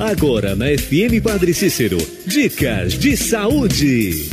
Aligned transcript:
Agora 0.00 0.56
na 0.56 0.66
FM 0.66 1.22
Padre 1.22 1.54
Cícero, 1.54 1.98
dicas 2.26 2.98
de 2.98 3.16
saúde. 3.16 4.28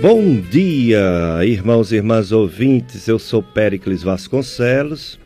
Bom 0.00 0.40
dia, 0.40 1.44
irmãos 1.44 1.90
e 1.90 1.96
irmãs 1.96 2.30
ouvintes. 2.30 3.08
Eu 3.08 3.18
sou 3.18 3.42
Péricles 3.42 4.04
Vasconcelos 4.04 5.18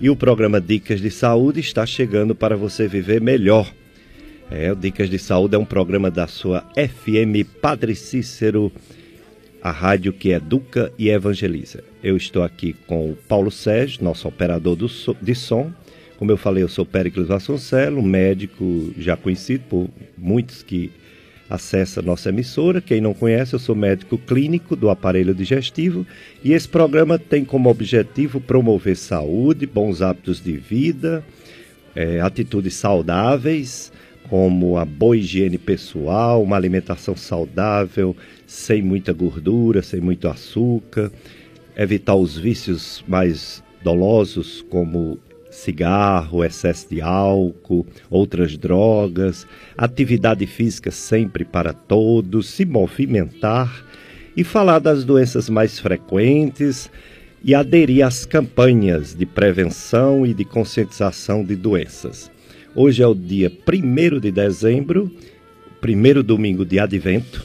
e 0.00 0.08
o 0.08 0.16
programa 0.16 0.58
Dicas 0.62 0.98
de 0.98 1.10
Saúde 1.10 1.60
está 1.60 1.84
chegando 1.84 2.34
para 2.34 2.56
você 2.56 2.88
viver 2.88 3.20
melhor. 3.20 3.70
É, 4.50 4.74
Dicas 4.74 5.10
de 5.10 5.18
Saúde 5.18 5.56
é 5.56 5.58
um 5.58 5.66
programa 5.66 6.10
da 6.10 6.26
sua 6.26 6.64
FM 6.74 7.46
Padre 7.60 7.94
Cícero, 7.94 8.72
a 9.60 9.70
rádio 9.70 10.10
que 10.10 10.30
educa 10.30 10.90
e 10.98 11.10
evangeliza. 11.10 11.84
Eu 12.02 12.16
estou 12.16 12.42
aqui 12.42 12.74
com 12.86 13.10
o 13.10 13.16
Paulo 13.28 13.50
Sérgio, 13.50 14.02
nosso 14.02 14.26
operador 14.26 14.74
do, 14.74 14.88
de 15.20 15.34
som 15.34 15.70
como 16.18 16.32
eu 16.32 16.36
falei, 16.36 16.64
eu 16.64 16.68
sou 16.68 16.84
Péricles 16.84 17.28
Vasconcelos, 17.28 18.02
médico 18.02 18.92
já 18.98 19.16
conhecido 19.16 19.62
por 19.68 19.88
muitos 20.16 20.64
que 20.64 20.90
acessam 21.48 22.02
nossa 22.02 22.30
emissora. 22.30 22.80
Quem 22.80 23.00
não 23.00 23.14
conhece, 23.14 23.54
eu 23.54 23.58
sou 23.60 23.76
médico 23.76 24.18
clínico 24.18 24.74
do 24.74 24.90
aparelho 24.90 25.32
digestivo 25.32 26.04
e 26.42 26.52
esse 26.52 26.68
programa 26.68 27.20
tem 27.20 27.44
como 27.44 27.70
objetivo 27.70 28.40
promover 28.40 28.96
saúde, 28.96 29.64
bons 29.64 30.02
hábitos 30.02 30.42
de 30.42 30.56
vida, 30.56 31.24
é, 31.94 32.20
atitudes 32.20 32.74
saudáveis, 32.74 33.92
como 34.28 34.76
a 34.76 34.84
boa 34.84 35.16
higiene 35.16 35.56
pessoal, 35.56 36.42
uma 36.42 36.56
alimentação 36.56 37.14
saudável, 37.16 38.14
sem 38.44 38.82
muita 38.82 39.12
gordura, 39.12 39.82
sem 39.82 40.00
muito 40.00 40.26
açúcar, 40.26 41.12
evitar 41.76 42.16
os 42.16 42.36
vícios 42.36 43.04
mais 43.06 43.62
dolosos, 43.84 44.62
como 44.68 45.18
cigarro, 45.58 46.44
excesso 46.44 46.88
de 46.88 47.00
álcool, 47.00 47.86
outras 48.08 48.56
drogas, 48.56 49.46
atividade 49.76 50.46
física 50.46 50.90
sempre 50.90 51.44
para 51.44 51.72
todos, 51.72 52.48
se 52.48 52.64
movimentar 52.64 53.84
e 54.36 54.44
falar 54.44 54.78
das 54.78 55.04
doenças 55.04 55.50
mais 55.50 55.78
frequentes 55.78 56.90
e 57.42 57.54
aderir 57.54 58.04
às 58.04 58.24
campanhas 58.24 59.14
de 59.14 59.26
prevenção 59.26 60.24
e 60.24 60.32
de 60.32 60.44
conscientização 60.44 61.44
de 61.44 61.56
doenças. 61.56 62.30
Hoje 62.74 63.02
é 63.02 63.06
o 63.06 63.14
dia 63.14 63.50
1 63.50 64.20
de 64.20 64.30
dezembro, 64.30 65.10
primeiro 65.80 66.22
domingo 66.22 66.64
de 66.64 66.78
Advento. 66.78 67.44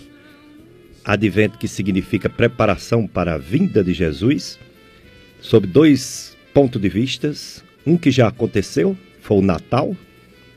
Advento 1.03 1.57
que 1.57 1.67
significa 1.67 2.29
preparação 2.29 3.07
para 3.07 3.33
a 3.33 3.37
vinda 3.37 3.83
de 3.83 3.93
Jesus, 3.93 4.59
sob 5.41 5.67
dois 5.67 6.37
pontos 6.53 6.81
de 6.81 6.87
vistas, 6.87 7.63
um 7.85 7.97
que 7.97 8.11
já 8.11 8.27
aconteceu 8.27 8.97
foi 9.21 9.37
o 9.37 9.41
Natal, 9.41 9.95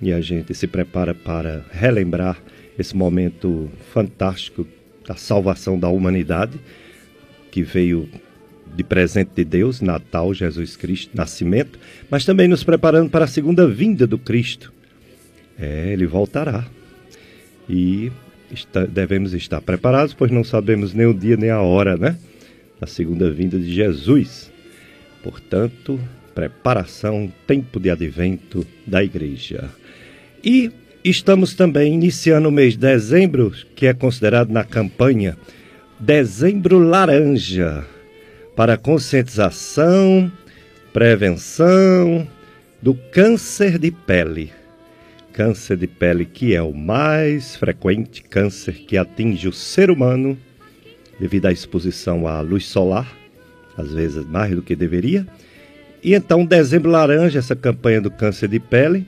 e 0.00 0.12
a 0.12 0.20
gente 0.20 0.55
se 0.55 0.66
prepara 0.66 1.14
para 1.14 1.64
relembrar 1.70 2.41
esse 2.78 2.94
momento 2.94 3.70
fantástico 3.92 4.66
da 5.06 5.14
salvação 5.14 5.78
da 5.78 5.88
humanidade, 5.88 6.58
que 7.50 7.62
veio 7.62 8.08
de 8.74 8.84
presente 8.84 9.30
de 9.34 9.44
Deus, 9.44 9.80
Natal, 9.80 10.34
Jesus 10.34 10.77
Cristo, 10.77 11.16
nascimento, 11.16 11.78
mas 12.10 12.24
também 12.24 12.47
nos 12.47 12.62
preparando 12.62 13.08
para 13.08 13.24
a 13.24 13.28
segunda 13.28 13.66
vinda 13.66 14.06
do 14.06 14.19
Cristo. 14.19 14.72
É, 15.58 15.92
ele 15.92 16.06
voltará. 16.06 16.66
E 17.69 18.12
está, 18.52 18.84
devemos 18.84 19.32
estar 19.32 19.60
preparados, 19.60 20.12
pois 20.12 20.30
não 20.30 20.44
sabemos 20.44 20.92
nem 20.92 21.06
o 21.06 21.14
dia 21.14 21.36
nem 21.36 21.50
a 21.50 21.60
hora, 21.60 21.97
né? 21.97 22.19
Da 22.78 22.86
segunda 22.86 23.30
vinda 23.30 23.58
de 23.58 23.72
Jesus. 23.72 24.52
Portanto, 25.22 25.98
preparação, 26.37 27.33
tempo 27.47 27.81
de 27.81 27.89
advento 27.89 28.67
da 28.87 29.03
igreja. 29.03 29.70
E 30.45 30.70
estamos 31.03 31.55
também 31.55 31.95
iniciando 31.95 32.51
o 32.51 32.53
mês 32.53 32.75
de 32.75 32.81
dezembro, 32.81 33.50
que 33.75 33.87
é 33.87 33.94
considerado 33.94 34.50
na 34.50 34.62
campanha 34.62 35.34
Dezembro 35.99 36.78
Laranja, 36.78 37.87
para 38.55 38.77
conscientização, 38.77 40.31
prevenção 40.93 42.28
do 42.83 42.94
câncer 43.10 43.78
de 43.78 43.91
pele. 43.91 44.53
Câncer 45.33 45.78
de 45.78 45.87
pele 45.87 46.27
que 46.27 46.55
é 46.55 46.60
o 46.60 46.75
mais 46.75 47.56
frequente 47.56 48.22
câncer 48.22 48.75
que 48.75 48.99
atinge 48.99 49.49
o 49.49 49.53
ser 49.55 49.91
humano 49.91 50.37
devido 51.19 51.47
à 51.47 51.53
exposição 51.53 52.28
à 52.28 52.43
luz 52.43 52.66
solar, 52.66 53.10
às 53.75 53.91
vezes 53.94 54.27
mais 54.27 54.55
do 54.55 54.60
que 54.60 54.77
deveria 54.77 55.27
e 56.03 56.15
então, 56.15 56.45
Dezembro 56.45 56.91
Laranja, 56.91 57.39
essa 57.39 57.57
campanha 57.57 58.01
do 58.01 58.11
câncer 58.11 58.49
de 58.49 58.61
pele, 58.61 59.07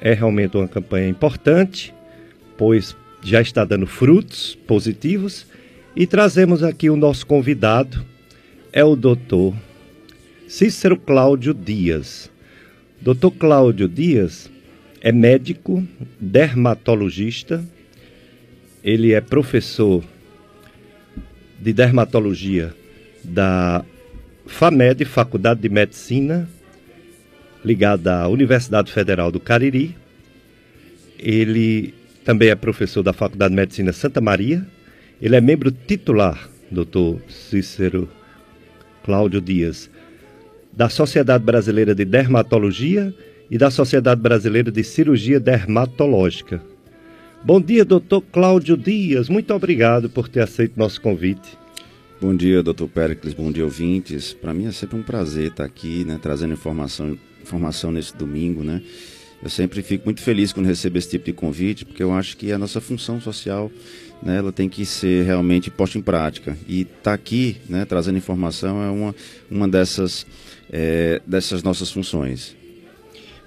é 0.00 0.12
realmente 0.12 0.56
uma 0.56 0.68
campanha 0.68 1.08
importante, 1.08 1.94
pois 2.56 2.96
já 3.22 3.40
está 3.40 3.64
dando 3.64 3.86
frutos 3.86 4.54
positivos. 4.66 5.46
E 5.96 6.06
trazemos 6.06 6.62
aqui 6.62 6.90
o 6.90 6.96
nosso 6.96 7.26
convidado, 7.26 8.04
é 8.72 8.84
o 8.84 8.96
doutor 8.96 9.54
Cícero 10.48 10.96
Cláudio 10.96 11.54
Dias. 11.54 12.30
Doutor 13.00 13.30
Cláudio 13.30 13.88
Dias 13.88 14.50
é 15.00 15.12
médico, 15.12 15.86
dermatologista, 16.20 17.64
ele 18.82 19.12
é 19.12 19.20
professor 19.20 20.02
de 21.58 21.72
dermatologia 21.72 22.74
da 23.22 23.84
FAMED, 24.46 25.04
Faculdade 25.04 25.60
de 25.60 25.68
Medicina, 25.68 26.48
ligada 27.64 28.20
à 28.20 28.28
Universidade 28.28 28.92
Federal 28.92 29.32
do 29.32 29.40
Cariri. 29.40 29.96
Ele 31.18 31.94
também 32.24 32.50
é 32.50 32.54
professor 32.54 33.02
da 33.02 33.12
Faculdade 33.12 33.50
de 33.50 33.56
Medicina 33.56 33.92
Santa 33.92 34.20
Maria. 34.20 34.66
Ele 35.20 35.34
é 35.34 35.40
membro 35.40 35.70
titular, 35.70 36.48
doutor 36.70 37.20
Cícero 37.28 38.08
Cláudio 39.02 39.40
Dias, 39.40 39.90
da 40.72 40.88
Sociedade 40.88 41.44
Brasileira 41.44 41.94
de 41.94 42.04
Dermatologia 42.04 43.14
e 43.50 43.56
da 43.56 43.70
Sociedade 43.70 44.20
Brasileira 44.20 44.70
de 44.70 44.84
Cirurgia 44.84 45.40
Dermatológica. 45.40 46.62
Bom 47.42 47.60
dia, 47.60 47.84
doutor 47.84 48.22
Cláudio 48.32 48.76
Dias. 48.76 49.28
Muito 49.28 49.52
obrigado 49.54 50.08
por 50.08 50.28
ter 50.28 50.40
aceito 50.40 50.78
nosso 50.78 51.00
convite. 51.00 51.63
Bom 52.20 52.34
dia, 52.34 52.62
doutor 52.62 52.88
Pericles, 52.88 53.34
bom 53.34 53.50
dia, 53.50 53.64
ouvintes. 53.64 54.32
Para 54.32 54.54
mim 54.54 54.66
é 54.66 54.72
sempre 54.72 54.96
um 54.96 55.02
prazer 55.02 55.48
estar 55.48 55.64
aqui, 55.64 56.04
né, 56.04 56.16
trazendo 56.22 56.52
informação, 56.52 57.18
informação 57.42 57.90
nesse 57.90 58.16
domingo, 58.16 58.62
né. 58.62 58.80
Eu 59.42 59.50
sempre 59.50 59.82
fico 59.82 60.04
muito 60.04 60.22
feliz 60.22 60.52
quando 60.52 60.66
recebo 60.66 60.96
esse 60.96 61.10
tipo 61.10 61.24
de 61.26 61.32
convite, 61.32 61.84
porque 61.84 62.02
eu 62.02 62.14
acho 62.14 62.36
que 62.36 62.52
a 62.52 62.56
nossa 62.56 62.80
função 62.80 63.20
social, 63.20 63.70
né, 64.22 64.38
ela 64.38 64.52
tem 64.52 64.68
que 64.68 64.86
ser 64.86 65.24
realmente 65.24 65.72
posta 65.72 65.98
em 65.98 66.00
prática. 66.00 66.56
E 66.68 66.82
estar 66.82 67.02
tá 67.02 67.12
aqui, 67.12 67.56
né, 67.68 67.84
trazendo 67.84 68.16
informação 68.16 68.80
é 68.80 68.90
uma, 68.90 69.14
uma 69.50 69.66
dessas, 69.66 70.24
é, 70.70 71.20
dessas 71.26 71.64
nossas 71.64 71.90
funções. 71.90 72.56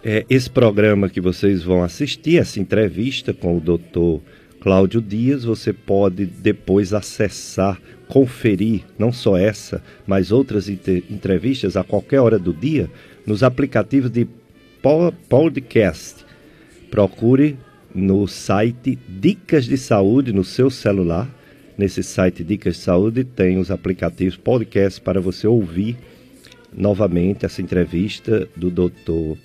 É, 0.04 0.26
esse 0.30 0.50
programa 0.50 1.10
que 1.10 1.22
vocês 1.22 1.64
vão 1.64 1.84
assistir, 1.84 2.38
essa 2.38 2.60
entrevista 2.60 3.34
com 3.34 3.58
o 3.58 3.62
doutor 3.62 4.22
Cláudio 4.60 5.02
Dias, 5.02 5.46
você 5.46 5.72
pode 5.72 6.26
depois 6.26 6.94
acessar 6.94 7.80
conferir 8.08 8.84
não 8.98 9.12
só 9.12 9.38
essa, 9.38 9.84
mas 10.06 10.32
outras 10.32 10.70
entrevistas 10.70 11.76
a 11.76 11.84
qualquer 11.84 12.22
hora 12.22 12.40
do 12.40 12.54
dia 12.54 12.90
nos 13.26 13.44
aplicativos 13.44 14.10
de 14.10 14.28
podcast. 15.28 16.26
Procure 16.90 17.58
no 17.94 18.28
site 18.28 18.98
Dicas 19.08 19.66
de 19.66 19.78
Saúde 19.78 20.32
no 20.32 20.44
seu 20.44 20.70
celular. 20.70 21.28
Nesse 21.78 22.02
site 22.02 22.44
Dicas 22.44 22.76
de 22.76 22.82
Saúde 22.82 23.24
tem 23.24 23.58
os 23.58 23.70
aplicativos 23.70 24.38
podcast 24.38 25.02
para 25.02 25.20
você 25.20 25.46
ouvir 25.46 25.98
novamente 26.76 27.46
essa 27.46 27.62
entrevista 27.62 28.48
do 28.56 28.70
Dr. 28.70 29.38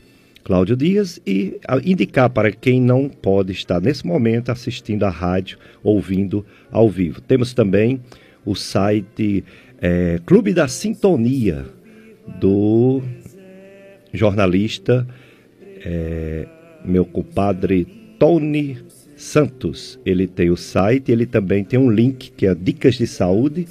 Cláudio 0.45 0.77
Dias 0.77 1.21
e 1.27 1.59
indicar 1.85 2.31
para 2.31 2.51
quem 2.51 2.81
não 2.81 3.09
pode 3.09 3.53
estar 3.53 3.81
nesse 3.81 4.07
momento 4.07 4.51
assistindo 4.51 5.05
à 5.05 5.11
rádio, 5.11 5.59
ouvindo 5.83 6.45
ao 6.71 6.89
vivo. 6.89 7.21
Temos 7.21 7.55
também 7.55 8.01
o 8.45 8.55
site 8.55 9.45
é, 9.81 10.21
Clube 10.25 10.53
da 10.53 10.69
Sintonia, 10.69 11.67
do 12.41 13.03
jornalista 14.13 15.07
é, 15.85 16.47
meu 16.85 17.05
compadre 17.05 17.87
Tony 18.19 18.79
Santos. 19.17 19.99
Ele 20.05 20.27
tem 20.27 20.51
o 20.51 20.57
site, 20.57 21.11
ele 21.11 21.27
também 21.27 21.65
tem 21.65 21.79
um 21.79 21.91
link 21.91 22.33
que 22.33 22.47
é 22.47 22.55
Dicas 22.55 22.95
de 22.97 23.07
Saúde 23.07 23.67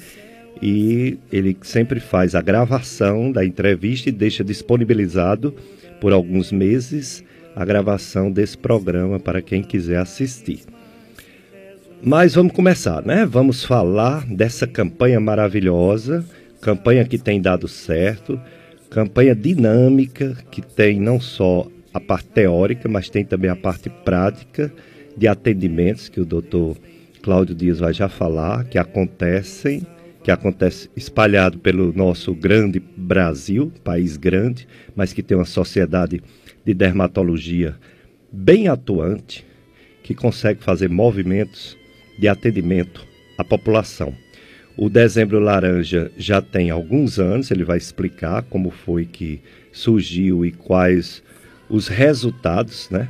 e 0.60 1.18
ele 1.32 1.56
sempre 1.62 1.98
faz 1.98 2.34
a 2.34 2.40
gravação 2.40 3.32
da 3.32 3.44
entrevista 3.44 4.08
e 4.08 4.12
deixa 4.12 4.44
disponibilizado 4.44 5.54
por 6.00 6.12
alguns 6.12 6.52
meses 6.52 7.24
a 7.54 7.64
gravação 7.64 8.30
desse 8.30 8.56
programa 8.56 9.18
para 9.18 9.42
quem 9.42 9.62
quiser 9.62 9.98
assistir. 9.98 10.60
Mas 12.04 12.34
vamos 12.34 12.52
começar, 12.52 13.06
né? 13.06 13.24
Vamos 13.24 13.64
falar 13.64 14.26
dessa 14.26 14.66
campanha 14.66 15.20
maravilhosa, 15.20 16.24
campanha 16.60 17.04
que 17.04 17.16
tem 17.16 17.40
dado 17.40 17.68
certo, 17.68 18.40
campanha 18.90 19.36
dinâmica 19.36 20.36
que 20.50 20.60
tem 20.60 20.98
não 20.98 21.20
só 21.20 21.68
a 21.94 22.00
parte 22.00 22.28
teórica, 22.30 22.88
mas 22.88 23.08
tem 23.08 23.24
também 23.24 23.48
a 23.48 23.54
parte 23.54 23.88
prática 23.88 24.72
de 25.16 25.28
atendimentos 25.28 26.08
que 26.08 26.20
o 26.20 26.24
doutor 26.24 26.76
Cláudio 27.22 27.54
Dias 27.54 27.78
vai 27.78 27.94
já 27.94 28.08
falar, 28.08 28.64
que 28.64 28.78
acontecem, 28.78 29.86
que 30.24 30.32
acontece 30.32 30.90
espalhado 30.96 31.56
pelo 31.60 31.92
nosso 31.92 32.34
grande 32.34 32.80
Brasil, 32.80 33.72
país 33.84 34.16
grande, 34.16 34.66
mas 34.96 35.12
que 35.12 35.22
tem 35.22 35.36
uma 35.36 35.44
sociedade 35.44 36.20
de 36.64 36.74
dermatologia 36.74 37.76
bem 38.32 38.66
atuante, 38.66 39.46
que 40.02 40.16
consegue 40.16 40.64
fazer 40.64 40.90
movimentos 40.90 41.80
de 42.22 42.28
atendimento 42.28 43.04
à 43.36 43.42
população. 43.42 44.14
O 44.76 44.88
Dezembro 44.88 45.40
Laranja 45.40 46.12
já 46.16 46.40
tem 46.40 46.70
alguns 46.70 47.18
anos, 47.18 47.50
ele 47.50 47.64
vai 47.64 47.76
explicar 47.76 48.44
como 48.44 48.70
foi 48.70 49.04
que 49.04 49.40
surgiu 49.72 50.46
e 50.46 50.52
quais 50.52 51.20
os 51.68 51.88
resultados, 51.88 52.88
né? 52.90 53.08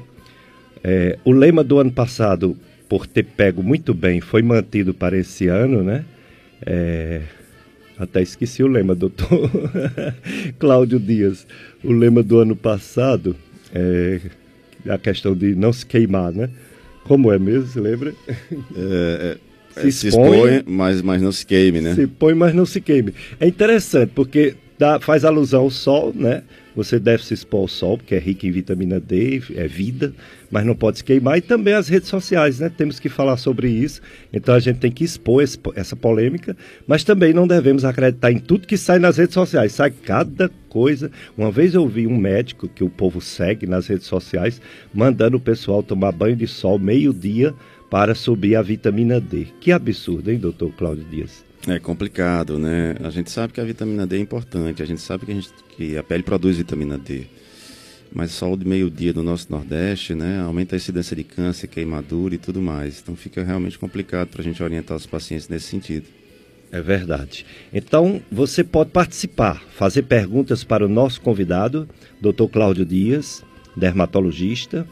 É, 0.82 1.18
o 1.26 1.30
lema 1.30 1.62
do 1.62 1.78
ano 1.78 1.92
passado, 1.92 2.56
por 2.88 3.06
ter 3.06 3.24
pego 3.24 3.62
muito 3.62 3.92
bem, 3.92 4.18
foi 4.22 4.40
mantido 4.40 4.94
para 4.94 5.14
esse 5.18 5.46
ano, 5.46 5.84
né? 5.84 6.06
É, 6.64 7.20
até 7.98 8.22
esqueci 8.22 8.62
o 8.62 8.66
lema, 8.66 8.94
doutor 8.94 9.50
Cláudio 10.58 10.98
Dias. 10.98 11.46
O 11.84 11.92
lema 11.92 12.22
do 12.22 12.38
ano 12.38 12.56
passado 12.56 13.36
é 13.74 14.20
a 14.88 14.96
questão 14.96 15.36
de 15.36 15.54
não 15.54 15.70
se 15.70 15.84
queimar, 15.84 16.32
né? 16.32 16.48
Como 17.04 17.32
é 17.32 17.38
mesmo, 17.38 17.66
se 17.66 17.80
lembra? 17.80 18.14
É, 18.76 19.36
é 19.76 19.80
se, 19.80 19.88
expõe, 19.88 19.90
se 19.92 20.08
expõe 20.08 20.62
mas, 20.66 21.02
mas 21.02 21.22
não 21.22 21.32
se 21.32 21.44
queime, 21.44 21.80
né? 21.80 21.94
Se 21.94 22.06
põe, 22.06 22.34
mas 22.34 22.54
não 22.54 22.66
se 22.66 22.80
queime. 22.80 23.14
É 23.40 23.46
interessante, 23.46 24.12
porque 24.14 24.54
dá, 24.78 25.00
faz 25.00 25.24
alusão 25.24 25.62
ao 25.62 25.70
sol, 25.70 26.12
né? 26.14 26.42
Você 26.74 26.98
deve 26.98 27.24
se 27.24 27.34
expor 27.34 27.60
ao 27.60 27.68
sol, 27.68 27.98
porque 27.98 28.14
é 28.14 28.18
rico 28.18 28.46
em 28.46 28.50
vitamina 28.50 28.98
D, 28.98 29.42
é 29.54 29.68
vida, 29.68 30.12
mas 30.50 30.64
não 30.64 30.74
pode 30.74 30.98
se 30.98 31.04
queimar. 31.04 31.36
E 31.36 31.40
também 31.40 31.74
as 31.74 31.88
redes 31.88 32.08
sociais, 32.08 32.60
né? 32.60 32.70
Temos 32.70 32.98
que 32.98 33.08
falar 33.08 33.36
sobre 33.36 33.68
isso. 33.68 34.00
Então 34.32 34.54
a 34.54 34.60
gente 34.60 34.78
tem 34.78 34.90
que 34.90 35.04
expor 35.04 35.42
esse, 35.42 35.58
essa 35.74 35.94
polêmica, 35.94 36.56
mas 36.86 37.04
também 37.04 37.32
não 37.32 37.46
devemos 37.46 37.84
acreditar 37.84 38.32
em 38.32 38.38
tudo 38.38 38.66
que 38.66 38.76
sai 38.76 38.98
nas 38.98 39.18
redes 39.18 39.34
sociais. 39.34 39.72
Sai 39.72 39.90
cada 39.90 40.50
coisa. 40.68 41.10
Uma 41.36 41.50
vez 41.50 41.74
eu 41.74 41.86
vi 41.86 42.06
um 42.06 42.16
médico 42.16 42.68
que 42.68 42.82
o 42.82 42.90
povo 42.90 43.20
segue 43.20 43.66
nas 43.66 43.86
redes 43.86 44.06
sociais, 44.06 44.60
mandando 44.94 45.36
o 45.36 45.40
pessoal 45.40 45.82
tomar 45.82 46.12
banho 46.12 46.36
de 46.36 46.46
sol 46.46 46.78
meio-dia 46.78 47.54
para 47.90 48.14
subir 48.14 48.56
a 48.56 48.62
vitamina 48.62 49.20
D. 49.20 49.46
Que 49.60 49.70
absurdo, 49.70 50.30
hein, 50.30 50.38
doutor 50.38 50.72
Cláudio 50.72 51.04
Dias? 51.10 51.51
É 51.68 51.78
complicado, 51.78 52.58
né? 52.58 52.96
A 53.04 53.10
gente 53.10 53.30
sabe 53.30 53.52
que 53.52 53.60
a 53.60 53.64
vitamina 53.64 54.04
D 54.04 54.16
é 54.16 54.20
importante, 54.20 54.82
a 54.82 54.86
gente 54.86 55.00
sabe 55.00 55.26
que 55.26 55.32
a, 55.32 55.34
gente, 55.34 55.50
que 55.76 55.96
a 55.96 56.02
pele 56.02 56.24
produz 56.24 56.56
vitamina 56.56 56.98
D. 56.98 57.26
Mas 58.12 58.32
o 58.32 58.34
sol 58.34 58.56
de 58.56 58.66
meio-dia 58.66 59.12
do 59.12 59.22
nosso 59.22 59.46
Nordeste, 59.50 60.14
né, 60.14 60.40
aumenta 60.40 60.74
a 60.74 60.78
incidência 60.78 61.16
de 61.16 61.24
câncer, 61.24 61.68
queimadura 61.68 62.34
e 62.34 62.38
tudo 62.38 62.60
mais. 62.60 63.00
Então 63.00 63.14
fica 63.14 63.42
realmente 63.44 63.78
complicado 63.78 64.28
para 64.28 64.42
a 64.42 64.44
gente 64.44 64.62
orientar 64.62 64.96
os 64.96 65.06
pacientes 65.06 65.48
nesse 65.48 65.66
sentido. 65.66 66.06
É 66.72 66.80
verdade. 66.80 67.46
Então, 67.72 68.20
você 68.30 68.64
pode 68.64 68.90
participar, 68.90 69.62
fazer 69.76 70.02
perguntas 70.02 70.64
para 70.64 70.84
o 70.84 70.88
nosso 70.88 71.20
convidado, 71.20 71.88
Dr. 72.20 72.46
Cláudio 72.50 72.84
Dias, 72.84 73.44
dermatologista, 73.76 74.86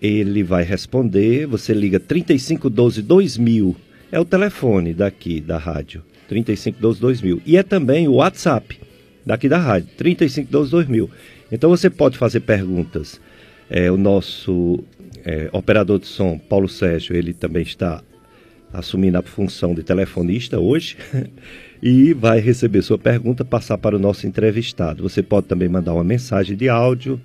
ele 0.00 0.42
vai 0.42 0.64
responder. 0.64 1.46
Você 1.46 1.72
liga 1.72 2.00
3512 2.00 3.02
2000, 3.02 3.76
é 4.10 4.20
o 4.20 4.24
telefone 4.24 4.94
daqui 4.94 5.40
da 5.40 5.58
rádio, 5.58 6.02
3512 6.28 7.00
2000. 7.00 7.42
E 7.44 7.56
é 7.56 7.62
também 7.62 8.08
o 8.08 8.14
WhatsApp 8.14 8.78
daqui 9.24 9.48
da 9.48 9.58
rádio, 9.58 9.88
3512 9.96 10.70
2000. 10.70 11.10
Então 11.50 11.70
você 11.70 11.90
pode 11.90 12.18
fazer 12.18 12.40
perguntas. 12.40 13.20
É, 13.68 13.90
o 13.90 13.96
nosso 13.96 14.84
é, 15.24 15.48
operador 15.52 15.98
de 15.98 16.06
som, 16.06 16.38
Paulo 16.38 16.68
Sérgio, 16.68 17.16
ele 17.16 17.32
também 17.32 17.62
está 17.62 18.02
assumindo 18.72 19.18
a 19.18 19.22
função 19.22 19.74
de 19.74 19.82
telefonista 19.82 20.58
hoje 20.58 20.96
e 21.82 22.12
vai 22.12 22.40
receber 22.40 22.82
sua 22.82 22.98
pergunta, 22.98 23.44
passar 23.44 23.78
para 23.78 23.96
o 23.96 23.98
nosso 23.98 24.26
entrevistado. 24.26 25.02
Você 25.02 25.22
pode 25.22 25.46
também 25.46 25.68
mandar 25.68 25.94
uma 25.94 26.04
mensagem 26.04 26.56
de 26.56 26.68
áudio 26.68 27.20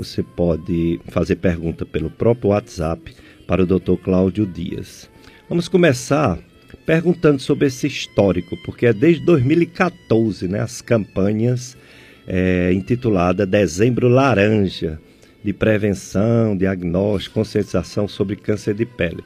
você 0.00 0.22
pode 0.22 0.98
fazer 1.08 1.36
pergunta 1.36 1.84
pelo 1.84 2.08
próprio 2.08 2.50
WhatsApp 2.50 3.14
para 3.46 3.62
o 3.62 3.66
Dr. 3.66 3.96
Cláudio 4.02 4.46
Dias. 4.46 5.09
Vamos 5.50 5.66
começar 5.66 6.38
perguntando 6.86 7.40
sobre 7.40 7.66
esse 7.66 7.84
histórico, 7.88 8.56
porque 8.64 8.86
é 8.86 8.92
desde 8.92 9.24
2014, 9.24 10.46
né, 10.46 10.60
as 10.60 10.80
campanhas 10.80 11.76
é, 12.24 12.72
intitulada 12.72 13.44
Dezembro 13.44 14.08
Laranja, 14.08 15.00
de 15.42 15.52
prevenção, 15.52 16.56
diagnóstico, 16.56 17.34
conscientização 17.34 18.06
sobre 18.06 18.36
câncer 18.36 18.74
de 18.74 18.86
pele. 18.86 19.24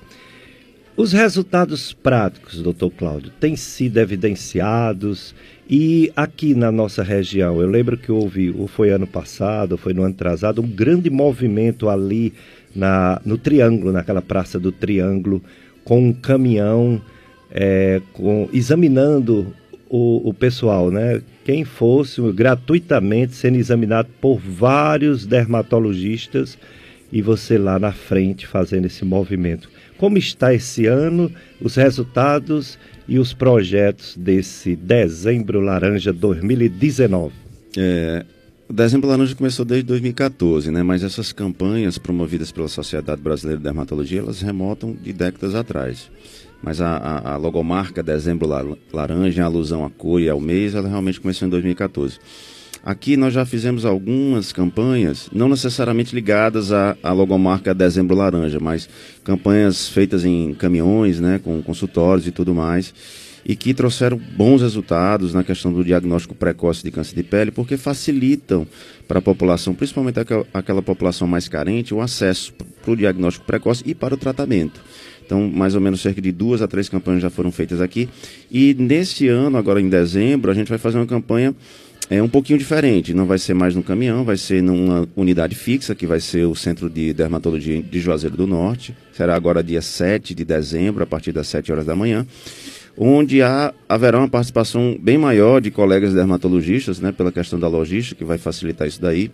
Os 0.96 1.12
resultados 1.12 1.92
práticos, 1.92 2.62
doutor 2.62 2.90
Cláudio, 2.92 3.30
têm 3.38 3.54
sido 3.54 3.98
evidenciados 3.98 5.34
e 5.68 6.10
aqui 6.16 6.54
na 6.54 6.72
nossa 6.72 7.02
região, 7.02 7.60
eu 7.60 7.68
lembro 7.68 7.98
que 7.98 8.10
houve, 8.10 8.50
ou 8.56 8.66
foi 8.66 8.88
ano 8.88 9.06
passado, 9.06 9.72
ou 9.72 9.78
foi 9.78 9.92
no 9.92 10.02
ano 10.02 10.14
atrasado, 10.14 10.62
um 10.62 10.68
grande 10.68 11.10
movimento 11.10 11.86
ali 11.86 12.32
na, 12.74 13.20
no 13.26 13.36
Triângulo, 13.36 13.92
naquela 13.92 14.22
praça 14.22 14.58
do 14.58 14.72
Triângulo, 14.72 15.42
com 15.84 16.08
um 16.08 16.12
caminhão 16.12 17.00
é, 17.50 18.00
com, 18.12 18.48
examinando 18.52 19.54
o, 19.88 20.28
o 20.28 20.34
pessoal, 20.34 20.90
né? 20.90 21.22
Quem 21.44 21.64
fosse 21.64 22.20
gratuitamente 22.32 23.34
sendo 23.34 23.58
examinado 23.58 24.08
por 24.20 24.38
vários 24.38 25.26
dermatologistas 25.26 26.58
e 27.12 27.20
você 27.20 27.58
lá 27.58 27.78
na 27.78 27.92
frente 27.92 28.46
fazendo 28.46 28.86
esse 28.86 29.04
movimento 29.04 29.68
como 29.96 30.18
está 30.18 30.52
esse 30.52 30.86
ano, 30.86 31.30
os 31.60 31.76
resultados 31.76 32.78
e 33.06 33.18
os 33.18 33.32
projetos 33.32 34.16
desse 34.16 34.76
Dezembro 34.76 35.60
Laranja 35.60 36.12
2019. 36.12 37.32
É, 37.76 38.24
o 38.68 38.72
Dezembro 38.72 39.08
Laranja 39.08 39.34
começou 39.34 39.64
desde 39.64 39.86
2014, 39.86 40.70
né? 40.70 40.82
mas 40.82 41.02
essas 41.02 41.32
campanhas 41.32 41.98
promovidas 41.98 42.50
pela 42.50 42.68
Sociedade 42.68 43.20
Brasileira 43.20 43.58
de 43.58 43.64
Dermatologia, 43.64 44.20
elas 44.20 44.40
remontam 44.40 44.94
de 44.94 45.12
décadas 45.12 45.54
atrás. 45.54 46.10
Mas 46.62 46.80
a, 46.80 46.96
a, 46.96 47.34
a 47.34 47.36
logomarca 47.36 48.02
Dezembro 48.02 48.48
Laranja, 48.90 49.40
em 49.40 49.44
alusão 49.44 49.84
à 49.84 49.90
cor 49.90 50.18
e 50.18 50.30
ao 50.30 50.40
mês, 50.40 50.74
ela 50.74 50.88
realmente 50.88 51.20
começou 51.20 51.46
em 51.46 51.50
2014. 51.50 52.18
Aqui 52.82 53.16
nós 53.16 53.32
já 53.34 53.44
fizemos 53.46 53.84
algumas 53.84 54.52
campanhas, 54.52 55.28
não 55.32 55.48
necessariamente 55.48 56.14
ligadas 56.14 56.72
à, 56.72 56.96
à 57.02 57.12
logomarca 57.12 57.74
Dezembro 57.74 58.16
Laranja, 58.16 58.58
mas 58.60 58.88
campanhas 59.22 59.88
feitas 59.88 60.24
em 60.24 60.54
caminhões, 60.54 61.20
né, 61.20 61.38
com 61.42 61.62
consultórios 61.62 62.26
e 62.26 62.30
tudo 62.30 62.54
mais, 62.54 62.94
e 63.44 63.54
que 63.54 63.74
trouxeram 63.74 64.16
bons 64.16 64.62
resultados 64.62 65.34
na 65.34 65.44
questão 65.44 65.72
do 65.72 65.84
diagnóstico 65.84 66.34
precoce 66.34 66.82
de 66.82 66.90
câncer 66.90 67.14
de 67.14 67.22
pele, 67.22 67.50
porque 67.50 67.76
facilitam 67.76 68.66
para 69.06 69.18
a 69.18 69.22
população, 69.22 69.74
principalmente 69.74 70.18
aquela, 70.18 70.46
aquela 70.52 70.82
população 70.82 71.28
mais 71.28 71.46
carente, 71.48 71.92
o 71.92 72.00
acesso 72.00 72.52
para 72.82 72.90
o 72.90 72.96
diagnóstico 72.96 73.46
precoce 73.46 73.82
e 73.86 73.94
para 73.94 74.14
o 74.14 74.16
tratamento. 74.16 74.80
Então, 75.24 75.50
mais 75.50 75.74
ou 75.74 75.80
menos 75.80 76.00
cerca 76.00 76.20
de 76.20 76.30
duas 76.30 76.60
a 76.60 76.68
três 76.68 76.88
campanhas 76.88 77.22
já 77.22 77.30
foram 77.30 77.50
feitas 77.50 77.80
aqui. 77.80 78.08
E 78.50 78.74
neste 78.78 79.28
ano, 79.28 79.56
agora 79.56 79.80
em 79.80 79.88
dezembro, 79.88 80.50
a 80.50 80.54
gente 80.54 80.68
vai 80.68 80.78
fazer 80.78 80.98
uma 80.98 81.06
campanha 81.06 81.54
é 82.10 82.22
um 82.22 82.28
pouquinho 82.28 82.58
diferente. 82.58 83.14
Não 83.14 83.24
vai 83.24 83.38
ser 83.38 83.54
mais 83.54 83.74
no 83.74 83.82
caminhão, 83.82 84.24
vai 84.24 84.36
ser 84.36 84.62
numa 84.62 85.08
unidade 85.16 85.54
fixa, 85.54 85.94
que 85.94 86.06
vai 86.06 86.20
ser 86.20 86.44
o 86.44 86.54
Centro 86.54 86.90
de 86.90 87.12
Dermatologia 87.12 87.82
de 87.82 88.00
Juazeiro 88.00 88.36
do 88.36 88.46
Norte. 88.46 88.94
Será 89.12 89.34
agora 89.34 89.62
dia 89.62 89.80
7 89.80 90.34
de 90.34 90.44
dezembro, 90.44 91.02
a 91.02 91.06
partir 91.06 91.32
das 91.32 91.48
7 91.48 91.72
horas 91.72 91.86
da 91.86 91.96
manhã. 91.96 92.26
Onde 92.96 93.42
há, 93.42 93.74
haverá 93.88 94.18
uma 94.18 94.28
participação 94.28 94.96
bem 95.00 95.18
maior 95.18 95.60
de 95.60 95.70
colegas 95.70 96.14
dermatologistas, 96.14 97.00
né, 97.00 97.10
pela 97.10 97.32
questão 97.32 97.58
da 97.58 97.66
logística, 97.66 98.16
que 98.16 98.24
vai 98.24 98.38
facilitar 98.38 98.86
isso 98.86 99.00
daí. 99.00 99.30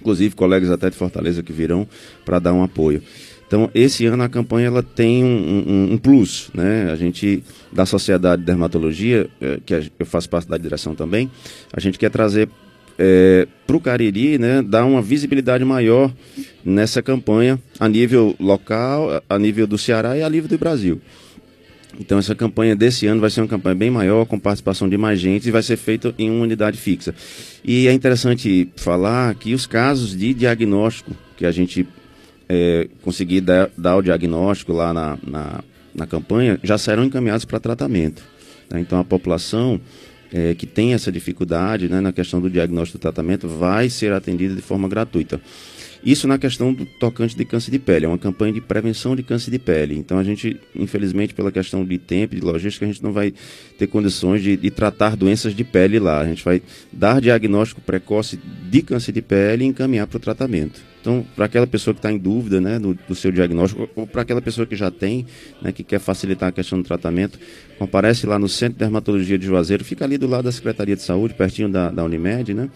Inclusive, 0.00 0.34
colegas 0.34 0.70
até 0.70 0.88
de 0.88 0.96
Fortaleza 0.96 1.42
que 1.42 1.52
virão 1.52 1.86
para 2.24 2.38
dar 2.38 2.52
um 2.52 2.62
apoio. 2.62 3.02
Então, 3.46 3.70
esse 3.74 4.04
ano 4.04 4.22
a 4.22 4.28
campanha 4.28 4.66
ela 4.66 4.82
tem 4.82 5.24
um, 5.24 5.64
um, 5.66 5.92
um 5.94 5.98
plus, 5.98 6.50
né? 6.52 6.90
A 6.92 6.96
gente, 6.96 7.42
da 7.72 7.86
Sociedade 7.86 8.42
de 8.42 8.46
Dermatologia, 8.46 9.28
é, 9.40 9.58
que 9.64 9.90
eu 9.98 10.06
faço 10.06 10.28
parte 10.28 10.48
da 10.48 10.58
direção 10.58 10.94
também, 10.94 11.30
a 11.72 11.80
gente 11.80 11.98
quer 11.98 12.10
trazer 12.10 12.48
é, 12.98 13.46
para 13.66 13.76
o 13.76 13.80
Cariri, 13.80 14.38
né, 14.38 14.60
dar 14.60 14.84
uma 14.84 15.00
visibilidade 15.00 15.64
maior 15.64 16.12
nessa 16.64 17.00
campanha 17.00 17.58
a 17.78 17.88
nível 17.88 18.34
local, 18.40 19.22
a 19.28 19.38
nível 19.38 19.66
do 19.66 19.78
Ceará 19.78 20.16
e 20.18 20.22
a 20.22 20.28
nível 20.28 20.48
do 20.48 20.58
Brasil. 20.58 21.00
Então 21.98 22.18
essa 22.18 22.34
campanha 22.34 22.74
desse 22.74 23.06
ano 23.06 23.20
vai 23.20 23.30
ser 23.30 23.40
uma 23.40 23.48
campanha 23.48 23.74
bem 23.74 23.90
maior, 23.90 24.26
com 24.26 24.38
participação 24.38 24.88
de 24.88 24.98
mais 24.98 25.20
gente 25.20 25.48
e 25.48 25.50
vai 25.50 25.62
ser 25.62 25.76
feita 25.76 26.14
em 26.18 26.30
uma 26.30 26.42
unidade 26.42 26.76
fixa. 26.76 27.14
E 27.64 27.86
é 27.88 27.92
interessante 27.92 28.68
falar 28.76 29.34
que 29.34 29.54
os 29.54 29.66
casos 29.66 30.16
de 30.16 30.34
diagnóstico 30.34 31.12
que 31.36 31.46
a 31.46 31.52
gente 31.52 31.86
é, 32.48 32.88
conseguir 33.02 33.42
dar, 33.42 33.70
dar, 33.76 33.96
o 33.96 34.02
diagnóstico 34.02 34.72
lá 34.72 34.92
na, 34.92 35.18
na, 35.26 35.60
na 35.94 36.06
campanha, 36.06 36.58
já 36.62 36.78
serão 36.78 37.04
encaminhados 37.04 37.44
para 37.44 37.60
tratamento. 37.60 38.22
Né? 38.70 38.80
Então, 38.80 38.98
a 38.98 39.04
população 39.04 39.80
é, 40.32 40.54
que 40.54 40.66
tem 40.66 40.94
essa 40.94 41.12
dificuldade 41.12 41.88
né, 41.88 42.00
na 42.00 42.12
questão 42.12 42.40
do 42.40 42.48
diagnóstico 42.48 42.98
e 42.98 43.00
tratamento 43.00 43.46
vai 43.46 43.90
ser 43.90 44.12
atendida 44.12 44.54
de 44.54 44.62
forma 44.62 44.88
gratuita. 44.88 45.40
Isso 46.04 46.28
na 46.28 46.38
questão 46.38 46.72
do 46.72 46.86
tocante 46.86 47.36
de 47.36 47.44
câncer 47.44 47.70
de 47.70 47.78
pele, 47.78 48.06
é 48.06 48.08
uma 48.08 48.18
campanha 48.18 48.52
de 48.52 48.60
prevenção 48.60 49.16
de 49.16 49.22
câncer 49.22 49.50
de 49.50 49.58
pele. 49.58 49.96
Então 49.96 50.18
a 50.18 50.24
gente, 50.24 50.58
infelizmente, 50.74 51.34
pela 51.34 51.50
questão 51.50 51.84
de 51.84 51.98
tempo 51.98 52.34
e 52.34 52.40
de 52.40 52.44
logística, 52.44 52.84
a 52.84 52.88
gente 52.88 53.02
não 53.02 53.12
vai 53.12 53.32
ter 53.78 53.86
condições 53.86 54.42
de, 54.42 54.56
de 54.56 54.70
tratar 54.70 55.16
doenças 55.16 55.54
de 55.54 55.64
pele 55.64 55.98
lá. 55.98 56.20
A 56.20 56.26
gente 56.26 56.44
vai 56.44 56.62
dar 56.92 57.20
diagnóstico 57.20 57.80
precoce 57.80 58.38
de 58.70 58.82
câncer 58.82 59.12
de 59.12 59.22
pele 59.22 59.64
e 59.64 59.66
encaminhar 59.66 60.06
para 60.06 60.16
o 60.16 60.20
tratamento. 60.20 60.80
Então, 61.00 61.24
para 61.34 61.46
aquela 61.46 61.66
pessoa 61.66 61.94
que 61.94 62.00
está 62.00 62.10
em 62.10 62.18
dúvida 62.18 62.60
né, 62.60 62.78
do, 62.78 62.92
do 62.92 63.14
seu 63.14 63.30
diagnóstico, 63.30 63.88
ou 63.94 64.06
para 64.06 64.22
aquela 64.22 64.42
pessoa 64.42 64.66
que 64.66 64.76
já 64.76 64.90
tem, 64.90 65.24
né, 65.62 65.72
que 65.72 65.84
quer 65.84 66.00
facilitar 66.00 66.48
a 66.48 66.52
questão 66.52 66.80
do 66.80 66.84
tratamento, 66.84 67.38
comparece 67.78 68.26
lá 68.26 68.38
no 68.38 68.48
Centro 68.48 68.74
de 68.74 68.80
Dermatologia 68.80 69.38
de 69.38 69.46
Juazeiro, 69.46 69.84
fica 69.84 70.04
ali 70.04 70.18
do 70.18 70.26
lado 70.26 70.44
da 70.44 70.52
Secretaria 70.52 70.96
de 70.96 71.02
Saúde, 71.02 71.34
pertinho 71.34 71.68
da, 71.68 71.90
da 71.90 72.04
Unimed, 72.04 72.52
né? 72.52 72.68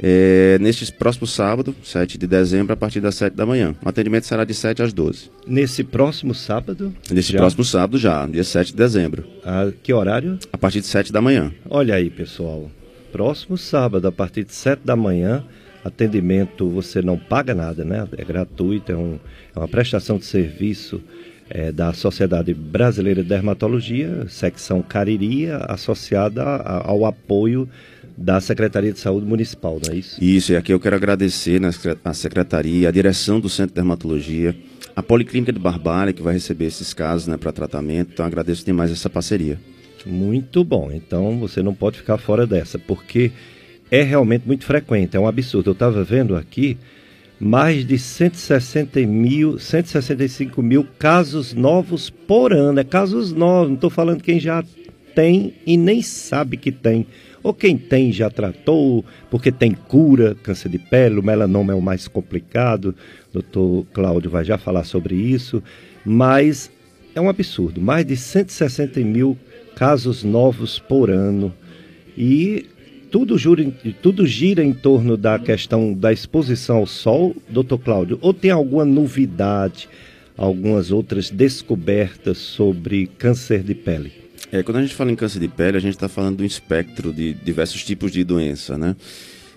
É, 0.00 0.58
neste 0.60 0.92
próximo 0.92 1.26
sábado, 1.26 1.74
7 1.82 2.18
de 2.18 2.26
dezembro, 2.26 2.72
a 2.72 2.76
partir 2.76 3.00
das 3.00 3.14
7 3.14 3.34
da 3.34 3.46
manhã. 3.46 3.74
O 3.84 3.88
atendimento 3.88 4.26
será 4.26 4.44
de 4.44 4.52
7 4.52 4.82
às 4.82 4.92
12. 4.92 5.30
Nesse 5.46 5.84
próximo 5.84 6.34
sábado? 6.34 6.94
Nesse 7.10 7.32
já? 7.32 7.38
próximo 7.38 7.64
sábado 7.64 7.98
já, 7.98 8.26
dia 8.26 8.44
7 8.44 8.72
de 8.72 8.76
dezembro. 8.76 9.24
A 9.44 9.70
que 9.82 9.92
horário? 9.92 10.38
A 10.52 10.58
partir 10.58 10.80
de 10.80 10.86
7 10.86 11.12
da 11.12 11.20
manhã. 11.20 11.52
Olha 11.68 11.94
aí, 11.94 12.10
pessoal. 12.10 12.70
Próximo 13.12 13.56
sábado, 13.56 14.08
a 14.08 14.12
partir 14.12 14.44
de 14.44 14.52
7 14.52 14.80
da 14.84 14.96
manhã, 14.96 15.44
atendimento 15.84 16.68
você 16.68 17.00
não 17.00 17.16
paga 17.16 17.54
nada, 17.54 17.84
né? 17.84 18.08
É 18.16 18.24
gratuito, 18.24 18.90
é, 18.90 18.96
um, 18.96 19.18
é 19.54 19.58
uma 19.58 19.68
prestação 19.68 20.18
de 20.18 20.24
serviço 20.24 21.00
é, 21.48 21.70
da 21.70 21.92
Sociedade 21.92 22.52
Brasileira 22.52 23.22
de 23.22 23.28
Dermatologia, 23.28 24.26
secção 24.28 24.82
Cariria, 24.82 25.58
associada 25.58 26.42
ao 26.42 27.04
apoio 27.04 27.68
da 28.16 28.40
Secretaria 28.40 28.92
de 28.92 28.98
Saúde 28.98 29.26
Municipal, 29.26 29.80
não 29.84 29.92
é 29.92 29.96
isso? 29.96 30.22
Isso, 30.22 30.52
e 30.52 30.56
aqui 30.56 30.72
eu 30.72 30.80
quero 30.80 30.96
agradecer 30.96 31.60
a 32.04 32.14
Secretaria, 32.14 32.88
a 32.88 32.92
direção 32.92 33.40
do 33.40 33.48
Centro 33.48 33.70
de 33.70 33.74
Dermatologia, 33.74 34.54
a 34.94 35.02
Policlínica 35.02 35.52
de 35.52 35.58
Barbalha, 35.58 36.12
que 36.12 36.22
vai 36.22 36.34
receber 36.34 36.66
esses 36.66 36.94
casos 36.94 37.26
né, 37.26 37.36
para 37.36 37.52
tratamento, 37.52 38.12
então 38.12 38.24
agradeço 38.24 38.64
demais 38.64 38.90
essa 38.90 39.10
parceria. 39.10 39.58
Muito 40.06 40.62
bom, 40.62 40.90
então 40.92 41.38
você 41.38 41.62
não 41.62 41.74
pode 41.74 41.98
ficar 41.98 42.18
fora 42.18 42.46
dessa, 42.46 42.78
porque 42.78 43.32
é 43.90 44.02
realmente 44.02 44.46
muito 44.46 44.64
frequente, 44.64 45.16
é 45.16 45.20
um 45.20 45.26
absurdo. 45.26 45.70
Eu 45.70 45.72
estava 45.72 46.04
vendo 46.04 46.36
aqui 46.36 46.76
mais 47.40 47.84
de 47.86 47.98
160 47.98 49.00
mil, 49.00 49.58
165 49.58 50.62
mil 50.62 50.86
casos 50.98 51.52
novos 51.52 52.10
por 52.10 52.52
ano, 52.52 52.80
é 52.80 52.84
casos 52.84 53.32
novos, 53.32 53.68
não 53.68 53.74
estou 53.74 53.90
falando 53.90 54.22
quem 54.22 54.38
já 54.38 54.62
tem 55.14 55.54
e 55.66 55.76
nem 55.76 56.02
sabe 56.02 56.56
que 56.56 56.70
tem 56.70 57.06
ou 57.44 57.52
quem 57.52 57.76
tem 57.76 58.10
já 58.10 58.30
tratou, 58.30 59.04
porque 59.30 59.52
tem 59.52 59.72
cura, 59.72 60.34
câncer 60.42 60.70
de 60.70 60.78
pele, 60.78 61.20
o 61.20 61.22
melanoma 61.22 61.74
é 61.74 61.76
o 61.76 61.82
mais 61.82 62.08
complicado, 62.08 62.94
o 63.28 63.34
doutor 63.34 63.86
Cláudio 63.92 64.30
vai 64.30 64.44
já 64.44 64.56
falar 64.56 64.84
sobre 64.84 65.14
isso, 65.14 65.62
mas 66.04 66.70
é 67.14 67.20
um 67.20 67.28
absurdo, 67.28 67.82
mais 67.82 68.06
de 68.06 68.16
160 68.16 68.98
mil 69.00 69.36
casos 69.76 70.24
novos 70.24 70.78
por 70.78 71.10
ano 71.10 71.52
e 72.16 72.66
tudo, 73.10 73.36
jura, 73.36 73.70
tudo 74.00 74.26
gira 74.26 74.64
em 74.64 74.72
torno 74.72 75.16
da 75.16 75.38
questão 75.38 75.92
da 75.92 76.12
exposição 76.12 76.78
ao 76.78 76.86
sol, 76.86 77.36
doutor 77.48 77.78
Cláudio, 77.78 78.18
ou 78.22 78.32
tem 78.32 78.50
alguma 78.50 78.86
novidade, 78.86 79.86
algumas 80.34 80.90
outras 80.90 81.30
descobertas 81.30 82.38
sobre 82.38 83.06
câncer 83.18 83.62
de 83.62 83.74
pele? 83.74 84.23
É, 84.52 84.62
quando 84.62 84.76
a 84.76 84.82
gente 84.82 84.94
fala 84.94 85.10
em 85.10 85.16
câncer 85.16 85.40
de 85.40 85.48
pele, 85.48 85.76
a 85.76 85.80
gente 85.80 85.94
está 85.94 86.08
falando 86.08 86.38
do 86.38 86.44
espectro 86.44 87.12
de 87.12 87.34
diversos 87.34 87.82
tipos 87.84 88.12
de 88.12 88.22
doença, 88.22 88.78
né? 88.78 88.94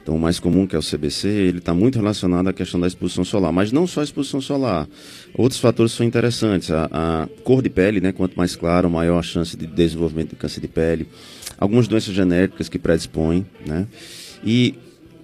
Então, 0.02 0.16
o 0.16 0.20
mais 0.20 0.40
comum, 0.40 0.66
que 0.66 0.74
é 0.74 0.80
o 0.80 0.82
CBC, 0.82 1.28
ele 1.28 1.58
está 1.58 1.74
muito 1.74 1.98
relacionado 1.98 2.48
à 2.48 2.54
questão 2.54 2.80
da 2.80 2.88
exposição 2.88 3.26
solar. 3.26 3.52
Mas 3.52 3.74
não 3.74 3.86
só 3.86 4.00
a 4.00 4.04
exposição 4.06 4.40
solar. 4.40 4.88
Outros 5.34 5.60
fatores 5.60 5.92
são 5.92 6.06
interessantes. 6.06 6.72
A, 6.72 6.88
a 6.90 7.28
cor 7.44 7.62
de 7.62 7.70
pele, 7.70 8.00
né? 8.00 8.14
Quanto 8.14 8.38
mais 8.38 8.56
claro, 8.56 8.90
maior 8.90 9.20
a 9.20 9.22
chance 9.22 9.58
de 9.58 9.68
desenvolvimento 9.68 10.30
de 10.30 10.38
câncer 10.38 10.62
de 10.62 10.68
pele. 10.70 11.10
Algumas 11.58 11.90
doenças 11.90 12.14
genéticas 12.14 12.70
que 12.70 12.80
predispõem, 12.80 13.46
né? 13.66 13.86
E 14.46 14.76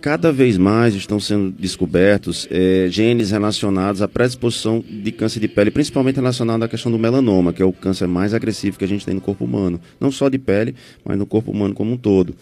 cada 0.03 0.33
vez 0.33 0.57
mais 0.57 0.95
estão 0.95 1.17
sendo 1.17 1.49
descobertos 1.49 2.45
é, 2.51 2.87
genes 2.89 3.31
relacionados 3.31 4.01
à 4.01 4.07
predisposição 4.07 4.83
de 4.85 5.13
câncer 5.13 5.39
de 5.39 5.47
pele, 5.47 5.71
principalmente 5.71 6.17
relacionado 6.17 6.61
à 6.61 6.67
questão 6.67 6.91
do 6.91 6.99
melanoma, 6.99 7.53
que 7.53 7.61
é 7.61 7.65
o 7.65 7.71
câncer 7.71 8.05
mais 8.05 8.33
agressivo 8.33 8.77
que 8.77 8.83
a 8.83 8.87
gente 8.87 9.05
tem 9.05 9.15
no 9.15 9.21
corpo 9.21 9.45
humano. 9.45 9.79
Não 10.01 10.11
só 10.11 10.27
de 10.27 10.37
pele, 10.37 10.75
mas 11.05 11.17
no 11.17 11.25
corpo 11.25 11.51
humano 11.51 11.73
como 11.73 11.93
um 11.93 11.95
todo. 11.95 12.35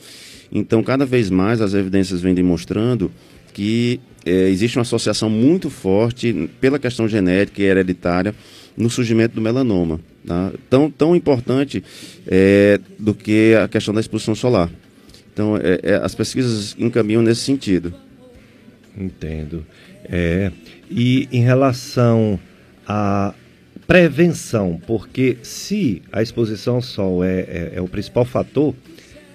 Então, 0.52 0.82
cada 0.82 1.06
vez 1.06 1.30
mais 1.30 1.62
as 1.62 1.76
evidências 1.76 2.20
vêm 2.20 2.34
demonstrando 2.34 3.12
que 3.54 4.00
é, 4.26 4.50
existe 4.50 4.80
uma 4.80 4.82
associação 4.82 5.30
muito 5.30 5.70
forte 5.70 6.50
pela 6.60 6.80
questão 6.80 7.08
genética 7.08 7.62
e 7.62 7.66
hereditária 7.66 8.34
no 8.76 8.90
surgimento 8.90 9.36
do 9.36 9.42
melanoma. 9.42 10.00
Tá? 10.26 10.52
Tão, 10.68 10.90
tão 10.90 11.16
importante 11.16 11.84
é, 12.26 12.80
do 12.98 13.14
que 13.14 13.54
a 13.54 13.68
questão 13.68 13.94
da 13.94 14.00
exposição 14.00 14.34
solar. 14.34 14.68
Então, 15.34 15.58
é, 15.58 15.80
é, 15.84 15.96
as 15.96 16.14
pesquisas 16.14 16.76
encaminham 16.78 17.22
nesse 17.22 17.42
sentido. 17.42 17.94
Entendo. 18.98 19.66
É, 20.06 20.52
e 20.90 21.28
em 21.32 21.42
relação 21.42 22.40
à 22.86 23.34
prevenção, 23.88 24.80
porque 24.86 25.38
se 25.44 26.02
a 26.12 26.22
exposição 26.22 26.76
ao 26.76 26.82
sol 26.82 27.24
é, 27.24 27.40
é, 27.40 27.72
é 27.76 27.82
o 27.82 27.88
principal 27.88 28.26
fator 28.26 28.76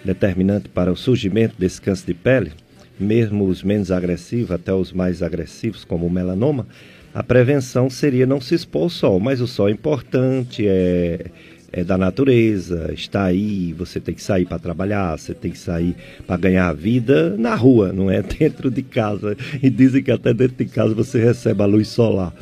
determinante 0.04 0.68
para 0.68 0.92
o 0.92 0.96
surgimento 0.96 1.54
desse 1.58 1.80
câncer 1.80 2.06
de 2.06 2.14
pele, 2.14 2.52
mesmo 2.98 3.44
os 3.44 3.62
menos 3.62 3.90
agressivos 3.90 4.50
até 4.50 4.72
os 4.72 4.92
mais 4.92 5.22
agressivos, 5.22 5.84
como 5.84 6.06
o 6.06 6.10
melanoma, 6.10 6.66
a 7.12 7.22
prevenção 7.22 7.88
seria 7.88 8.26
não 8.26 8.40
se 8.40 8.54
expor 8.54 8.82
ao 8.82 8.90
sol, 8.90 9.20
mas 9.20 9.40
o 9.40 9.46
sol 9.46 9.68
é 9.68 9.72
importante, 9.72 10.66
é, 10.66 11.26
é 11.76 11.84
da 11.84 11.98
natureza, 11.98 12.90
está 12.94 13.24
aí, 13.24 13.74
você 13.74 14.00
tem 14.00 14.14
que 14.14 14.22
sair 14.22 14.46
para 14.46 14.58
trabalhar, 14.58 15.18
você 15.18 15.34
tem 15.34 15.50
que 15.50 15.58
sair 15.58 15.94
para 16.26 16.38
ganhar 16.38 16.70
a 16.70 16.72
vida 16.72 17.36
na 17.36 17.54
rua, 17.54 17.92
não 17.92 18.10
é 18.10 18.22
dentro 18.24 18.70
de 18.70 18.82
casa. 18.82 19.36
E 19.62 19.68
dizem 19.68 20.02
que 20.02 20.10
até 20.10 20.32
dentro 20.32 20.56
de 20.56 20.64
casa 20.64 20.94
você 20.94 21.22
recebe 21.22 21.62
a 21.62 21.66
luz 21.66 21.88
solar. 21.88 22.32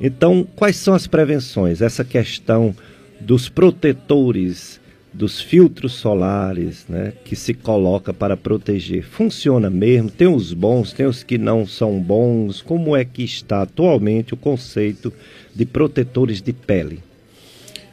Então, 0.00 0.46
quais 0.56 0.76
são 0.76 0.94
as 0.94 1.06
prevenções? 1.06 1.82
Essa 1.82 2.02
questão 2.02 2.74
dos 3.20 3.50
protetores, 3.50 4.80
dos 5.12 5.38
filtros 5.38 5.92
solares, 5.92 6.86
né, 6.88 7.12
que 7.26 7.36
se 7.36 7.52
coloca 7.52 8.14
para 8.14 8.38
proteger. 8.38 9.04
Funciona 9.04 9.68
mesmo? 9.68 10.10
Tem 10.10 10.28
os 10.28 10.54
bons, 10.54 10.94
tem 10.94 11.04
os 11.04 11.22
que 11.22 11.36
não 11.36 11.66
são 11.66 12.00
bons. 12.00 12.62
Como 12.62 12.96
é 12.96 13.04
que 13.04 13.22
está 13.22 13.60
atualmente 13.60 14.32
o 14.32 14.36
conceito 14.36 15.12
de 15.54 15.66
protetores 15.66 16.40
de 16.40 16.54
pele? 16.54 17.06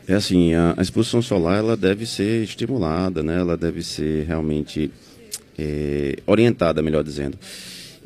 É 0.07 0.13
assim, 0.13 0.53
a, 0.53 0.75
a, 0.77 0.81
exposição 0.81 1.21
solar 1.21 1.57
ela 1.57 1.75
deve 1.75 2.05
ser 2.05 2.43
estimulada, 2.43 3.23
né? 3.23 3.39
Ela 3.39 3.57
deve 3.57 3.81
ser 3.81 4.25
realmente 4.25 4.91
é, 5.57 6.17
orientada, 6.27 6.81
melhor 6.81 7.03
dizendo. 7.03 7.37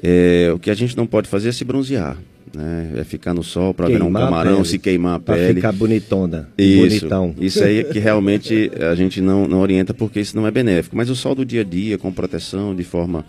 É, 0.01 0.50
o 0.53 0.60
que 0.60 0.70
a 0.70 0.74
gente 0.74 0.96
não 0.96 1.06
pode 1.06 1.27
fazer 1.27 1.50
é 1.50 1.51
se 1.51 1.65
bronzear, 1.65 2.18
né? 2.56 2.94
É 2.98 3.03
ficar 3.03 3.34
no 3.34 3.44
sol 3.44 3.74
para 3.74 3.88
ver 3.88 4.01
um 4.01 4.13
camarão, 4.13 4.63
se 4.63 4.79
queimar 4.79 5.15
a 5.15 5.20
pele. 5.20 5.38
Para 5.38 5.53
ficar 5.56 5.72
bonitona, 5.74 6.50
isso, 6.58 7.00
bonitão. 7.01 7.36
Isso 7.38 7.63
aí 7.63 7.79
é 7.79 7.84
que 7.84 8.00
realmente 8.00 8.72
a 8.79 8.96
gente 8.96 9.20
não, 9.20 9.46
não 9.46 9.60
orienta 9.60 9.94
porque 9.94 10.22
isso 10.22 10.38
não 10.38 10.48
é 10.48 10.51
benéfico. 10.51 10.96
Mas 10.96 11.10
o 11.10 11.15
sol 11.15 11.36
do 11.36 11.44
dia 11.44 11.62
a 11.62 11.65
dia, 11.65 11.98
com 11.98 12.13
proteção, 12.13 12.74
de 12.74 12.84
forma 12.86 13.25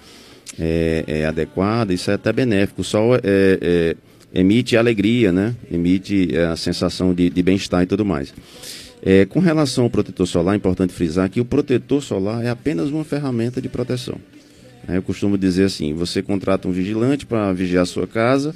é, 0.59 1.05
é 1.09 1.27
adequada, 1.27 1.93
isso 1.93 2.09
é 2.11 2.15
até 2.15 2.33
benéfico. 2.33 2.83
O 2.83 2.85
sol 2.85 3.17
é, 3.17 3.21
é 3.25 3.97
emite 4.33 4.77
alegria, 4.77 5.33
né? 5.33 5.55
Emite 5.71 6.35
é, 6.35 6.47
a 6.47 6.57
sensação 6.57 7.15
de, 7.15 7.31
de 7.31 7.43
bem-estar 7.43 7.83
e 7.83 7.87
tudo 7.87 8.05
mais. 8.05 8.33
É, 9.03 9.25
com 9.25 9.41
relação 9.41 9.85
ao 9.85 9.91
protetor 9.91 10.27
solar, 10.27 10.55
é 10.55 10.57
importante 10.57 10.93
frisar 10.93 11.29
que 11.31 11.41
o 11.41 11.45
protetor 11.45 12.03
solar 12.03 12.45
é 12.45 12.51
apenas 12.51 12.91
uma 12.91 13.05
ferramenta 13.05 13.61
de 13.61 13.69
proteção. 13.69 14.19
É, 14.89 14.97
eu 14.97 15.03
costumo 15.03 15.39
dizer 15.39 15.65
assim: 15.65 15.95
você 15.95 16.23
contrata 16.23 16.69
um 16.69 16.73
vigilante 16.73 17.27
para 17.27 17.53
vigiar 17.53 17.83
a 17.83 17.87
sua 17.87 18.07
casa 18.07 18.55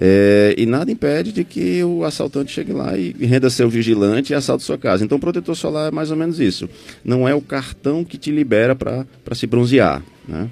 é, 0.00 0.54
e 0.56 0.64
nada 0.64 0.90
impede 0.90 1.32
de 1.32 1.44
que 1.44 1.82
o 1.84 2.04
assaltante 2.04 2.52
chegue 2.52 2.72
lá 2.72 2.96
e 2.96 3.12
renda 3.20 3.50
seu 3.50 3.68
vigilante 3.68 4.32
e 4.32 4.34
assalte 4.34 4.64
sua 4.64 4.78
casa. 4.78 5.04
Então, 5.04 5.18
o 5.18 5.20
protetor 5.20 5.56
solar 5.56 5.88
é 5.88 5.90
mais 5.90 6.10
ou 6.10 6.16
menos 6.16 6.40
isso. 6.40 6.68
Não 7.04 7.28
é 7.28 7.34
o 7.34 7.40
cartão 7.40 8.04
que 8.04 8.16
te 8.16 8.30
libera 8.30 8.74
para 8.74 9.34
se 9.34 9.46
bronzear. 9.46 10.02
Né? 10.26 10.48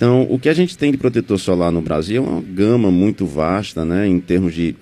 Então, 0.00 0.26
o 0.30 0.38
que 0.38 0.48
a 0.48 0.54
gente 0.54 0.78
tem 0.78 0.90
de 0.90 0.96
protetor 0.96 1.38
solar 1.38 1.70
no 1.70 1.82
Brasil 1.82 2.24
é 2.24 2.26
uma 2.26 2.40
gama 2.40 2.90
muito 2.90 3.26
vasta, 3.26 3.84
né, 3.84 4.08
em 4.08 4.18
termos 4.18 4.54
de, 4.54 4.74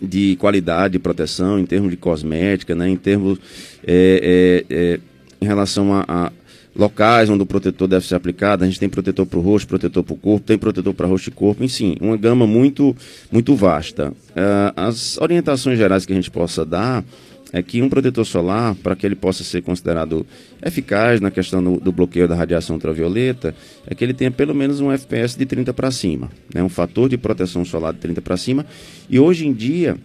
de 0.00 0.36
qualidade 0.36 0.92
de 0.92 1.00
proteção, 1.00 1.58
em 1.58 1.66
termos 1.66 1.90
de 1.90 1.96
cosmética, 1.96 2.72
né, 2.72 2.88
em 2.88 2.94
termos 2.94 3.40
é, 3.84 4.64
é, 4.70 4.74
é, 4.76 5.00
em 5.40 5.44
relação 5.44 5.92
a, 5.92 6.04
a, 6.06 6.32
locais 6.72 7.28
onde 7.28 7.42
o 7.42 7.46
protetor 7.46 7.88
deve 7.88 8.06
ser 8.06 8.14
aplicado. 8.14 8.62
A 8.62 8.68
gente 8.68 8.78
tem 8.78 8.88
protetor 8.88 9.26
para 9.26 9.40
o 9.40 9.42
rosto, 9.42 9.66
protetor 9.66 10.04
para 10.04 10.14
o 10.14 10.16
corpo, 10.16 10.46
tem 10.46 10.56
protetor 10.56 10.94
para 10.94 11.08
rosto 11.08 11.26
e 11.26 11.32
corpo, 11.32 11.64
enfim, 11.64 11.96
uma 12.00 12.16
gama 12.16 12.46
muito, 12.46 12.94
muito 13.32 13.56
vasta. 13.56 14.10
Uh, 14.10 14.72
as 14.76 15.18
orientações 15.18 15.76
gerais 15.76 16.06
que 16.06 16.12
a 16.12 16.16
gente 16.16 16.30
possa 16.30 16.64
dar 16.64 17.04
é 17.52 17.62
que 17.62 17.80
um 17.80 17.88
protetor 17.88 18.24
solar, 18.26 18.74
para 18.74 18.94
que 18.94 19.06
ele 19.06 19.14
possa 19.14 19.42
ser 19.42 19.62
considerado 19.62 20.26
eficaz 20.62 21.20
na 21.20 21.30
questão 21.30 21.62
do, 21.62 21.80
do, 21.80 21.92
bloqueio 21.92 22.28
da 22.28 22.34
radiação 22.34 22.76
ultravioleta, 22.76 23.54
é 23.86 23.94
que 23.94 24.04
ele 24.04 24.12
tenha 24.12 24.30
pelo 24.30 24.54
menos 24.54 24.80
um 24.80 24.92
FPS 24.92 25.36
de 25.36 25.46
30 25.46 25.72
para 25.72 25.90
cima, 25.90 26.30
né? 26.54 26.62
um 26.62 26.68
fator 26.68 27.08
de 27.08 27.16
proteção 27.16 27.64
solar 27.64 27.92
de 27.92 28.00
30 28.00 28.20
para 28.20 28.36
cima. 28.36 28.66
E 29.08 29.18
hoje 29.18 29.46
em 29.46 29.52
dia, 29.52 29.96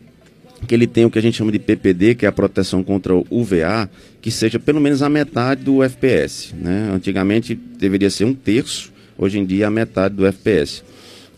que 0.67 0.73
ele 0.73 0.87
tenha 0.87 1.07
o 1.07 1.11
que 1.11 1.19
a 1.19 1.21
gente 1.21 1.37
chama 1.37 1.51
de 1.51 1.59
PPD, 1.59 2.15
que 2.15 2.25
é 2.25 2.29
a 2.29 2.31
proteção 2.31 2.83
contra 2.83 3.13
o 3.13 3.25
UVA, 3.29 3.89
que 4.21 4.31
seja 4.31 4.59
pelo 4.59 4.79
menos 4.79 5.01
a 5.01 5.09
metade 5.09 5.63
do 5.63 5.83
FPS. 5.83 6.53
Né? 6.55 6.89
Antigamente 6.93 7.53
deveria 7.55 8.09
ser 8.09 8.25
um 8.25 8.33
terço, 8.33 8.91
hoje 9.17 9.39
em 9.39 9.45
dia 9.45 9.67
a 9.67 9.71
metade 9.71 10.15
do 10.15 10.25
FPS. 10.25 10.83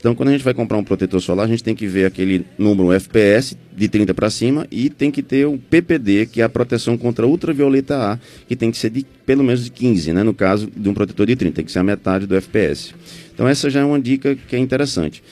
Então, 0.06 0.14
quando 0.14 0.30
a 0.30 0.34
gente 0.34 0.44
vai 0.44 0.54
comprar 0.54 0.78
um 0.78 0.84
protetor 0.84 1.20
solar, 1.20 1.48
a 1.48 1.50
gente 1.50 1.64
tem 1.64 1.74
que 1.74 1.88
ver 1.88 2.06
aquele 2.06 2.46
número 2.60 2.92
FPS 2.92 3.58
de 3.76 3.88
30 3.88 4.14
para 4.14 4.30
cima 4.30 4.68
e 4.70 4.88
tem 4.88 5.10
que 5.10 5.24
ter 5.24 5.48
o 5.48 5.58
PPD, 5.58 6.28
que 6.28 6.42
é 6.42 6.44
a 6.44 6.50
proteção 6.50 6.96
contra 6.96 7.26
ultravioleta 7.26 8.12
A, 8.12 8.20
que 8.48 8.56
tem 8.56 8.70
que 8.70 8.78
ser 8.78 8.92
de 8.92 9.04
pelo 9.26 9.44
menos 9.44 9.64
de 9.64 9.72
15, 9.72 10.14
né? 10.14 10.22
no 10.22 10.32
caso 10.32 10.70
de 10.78 10.88
um 10.88 10.94
protetor 10.94 11.26
de 11.26 11.36
30, 11.36 11.56
tem 11.56 11.66
que 11.66 11.72
ser 11.72 11.80
a 11.80 11.84
metade 11.84 12.28
do 12.28 12.36
FPS. 12.36 12.94
Então, 13.34 13.48
essa 13.48 13.68
já 13.68 13.80
é 13.80 13.84
uma 13.84 14.00
dica 14.00 14.36
que 14.36 14.56
é 14.56 14.60
interessante. 14.60 15.24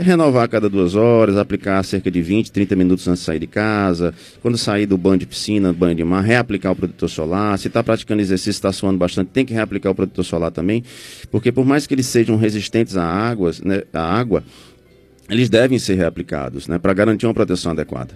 Renovar 0.00 0.44
a 0.44 0.48
cada 0.48 0.66
duas 0.66 0.94
horas, 0.94 1.36
aplicar 1.36 1.84
cerca 1.84 2.10
de 2.10 2.22
20, 2.22 2.50
30 2.50 2.74
minutos 2.74 3.06
antes 3.06 3.20
de 3.20 3.26
sair 3.26 3.38
de 3.38 3.46
casa. 3.46 4.14
Quando 4.40 4.56
sair 4.56 4.86
do 4.86 4.96
banho 4.96 5.18
de 5.18 5.26
piscina, 5.26 5.74
banho 5.74 5.94
de 5.94 6.02
mar, 6.02 6.22
reaplicar 6.22 6.72
o 6.72 6.76
protetor 6.76 7.08
solar. 7.10 7.58
Se 7.58 7.68
está 7.68 7.82
praticando 7.82 8.22
exercício, 8.22 8.50
está 8.52 8.72
suando 8.72 8.98
bastante, 8.98 9.28
tem 9.28 9.44
que 9.44 9.52
reaplicar 9.52 9.92
o 9.92 9.94
protetor 9.94 10.24
solar 10.24 10.50
também. 10.50 10.82
Porque 11.30 11.52
por 11.52 11.66
mais 11.66 11.86
que 11.86 11.92
eles 11.92 12.06
sejam 12.06 12.36
resistentes 12.36 12.96
à 12.96 13.04
água, 13.04 13.52
né, 13.62 13.82
à 13.92 14.00
água 14.00 14.42
eles 15.28 15.50
devem 15.50 15.78
ser 15.78 15.96
reaplicados 15.96 16.66
né, 16.66 16.78
para 16.78 16.94
garantir 16.94 17.26
uma 17.26 17.34
proteção 17.34 17.72
adequada. 17.72 18.14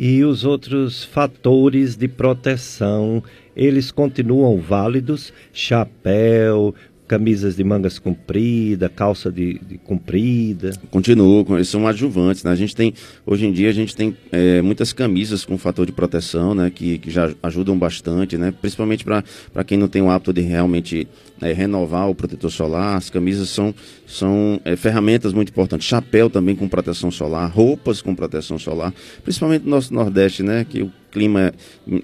E 0.00 0.22
os 0.22 0.44
outros 0.44 1.02
fatores 1.02 1.96
de 1.96 2.06
proteção, 2.06 3.20
eles 3.56 3.90
continuam 3.90 4.60
válidos? 4.60 5.32
Chapéu, 5.52 6.72
camisas 7.08 7.56
de 7.56 7.64
mangas 7.64 7.98
compridas, 7.98 8.90
calça 8.94 9.32
de, 9.32 9.58
de 9.66 9.78
comprida. 9.78 10.72
Continua, 10.90 11.44
eles 11.56 11.68
são 11.68 11.86
adjuvantes, 11.86 12.44
né? 12.44 12.52
A 12.52 12.54
gente 12.54 12.76
tem, 12.76 12.92
hoje 13.24 13.46
em 13.46 13.52
dia 13.52 13.70
a 13.70 13.72
gente 13.72 13.96
tem 13.96 14.14
é, 14.30 14.60
muitas 14.60 14.92
camisas 14.92 15.44
com 15.44 15.56
fator 15.56 15.86
de 15.86 15.92
proteção, 15.92 16.54
né? 16.54 16.70
Que, 16.70 16.98
que 16.98 17.10
já 17.10 17.30
ajudam 17.42 17.76
bastante, 17.78 18.36
né? 18.36 18.52
Principalmente 18.60 19.04
para 19.04 19.64
quem 19.66 19.78
não 19.78 19.88
tem 19.88 20.02
o 20.02 20.10
hábito 20.10 20.32
de 20.32 20.42
realmente 20.42 21.08
é, 21.40 21.52
renovar 21.52 22.10
o 22.10 22.14
protetor 22.14 22.50
solar, 22.50 22.96
as 22.96 23.08
camisas 23.08 23.48
são, 23.48 23.74
são 24.06 24.60
é, 24.64 24.76
ferramentas 24.76 25.32
muito 25.32 25.48
importantes. 25.48 25.88
Chapéu 25.88 26.28
também 26.28 26.54
com 26.54 26.68
proteção 26.68 27.10
solar, 27.10 27.50
roupas 27.50 28.02
com 28.02 28.14
proteção 28.14 28.58
solar, 28.58 28.92
principalmente 29.24 29.64
no 29.64 29.70
nosso 29.70 29.94
Nordeste, 29.94 30.42
né? 30.42 30.66
Que 30.68 30.82
o 30.82 30.92
clima 31.10 31.52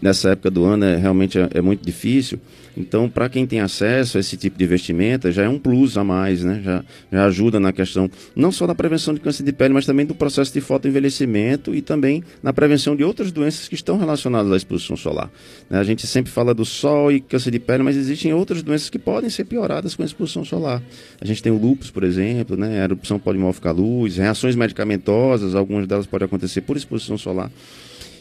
nessa 0.02 0.30
época 0.30 0.50
do 0.50 0.64
ano 0.64 0.84
é, 0.84 0.96
realmente 0.96 1.38
é, 1.38 1.48
é 1.54 1.60
muito 1.60 1.84
difícil. 1.84 2.38
Então, 2.76 3.08
para 3.08 3.28
quem 3.28 3.46
tem 3.46 3.60
acesso 3.60 4.16
a 4.16 4.20
esse 4.20 4.36
tipo 4.36 4.58
de 4.58 4.66
vestimenta, 4.66 5.30
já 5.30 5.44
é 5.44 5.48
um 5.48 5.58
plus 5.58 5.96
a 5.96 6.02
mais, 6.02 6.42
né? 6.42 6.60
Já, 6.64 6.84
já 7.12 7.24
ajuda 7.26 7.60
na 7.60 7.72
questão 7.72 8.10
não 8.34 8.50
só 8.50 8.66
da 8.66 8.74
prevenção 8.74 9.14
de 9.14 9.20
câncer 9.20 9.44
de 9.44 9.52
pele, 9.52 9.72
mas 9.72 9.86
também 9.86 10.04
do 10.04 10.14
processo 10.14 10.52
de 10.52 10.60
fotoenvelhecimento 10.60 11.74
e 11.74 11.80
também 11.80 12.24
na 12.42 12.52
prevenção 12.52 12.96
de 12.96 13.04
outras 13.04 13.30
doenças 13.30 13.68
que 13.68 13.74
estão 13.74 13.96
relacionadas 13.96 14.50
à 14.50 14.56
exposição 14.56 14.96
solar. 14.96 15.30
Né? 15.70 15.78
A 15.78 15.84
gente 15.84 16.06
sempre 16.06 16.32
fala 16.32 16.52
do 16.52 16.64
sol 16.64 17.12
e 17.12 17.20
câncer 17.20 17.52
de 17.52 17.60
pele, 17.60 17.84
mas 17.84 17.96
existem 17.96 18.34
outras 18.34 18.62
doenças 18.62 18.90
que 18.90 18.98
podem 18.98 19.30
ser 19.30 19.44
pioradas 19.44 19.94
com 19.94 20.02
a 20.02 20.06
exposição 20.06 20.44
solar. 20.44 20.82
A 21.20 21.24
gente 21.24 21.42
tem 21.42 21.52
o 21.52 21.58
lúpus, 21.58 21.90
por 21.90 22.02
exemplo, 22.02 22.56
né? 22.56 22.80
a 22.80 22.84
erupção 22.84 23.20
polimórfica 23.20 23.68
à 23.68 23.72
luz, 23.72 24.16
reações 24.16 24.56
medicamentosas, 24.56 25.54
algumas 25.54 25.86
delas 25.86 26.06
podem 26.06 26.26
acontecer 26.26 26.62
por 26.62 26.76
exposição 26.76 27.16
solar. 27.16 27.50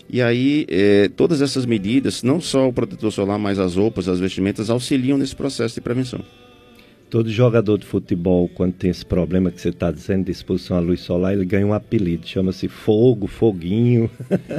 E 0.10 0.22
aí, 0.22 0.65
é, 0.69 1.10
todas 1.10 1.41
essas 1.41 1.65
medidas, 1.65 2.24
não 2.24 2.39
só 2.39 2.67
o 2.67 2.74
protetor 2.74 3.12
solar, 3.12 3.39
mas 3.39 3.57
as 3.57 3.75
roupas, 3.75 4.07
as 4.07 4.19
vestimentas, 4.19 4.69
auxiliam 4.69 5.17
nesse 5.17 5.36
processo 5.36 5.75
de 5.75 5.81
prevenção. 5.81 6.19
Todo 7.10 7.29
jogador 7.29 7.77
de 7.77 7.86
futebol, 7.86 8.50
quando 8.50 8.74
tem 8.74 8.89
esse 8.89 9.05
problema 9.05 9.51
que 9.51 9.62
você 9.62 9.69
está 9.69 9.91
dizendo 9.91 10.25
de 10.25 10.31
exposição 10.31 10.77
à 10.77 10.79
luz 10.79 11.01
solar, 11.01 11.33
ele 11.33 11.45
ganha 11.45 11.65
um 11.65 11.74
apelido, 11.74 12.27
chama-se 12.27 12.67
fogo, 12.67 13.27
foguinho. 13.27 14.10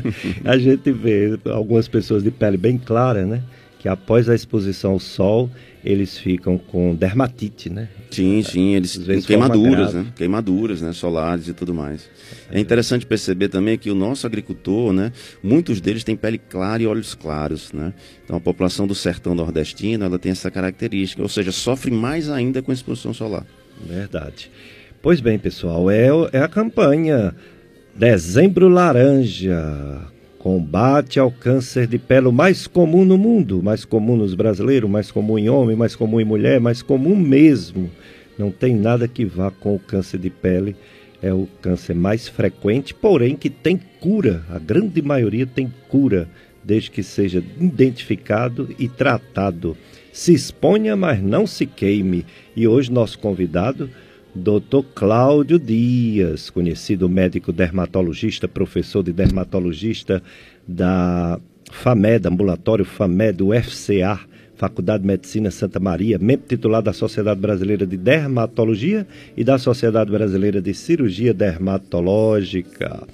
a 0.44 0.56
gente 0.56 0.92
vê 0.92 1.38
algumas 1.50 1.88
pessoas 1.88 2.22
de 2.22 2.30
pele 2.30 2.56
bem 2.56 2.78
clara, 2.78 3.26
né? 3.26 3.42
Que 3.84 3.88
após 3.90 4.30
a 4.30 4.34
exposição 4.34 4.92
ao 4.92 4.98
sol, 4.98 5.50
eles 5.84 6.16
ficam 6.16 6.56
com 6.56 6.94
dermatite, 6.94 7.68
né? 7.68 7.90
Sim, 8.10 8.42
sim, 8.42 8.74
eles 8.74 8.96
têm 8.96 9.20
queimaduras, 9.20 9.92
né? 9.92 10.06
Queimaduras, 10.16 10.80
né? 10.80 10.94
Solares 10.94 11.48
e 11.48 11.52
tudo 11.52 11.74
mais. 11.74 12.08
É 12.50 12.58
interessante 12.58 13.04
perceber 13.04 13.50
também 13.50 13.76
que 13.76 13.90
o 13.90 13.94
nosso 13.94 14.26
agricultor, 14.26 14.90
né? 14.90 15.12
Muitos 15.42 15.82
deles 15.82 16.02
têm 16.02 16.16
pele 16.16 16.38
clara 16.38 16.82
e 16.82 16.86
olhos 16.86 17.14
claros, 17.14 17.74
né? 17.74 17.92
Então 18.24 18.38
a 18.38 18.40
população 18.40 18.86
do 18.86 18.94
sertão 18.94 19.34
nordestino, 19.34 20.02
ela 20.02 20.18
tem 20.18 20.32
essa 20.32 20.50
característica, 20.50 21.20
ou 21.20 21.28
seja, 21.28 21.52
sofre 21.52 21.90
mais 21.90 22.30
ainda 22.30 22.62
com 22.62 22.70
a 22.70 22.74
exposição 22.74 23.12
solar. 23.12 23.44
Verdade. 23.86 24.50
Pois 25.02 25.20
bem, 25.20 25.38
pessoal, 25.38 25.90
é, 25.90 26.08
é 26.32 26.38
a 26.38 26.48
campanha 26.48 27.34
Dezembro 27.94 28.66
Laranja, 28.66 30.08
Combate 30.44 31.18
ao 31.18 31.30
câncer 31.30 31.86
de 31.86 31.96
pele, 31.98 32.26
o 32.26 32.32
mais 32.32 32.66
comum 32.66 33.02
no 33.02 33.16
mundo, 33.16 33.62
mais 33.62 33.82
comum 33.82 34.14
nos 34.14 34.34
brasileiros, 34.34 34.90
mais 34.90 35.10
comum 35.10 35.38
em 35.38 35.48
homem, 35.48 35.74
mais 35.74 35.96
comum 35.96 36.20
em 36.20 36.24
mulher, 36.26 36.60
mais 36.60 36.82
comum 36.82 37.16
mesmo. 37.16 37.90
Não 38.38 38.50
tem 38.50 38.76
nada 38.76 39.08
que 39.08 39.24
vá 39.24 39.50
com 39.50 39.74
o 39.74 39.78
câncer 39.78 40.18
de 40.18 40.28
pele. 40.28 40.76
É 41.22 41.32
o 41.32 41.48
câncer 41.62 41.94
mais 41.94 42.28
frequente, 42.28 42.92
porém 42.92 43.34
que 43.34 43.48
tem 43.48 43.80
cura. 43.98 44.44
A 44.50 44.58
grande 44.58 45.00
maioria 45.00 45.46
tem 45.46 45.72
cura, 45.88 46.28
desde 46.62 46.90
que 46.90 47.02
seja 47.02 47.42
identificado 47.58 48.68
e 48.78 48.86
tratado. 48.86 49.74
Se 50.12 50.34
exponha, 50.34 50.94
mas 50.94 51.22
não 51.22 51.46
se 51.46 51.64
queime. 51.64 52.26
E 52.54 52.68
hoje 52.68 52.92
nosso 52.92 53.18
convidado 53.18 53.88
Dr. 54.34 54.82
Cláudio 54.94 55.58
Dias, 55.58 56.50
conhecido 56.50 57.08
médico 57.08 57.52
dermatologista, 57.52 58.48
professor 58.48 59.02
de 59.02 59.12
dermatologista 59.12 60.20
da 60.66 61.38
FAMED, 61.70 62.26
ambulatório 62.26 62.84
FAMED, 62.84 63.42
UFCA, 63.42 64.18
Faculdade 64.56 65.02
de 65.02 65.06
Medicina 65.06 65.50
Santa 65.50 65.78
Maria, 65.78 66.18
membro 66.18 66.46
titular 66.48 66.82
da 66.82 66.92
Sociedade 66.92 67.40
Brasileira 67.40 67.86
de 67.86 67.96
Dermatologia 67.96 69.06
e 69.36 69.44
da 69.44 69.58
Sociedade 69.58 70.10
Brasileira 70.10 70.60
de 70.60 70.74
Cirurgia 70.74 71.34
Dermatológica. 71.34 73.06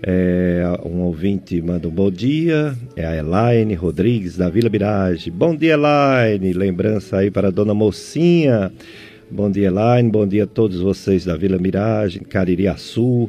É, 0.00 0.62
um 0.84 1.00
ouvinte 1.00 1.60
manda 1.60 1.88
um 1.88 1.90
bom 1.90 2.10
dia, 2.10 2.76
é 2.94 3.04
a 3.04 3.16
Elaine 3.16 3.74
Rodrigues, 3.74 4.36
da 4.36 4.48
Vila 4.48 4.70
Mirage. 4.70 5.30
Bom 5.30 5.56
dia, 5.56 5.74
Elaine. 5.74 6.52
Lembrança 6.52 7.18
aí 7.18 7.30
para 7.30 7.48
a 7.48 7.50
dona 7.50 7.74
Mocinha. 7.74 8.72
Bom 9.30 9.50
dia, 9.50 9.66
Elaine. 9.66 10.08
Bom 10.10 10.26
dia 10.26 10.44
a 10.44 10.46
todos 10.46 10.80
vocês 10.80 11.26
da 11.26 11.36
Vila 11.36 11.58
Miragem, 11.58 12.22
Caririaçu. 12.22 13.28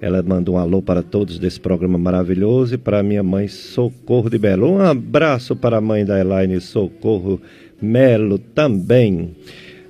Ela 0.00 0.20
mandou 0.20 0.56
um 0.56 0.58
alô 0.58 0.82
para 0.82 1.04
todos 1.04 1.38
desse 1.38 1.60
programa 1.60 1.96
maravilhoso 1.96 2.74
e 2.74 2.78
para 2.78 3.00
minha 3.00 3.22
mãe 3.22 3.46
Socorro 3.46 4.28
de 4.28 4.38
Belo. 4.38 4.68
Um 4.68 4.80
abraço 4.80 5.54
para 5.54 5.76
a 5.76 5.80
mãe 5.80 6.04
da 6.04 6.18
Elaine 6.18 6.60
Socorro 6.60 7.40
Melo 7.80 8.40
também. 8.40 9.36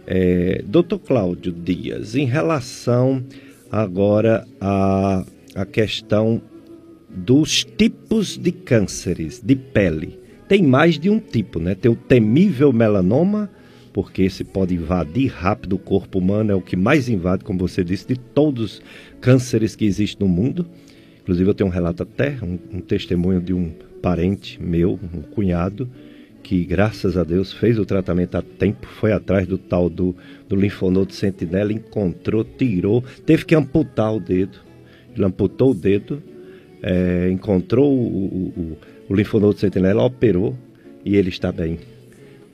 É, 0.07 0.63
Doutor 0.67 0.99
Cláudio 0.99 1.53
Dias, 1.53 2.15
em 2.15 2.27
relação 2.27 3.25
agora 3.73 4.47
à, 4.61 5.25
à 5.55 5.65
questão 5.65 6.39
dos 7.09 7.65
tipos 7.65 8.37
de 8.37 8.53
cânceres 8.53 9.41
de 9.43 9.57
pele. 9.57 10.21
Tem 10.47 10.63
mais 10.63 10.99
de 10.99 11.09
um 11.09 11.19
tipo, 11.19 11.59
né? 11.59 11.75
Tem 11.75 11.91
o 11.91 11.97
temível 11.97 12.75
melanoma, 12.75 13.51
porque 13.97 14.25
esse 14.25 14.45
pode 14.45 14.75
invadir 14.75 15.29
rápido 15.29 15.77
o 15.77 15.79
corpo 15.79 16.19
humano, 16.19 16.53
é 16.53 16.55
o 16.55 16.61
que 16.61 16.77
mais 16.77 17.09
invade, 17.09 17.43
como 17.43 17.59
você 17.59 17.83
disse, 17.83 18.07
de 18.07 18.15
todos 18.15 18.63
os 18.63 18.83
cânceres 19.23 19.75
que 19.75 19.87
existem 19.87 20.29
no 20.29 20.31
mundo. 20.31 20.67
Inclusive, 21.23 21.49
eu 21.49 21.55
tenho 21.55 21.71
um 21.71 21.73
relato 21.73 22.03
até, 22.03 22.37
um, 22.43 22.59
um 22.77 22.81
testemunho 22.83 23.41
de 23.41 23.55
um 23.55 23.73
parente 24.03 24.63
meu, 24.63 25.01
um 25.15 25.23
cunhado, 25.23 25.89
que 26.43 26.63
graças 26.63 27.17
a 27.17 27.25
Deus 27.25 27.55
fez 27.55 27.79
o 27.79 27.87
tratamento 27.87 28.35
a 28.37 28.43
tempo, 28.43 28.87
foi 28.87 29.13
atrás 29.13 29.47
do 29.47 29.57
tal 29.57 29.89
do, 29.89 30.15
do 30.47 30.57
linfonodo 30.57 31.15
sentinela, 31.15 31.73
encontrou, 31.73 32.45
tirou, 32.45 33.03
teve 33.25 33.47
que 33.47 33.55
amputar 33.55 34.15
o 34.15 34.21
dedo. 34.21 34.59
Ele 35.17 35.25
amputou 35.25 35.71
o 35.71 35.75
dedo, 35.75 36.23
é, 36.83 37.31
encontrou 37.31 37.91
o, 37.91 37.97
o, 37.97 38.61
o, 38.61 38.79
o 39.09 39.15
linfonodo 39.15 39.59
sentinela, 39.59 40.05
operou 40.05 40.55
e 41.03 41.17
ele 41.17 41.31
está 41.31 41.51
bem 41.51 41.79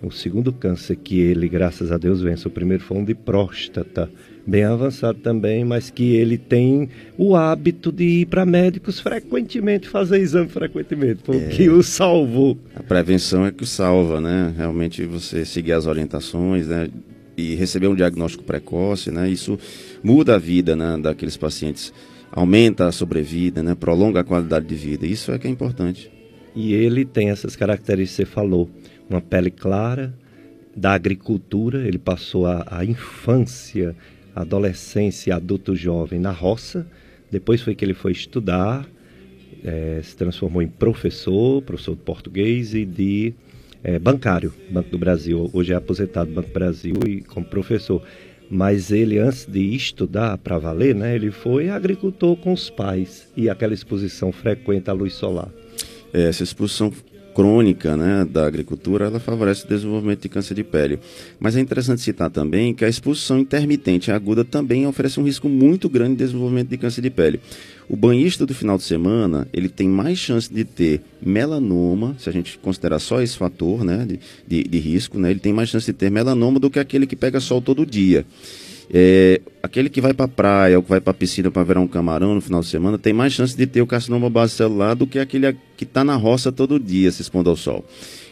o 0.02 0.10
segundo 0.10 0.52
câncer 0.52 0.96
que 0.96 1.20
ele, 1.20 1.48
graças 1.48 1.92
a 1.92 1.98
Deus, 1.98 2.20
vence. 2.20 2.46
O 2.46 2.50
primeiro 2.50 2.82
foi 2.82 2.98
um 2.98 3.04
de 3.04 3.14
próstata, 3.14 4.10
bem 4.44 4.64
avançado 4.64 5.18
também, 5.20 5.64
mas 5.64 5.90
que 5.90 6.14
ele 6.14 6.36
tem 6.36 6.88
o 7.16 7.36
hábito 7.36 7.92
de 7.92 8.04
ir 8.04 8.26
para 8.26 8.44
médicos 8.44 8.98
frequentemente, 8.98 9.88
fazer 9.88 10.18
exame 10.18 10.48
frequentemente, 10.48 11.20
foi 11.24 11.36
o 11.36 11.48
que 11.48 11.66
é. 11.66 11.70
o 11.70 11.82
salvou. 11.82 12.58
A 12.74 12.82
prevenção 12.82 13.46
é 13.46 13.52
que 13.52 13.62
o 13.62 13.66
salva, 13.66 14.20
né? 14.20 14.52
Realmente 14.56 15.04
você 15.04 15.44
seguir 15.44 15.72
as 15.72 15.86
orientações, 15.86 16.66
né? 16.66 16.88
E 17.36 17.54
receber 17.54 17.86
um 17.86 17.94
diagnóstico 17.94 18.44
precoce, 18.44 19.10
né? 19.10 19.30
Isso 19.30 19.58
muda 20.02 20.34
a 20.34 20.38
vida 20.38 20.74
né, 20.74 20.98
daqueles 21.00 21.36
pacientes, 21.36 21.92
aumenta 22.30 22.86
a 22.86 22.92
sobrevida, 22.92 23.62
né? 23.62 23.74
Prolonga 23.74 24.20
a 24.20 24.24
qualidade 24.24 24.66
de 24.66 24.74
vida. 24.74 25.06
Isso 25.06 25.30
é 25.32 25.38
que 25.38 25.46
é 25.46 25.50
importante. 25.50 26.10
E 26.54 26.74
ele 26.74 27.04
tem 27.04 27.30
essas 27.30 27.56
características 27.56 28.16
que 28.16 28.24
você 28.24 28.34
falou. 28.34 28.68
Uma 29.12 29.20
pele 29.20 29.50
clara, 29.50 30.14
da 30.74 30.94
agricultura, 30.94 31.86
ele 31.86 31.98
passou 31.98 32.46
a, 32.46 32.66
a 32.66 32.82
infância, 32.82 33.94
adolescência, 34.34 35.36
adulto 35.36 35.76
jovem 35.76 36.18
na 36.18 36.30
roça. 36.30 36.86
Depois 37.30 37.60
foi 37.60 37.74
que 37.74 37.84
ele 37.84 37.92
foi 37.92 38.12
estudar, 38.12 38.88
é, 39.62 40.00
se 40.02 40.16
transformou 40.16 40.62
em 40.62 40.66
professor, 40.66 41.60
professor 41.60 41.94
de 41.94 42.00
português 42.00 42.74
e 42.74 42.86
de 42.86 43.34
é, 43.84 43.98
bancário, 43.98 44.52
Banco 44.70 44.88
do 44.88 44.98
Brasil. 44.98 45.50
Hoje 45.52 45.74
é 45.74 45.76
aposentado 45.76 46.30
do 46.30 46.34
Banco 46.34 46.48
do 46.48 46.54
Brasil 46.54 46.94
e 47.06 47.20
como 47.20 47.44
professor. 47.44 48.02
Mas 48.50 48.90
ele, 48.90 49.18
antes 49.18 49.46
de 49.46 49.74
estudar 49.74 50.38
para 50.38 50.58
valer, 50.58 50.94
né, 50.94 51.14
ele 51.14 51.30
foi 51.30 51.68
agricultor 51.68 52.36
com 52.36 52.52
os 52.52 52.70
pais 52.70 53.30
e 53.36 53.50
aquela 53.50 53.74
exposição 53.74 54.32
frequente 54.32 54.88
à 54.88 54.92
luz 54.94 55.12
solar. 55.12 55.50
É, 56.12 56.28
essa 56.28 56.42
exposição 56.42 56.90
crônica 57.34 57.96
né, 57.96 58.24
da 58.24 58.46
agricultura, 58.46 59.06
ela 59.06 59.18
favorece 59.18 59.64
o 59.64 59.68
desenvolvimento 59.68 60.22
de 60.22 60.28
câncer 60.28 60.54
de 60.54 60.64
pele. 60.64 60.98
Mas 61.40 61.56
é 61.56 61.60
interessante 61.60 62.00
citar 62.00 62.30
também 62.30 62.74
que 62.74 62.84
a 62.84 62.88
exposição 62.88 63.38
intermitente 63.38 64.10
aguda 64.10 64.44
também 64.44 64.86
oferece 64.86 65.18
um 65.18 65.24
risco 65.24 65.48
muito 65.48 65.88
grande 65.88 66.12
de 66.12 66.24
desenvolvimento 66.24 66.68
de 66.68 66.76
câncer 66.76 67.00
de 67.00 67.10
pele. 67.10 67.40
O 67.88 67.96
banhista 67.96 68.46
do 68.46 68.54
final 68.54 68.78
de 68.78 68.84
semana, 68.84 69.46
ele 69.52 69.68
tem 69.68 69.88
mais 69.88 70.18
chance 70.18 70.52
de 70.52 70.64
ter 70.64 71.00
melanoma, 71.20 72.16
se 72.18 72.28
a 72.28 72.32
gente 72.32 72.58
considerar 72.58 72.98
só 72.98 73.20
esse 73.20 73.36
fator 73.36 73.84
né, 73.84 74.06
de, 74.06 74.20
de, 74.46 74.68
de 74.68 74.78
risco, 74.78 75.18
né, 75.18 75.30
ele 75.30 75.40
tem 75.40 75.52
mais 75.52 75.68
chance 75.68 75.86
de 75.86 75.92
ter 75.92 76.10
melanoma 76.10 76.58
do 76.58 76.70
que 76.70 76.78
aquele 76.78 77.06
que 77.06 77.16
pega 77.16 77.40
sol 77.40 77.60
todo 77.60 77.84
dia. 77.84 78.24
É, 78.94 79.40
aquele 79.62 79.88
que 79.88 80.02
vai 80.02 80.12
para 80.12 80.26
a 80.26 80.28
praia 80.28 80.76
ou 80.76 80.82
que 80.82 80.90
vai 80.90 81.00
para 81.00 81.12
a 81.12 81.14
piscina 81.14 81.50
para 81.50 81.62
ver 81.62 81.78
um 81.78 81.86
camarão 81.86 82.34
no 82.34 82.42
final 82.42 82.60
de 82.60 82.66
semana 82.66 82.98
tem 82.98 83.14
mais 83.14 83.32
chance 83.32 83.56
de 83.56 83.66
ter 83.66 83.80
o 83.80 83.86
carcinoma 83.86 84.28
base 84.28 84.52
celular 84.52 84.94
do 84.94 85.06
que 85.06 85.18
aquele 85.18 85.56
que 85.78 85.84
está 85.84 86.04
na 86.04 86.14
roça 86.14 86.52
todo 86.52 86.78
dia 86.78 87.10
se 87.10 87.22
expondo 87.22 87.48
ao 87.48 87.56
sol. 87.56 87.84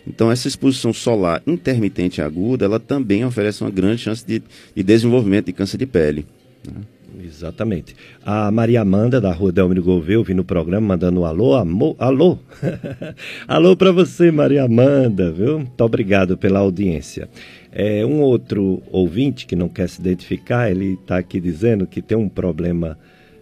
Então, 0.07 0.31
essa 0.31 0.49
exposição 0.49 0.93
solar 0.93 1.43
intermitente 1.47 2.21
aguda, 2.21 2.65
ela 2.65 2.79
também 2.79 3.25
oferece 3.25 3.63
uma 3.63 3.71
grande 3.71 4.03
chance 4.03 4.27
de, 4.27 4.43
de 4.75 4.83
desenvolvimento 4.83 5.47
de 5.47 5.53
câncer 5.53 5.79
de 5.79 5.87
pele. 5.87 6.27
Né? 6.67 6.83
Exatamente. 7.25 7.95
A 8.25 8.51
Maria 8.51 8.81
Amanda, 8.81 9.21
da 9.21 9.33
Rua 9.33 9.53
Delmiro 9.53 9.83
Gouveia, 9.83 10.19
ouvindo 10.19 10.41
o 10.41 10.45
programa, 10.45 10.89
mandando 10.89 11.21
um 11.21 11.25
alô, 11.25 11.55
amor, 11.55 11.97
alô. 11.99 12.39
alô 13.47 13.77
para 13.77 13.93
você, 13.93 14.31
Maria 14.31 14.65
Amanda, 14.65 15.31
viu? 15.31 15.59
Muito 15.59 15.81
obrigado 15.85 16.37
pela 16.37 16.61
audiência. 16.61 17.29
É, 17.73 18.05
um 18.05 18.21
outro 18.21 18.83
ouvinte 18.91 19.47
que 19.47 19.55
não 19.55 19.69
quer 19.69 19.89
se 19.89 20.01
identificar, 20.01 20.71
ele 20.71 20.95
está 20.95 21.19
aqui 21.19 21.41
dizendo 21.41 21.87
que 21.87 22.03
tem 22.03 22.19
um 22.19 22.29
problema 22.29 22.99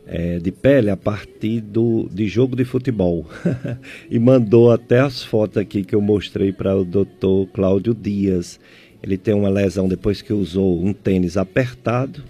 é, 0.07 0.39
de 0.39 0.53
pele 0.53 0.91
a 0.91 0.97
partir 0.97 1.61
do, 1.61 2.09
de 2.13 2.29
jogo 2.29 2.55
de 2.55 2.65
futebol. 2.65 3.27
e 4.11 4.19
mandou 4.19 4.71
até 4.71 5.01
as 5.01 5.23
fotos 5.23 5.57
aqui 5.57 5.83
que 5.83 5.95
eu 5.95 6.01
mostrei 6.01 6.53
para 6.53 6.77
o 6.77 6.85
doutor 6.85 7.47
Cláudio 7.49 7.95
Dias. 7.95 8.61
Ele 9.03 9.17
tem 9.17 9.35
uma 9.35 9.49
lesão 9.49 9.89
depois 9.89 10.21
que 10.21 10.33
usou 10.33 10.83
um 10.83 10.93
tênis 10.93 11.37
apertado, 11.37 12.23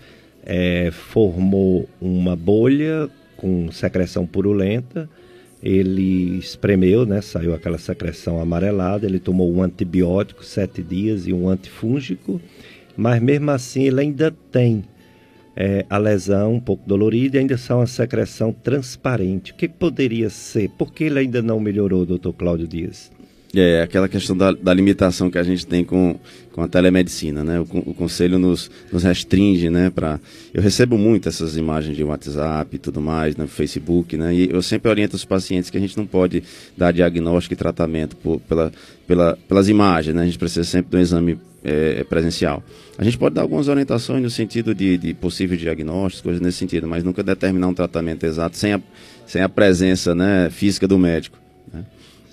é, 0.45 0.91
formou 0.93 1.89
uma 2.01 2.37
bolha 2.37 3.09
com 3.37 3.71
secreção 3.73 4.27
purulenta 4.27 5.09
ele 5.62 6.38
espremeu, 6.38 7.05
né, 7.05 7.21
saiu 7.21 7.55
aquela 7.55 7.79
secreção 7.79 8.40
amarelada, 8.40 9.07
ele 9.07 9.18
tomou 9.18 9.53
um 9.53 9.62
antibiótico 9.62 10.44
sete 10.44 10.83
dias 10.83 11.27
e 11.27 11.33
um 11.33 11.49
antifúngico, 11.49 12.40
mas 12.97 13.21
mesmo 13.21 13.51
assim 13.51 13.85
ele 13.85 14.01
ainda 14.01 14.31
tem 14.53 14.85
é, 15.57 15.85
a 15.90 15.99
lesão 15.99 16.55
um 16.55 16.61
pouco 16.61 16.87
dolorida 16.87 17.37
e 17.37 17.40
ainda 17.40 17.59
são 17.59 17.81
uma 17.81 17.87
secreção 17.87 18.53
transparente. 18.53 19.51
O 19.51 19.55
que 19.57 19.68
poderia 19.68 20.31
ser? 20.31 20.71
Por 20.71 20.92
que 20.92 21.05
ele 21.05 21.18
ainda 21.18 21.42
não 21.42 21.59
melhorou, 21.59 22.07
doutor 22.07 22.33
Cláudio 22.33 22.68
Dias? 22.68 23.11
É, 23.55 23.81
aquela 23.81 24.09
questão 24.09 24.37
da, 24.37 24.53
da, 24.53 24.75
limitação 24.75 25.31
que 25.31 25.39
a 25.39 25.43
gente 25.43 25.67
tem 25.67 25.83
com, 25.83 26.21
com 26.53 26.63
a 26.63 26.69
telemedicina, 26.69 27.43
né? 27.43 27.59
O, 27.59 27.63
o 27.63 27.95
conselho 27.95 28.39
nos, 28.39 28.71
nos 28.93 29.03
restringe, 29.03 29.71
né? 29.71 29.89
Pra, 29.89 30.21
eu 30.53 30.61
recebo 30.61 30.99
muito 30.99 31.31
essas 31.31 31.57
imagens 31.57 31.97
de 31.97 32.05
WhatsApp 32.05 32.77
e 32.77 32.79
tudo 32.79 33.01
mais, 33.01 33.37
no 33.37 33.45
né? 33.45 33.49
Facebook, 33.49 34.19
né? 34.19 34.35
E 34.35 34.51
eu 34.51 34.61
sempre 34.61 34.91
oriento 34.91 35.17
os 35.17 35.25
pacientes 35.25 35.71
que 35.71 35.79
a 35.79 35.81
gente 35.81 35.97
não 35.97 36.07
pode 36.07 36.43
dar 36.77 36.93
diagnóstico 36.93 37.55
e 37.55 37.57
tratamento 37.57 38.17
por, 38.17 38.39
pela, 38.41 38.71
pela, 39.07 39.39
pelas 39.49 39.69
imagens, 39.71 40.15
né? 40.15 40.23
A 40.23 40.27
gente 40.27 40.39
precisa 40.39 40.65
sempre 40.65 40.91
de 40.91 40.97
um 40.99 41.01
exame 41.01 41.39
é, 41.65 42.05
presencial. 42.05 42.63
A 42.99 43.05
gente 43.05 43.17
pode 43.17 43.35
dar 43.35 43.43
algumas 43.43 43.67
orientações 43.69 44.23
no 44.23 44.29
sentido 44.29 44.75
de, 44.75 44.99
de 44.99 45.15
possíveis 45.15 45.59
diagnósticos, 45.59 46.21
coisas 46.21 46.41
nesse 46.43 46.59
sentido, 46.59 46.87
mas 46.87 47.03
nunca 47.03 47.23
determinar 47.23 47.69
um 47.69 47.75
tratamento 47.75 48.25
exato 48.25 48.59
sem 48.59 48.75
a, 48.75 48.81
sem 49.27 49.41
a 49.41 49.49
presença 49.49 50.15
né, 50.15 50.51
física 50.51 50.87
do 50.87 50.99
médico. 50.99 51.48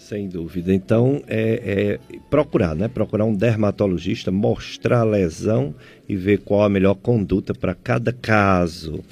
Sem 0.07 0.27
dúvida. 0.27 0.71
Então, 0.71 1.23
é, 1.27 1.97
é, 2.07 2.17
procurar, 2.29 2.75
né? 2.75 2.87
Procurar 2.87 3.25
um 3.25 3.33
dermatologista, 3.33 4.31
mostrar 4.31 4.99
a 4.99 5.03
lesão 5.03 5.73
e 6.07 6.15
ver 6.15 6.41
qual 6.41 6.61
a 6.61 6.69
melhor 6.69 6.93
conduta 6.93 7.55
para 7.55 7.73
cada 7.73 8.13
caso. 8.13 9.03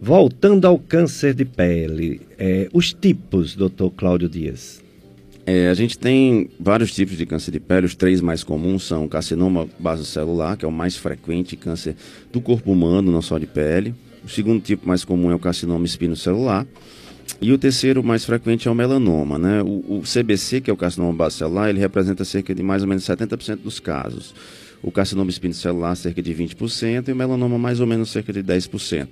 Voltando 0.00 0.66
ao 0.66 0.80
câncer 0.80 1.32
de 1.32 1.44
pele, 1.44 2.20
é, 2.36 2.68
os 2.72 2.92
tipos, 2.92 3.54
doutor 3.54 3.88
Cláudio 3.92 4.28
Dias. 4.28 4.82
É, 5.46 5.68
a 5.68 5.74
gente 5.74 5.96
tem 5.96 6.50
vários 6.58 6.92
tipos 6.92 7.16
de 7.16 7.24
câncer 7.24 7.52
de 7.52 7.60
pele. 7.60 7.86
Os 7.86 7.94
três 7.94 8.20
mais 8.20 8.42
comuns 8.42 8.82
são 8.82 9.04
o 9.04 9.08
carcinoma 9.08 9.68
basocelular, 9.78 10.56
que 10.56 10.64
é 10.64 10.68
o 10.68 10.72
mais 10.72 10.96
frequente 10.96 11.54
câncer 11.54 11.94
do 12.32 12.40
corpo 12.40 12.72
humano, 12.72 13.12
não 13.12 13.22
só 13.22 13.38
de 13.38 13.46
pele. 13.46 13.94
O 14.24 14.28
segundo 14.28 14.60
tipo 14.60 14.88
mais 14.88 15.04
comum 15.04 15.30
é 15.30 15.36
o 15.36 15.38
carcinoma 15.38 15.86
espinocelular. 15.86 16.66
E 17.40 17.52
o 17.52 17.58
terceiro 17.58 18.02
mais 18.02 18.24
frequente 18.24 18.66
é 18.66 18.70
o 18.70 18.74
melanoma, 18.74 19.38
né? 19.38 19.62
O, 19.62 19.98
o 19.98 20.02
CBC, 20.02 20.60
que 20.60 20.70
é 20.70 20.72
o 20.72 20.76
carcinoma 20.76 21.12
basocelular, 21.12 21.68
ele 21.68 21.78
representa 21.78 22.24
cerca 22.24 22.54
de 22.54 22.62
mais 22.62 22.82
ou 22.82 22.88
menos 22.88 23.04
70% 23.04 23.56
dos 23.56 23.78
casos. 23.78 24.34
O 24.82 24.90
carcinoma 24.90 25.30
espinocelular, 25.30 25.96
cerca 25.96 26.22
de 26.22 26.34
20%, 26.34 27.08
e 27.08 27.12
o 27.12 27.16
melanoma, 27.16 27.58
mais 27.58 27.80
ou 27.80 27.86
menos 27.86 28.10
cerca 28.10 28.32
de 28.32 28.42
10%. 28.42 29.08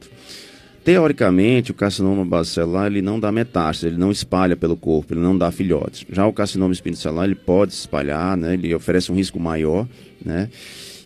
Teoricamente, 0.85 1.71
o 1.71 1.75
carcinoma 1.75 2.25
basocelular 2.25 2.87
ele 2.87 3.01
não 3.01 3.19
dá 3.19 3.33
metástase, 3.33 3.87
ele 3.87 3.97
não 3.97 4.11
espalha 4.11 4.55
pelo 4.55 4.77
corpo, 4.77 5.15
ele 5.15 5.21
não 5.21 5.37
dá 5.37 5.51
filhotes. 5.51 6.05
Já 6.11 6.27
o 6.27 6.33
carcinoma 6.33 6.75
espinocelular 6.75 7.25
ele 7.25 7.35
pode 7.35 7.73
espalhar, 7.73 8.37
né? 8.37 8.53
ele 8.53 8.75
oferece 8.75 9.11
um 9.11 9.15
risco 9.15 9.41
maior, 9.41 9.87
né? 10.23 10.51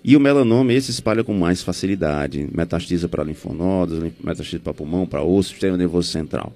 E 0.02 0.16
o 0.16 0.20
melanoma, 0.20 0.72
esse 0.72 0.90
espalha 0.90 1.22
com 1.22 1.34
mais 1.34 1.62
facilidade, 1.62 2.48
metastiza 2.52 3.08
para 3.08 3.22
linfonodos, 3.22 3.98
metastiza 4.22 4.60
para 4.60 4.72
pulmão, 4.72 5.06
para 5.06 5.22
osso, 5.22 5.50
sistema 5.50 5.76
nervoso 5.76 6.08
central. 6.08 6.52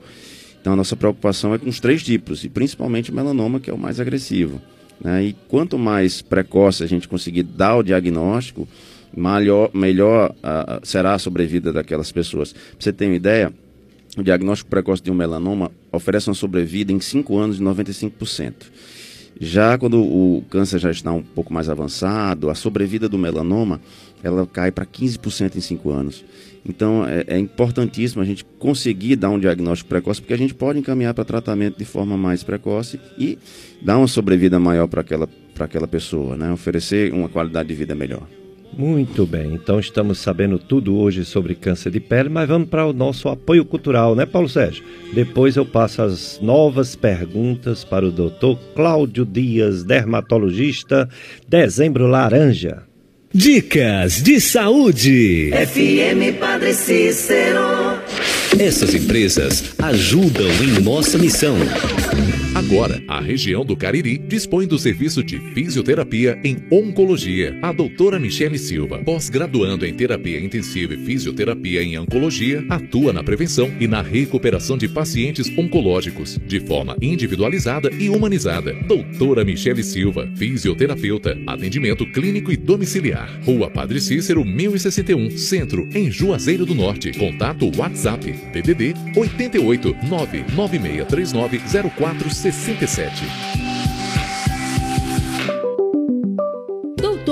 Então 0.63 0.73
a 0.73 0.77
nossa 0.77 0.95
preocupação 0.95 1.53
é 1.53 1.59
com 1.59 1.69
os 1.69 1.81
três 1.81 2.05
tipos, 2.05 2.45
e 2.45 2.49
principalmente 2.49 3.11
o 3.11 3.15
melanoma, 3.15 3.59
que 3.59 3.69
é 3.69 3.75
o 3.75 3.79
mais 3.79 3.99
agressivo. 3.99 4.63
Né? 5.03 5.25
E 5.25 5.37
quanto 5.49 5.77
mais 5.77 6.23
precoce 6.23 6.85
a 6.85 6.87
gente 6.87 7.09
conseguir 7.09 7.43
dar 7.43 7.77
o 7.77 7.83
diagnóstico, 7.83 8.69
melhor, 9.15 9.71
melhor 9.75 10.31
uh, 10.31 10.87
será 10.87 11.15
a 11.15 11.19
sobrevida 11.19 11.73
daquelas 11.73 12.13
pessoas. 12.13 12.53
Para 12.53 12.61
você 12.79 12.93
ter 12.93 13.07
uma 13.07 13.17
ideia, 13.17 13.53
o 14.17 14.23
diagnóstico 14.23 14.71
precoce 14.71 15.03
de 15.03 15.11
um 15.11 15.15
melanoma 15.15 15.73
oferece 15.91 16.29
uma 16.29 16.35
sobrevida 16.35 16.93
em 16.93 17.01
5 17.01 17.37
anos 17.37 17.57
de 17.57 17.65
95%. 17.65 18.53
Já 19.41 19.77
quando 19.77 20.01
o 20.01 20.45
câncer 20.49 20.79
já 20.79 20.93
está 20.93 21.11
um 21.11 21.23
pouco 21.23 21.53
mais 21.53 21.69
avançado, 21.69 22.49
a 22.49 22.55
sobrevida 22.55 23.09
do 23.09 23.19
melanoma 23.19 23.81
ela 24.23 24.47
cai 24.47 24.71
para 24.71 24.87
15% 24.87 25.57
em 25.57 25.61
5 25.61 25.91
anos. 25.91 26.25
Então 26.65 27.07
é, 27.07 27.25
é, 27.27 27.39
importantíssimo 27.39 28.23
a 28.23 28.25
gente 28.25 28.45
conseguir 28.59 29.17
dar 29.17 29.31
um 29.31 29.39
diagnóstico 29.39 29.89
precoce, 29.89 30.21
porque 30.21 30.35
a 30.35 30.39
gente 30.39 30.55
pode 30.55 30.79
encaminhar 30.79 31.13
para 31.13 31.25
tratamento 31.25 31.79
de 31.79 31.85
forma 31.85 32.17
mais 32.17 32.43
precoce 32.43 33.01
e 33.19 33.39
dar 33.81 33.99
uma 33.99 34.07
sobrevida 34.07 34.59
maior 34.59 34.87
para 34.87 35.01
aquela, 35.01 35.29
aquela 35.59 35.89
pessoa, 35.89 36.37
né? 36.37 36.53
oferecer 36.53 37.13
uma 37.13 37.29
qualidade 37.29 37.69
de 37.69 37.75
vida 37.75 37.95
melhor. 37.95 38.27
Muito 38.77 39.27
bem, 39.27 39.53
então 39.53 39.79
estamos 39.79 40.19
sabendo 40.19 40.59
tudo 40.59 40.97
hoje 40.97 41.27
sobre 41.27 41.55
câncer 41.55 41.91
de 41.91 42.01
pele, 42.01 42.31
mas 42.31 42.49
vamos 42.49 42.71
para 42.71 42.87
o 42.87 42.93
nosso 42.93 43.29
apoio 43.29 43.67
cultural, 43.67 44.15
né, 44.15 44.25
Paulo 44.25 44.49
Sérgio? 44.49 44.83
Depois 45.13 45.57
eu 45.57 45.67
passo 45.67 46.01
as 46.01 46.41
novas 46.41 46.97
perguntas 46.97 47.85
para 47.85 48.07
o 48.07 48.11
doutor 48.11 48.59
Cláudio 48.75 49.27
Dias, 49.27 49.85
dermatologista, 49.85 51.07
dezembro 51.47 52.07
laranja. 52.07 52.92
Dicas 53.35 54.23
de 54.23 54.39
saúde. 54.39 55.51
FM 55.53 56.39
Padre 56.39 56.75
Cícero. 56.75 57.99
Essas 58.59 58.95
empresas 58.95 59.65
ajudam 59.79 60.51
em 60.63 60.83
nossa 60.83 61.17
missão. 61.17 61.57
Agora, 62.73 63.03
a 63.07 63.21
região 63.21 63.67
do 63.67 63.77
Cariri 63.77 64.17
dispõe 64.17 64.67
do 64.67 64.79
serviço 64.79 65.23
de 65.23 65.39
fisioterapia 65.53 66.41
em 66.43 66.57
oncologia. 66.71 67.59
A 67.61 67.71
doutora 67.71 68.19
Michele 68.19 68.57
Silva, 68.57 68.99
pós-graduando 69.05 69.85
em 69.85 69.93
terapia 69.93 70.41
intensiva 70.41 70.95
e 70.95 70.97
fisioterapia 70.97 71.83
em 71.83 71.99
oncologia, 71.99 72.65
atua 72.71 73.13
na 73.13 73.23
prevenção 73.23 73.71
e 73.79 73.87
na 73.87 74.01
recuperação 74.01 74.79
de 74.79 74.89
pacientes 74.89 75.53
oncológicos, 75.59 76.41
de 76.47 76.61
forma 76.61 76.97
individualizada 77.03 77.91
e 77.93 78.09
humanizada. 78.09 78.73
Doutora 78.89 79.45
Michele 79.45 79.83
Silva, 79.83 80.27
fisioterapeuta, 80.35 81.39
atendimento 81.47 82.11
clínico 82.11 82.51
e 82.51 82.57
domiciliar. 82.57 83.39
Rua 83.45 83.69
Padre 83.69 84.01
Cícero, 84.01 84.47
1061, 84.47 85.37
Centro, 85.37 85.87
em 85.95 86.11
Juazeiro 86.11 86.65
do 86.65 86.75
Norte. 86.75 87.13
Contato 87.13 87.71
WhatsApp, 87.77 88.33
DDD 88.51 88.95
88 89.15 89.95
99639 90.09 91.61
0460 91.99 92.62
67. 92.63 93.53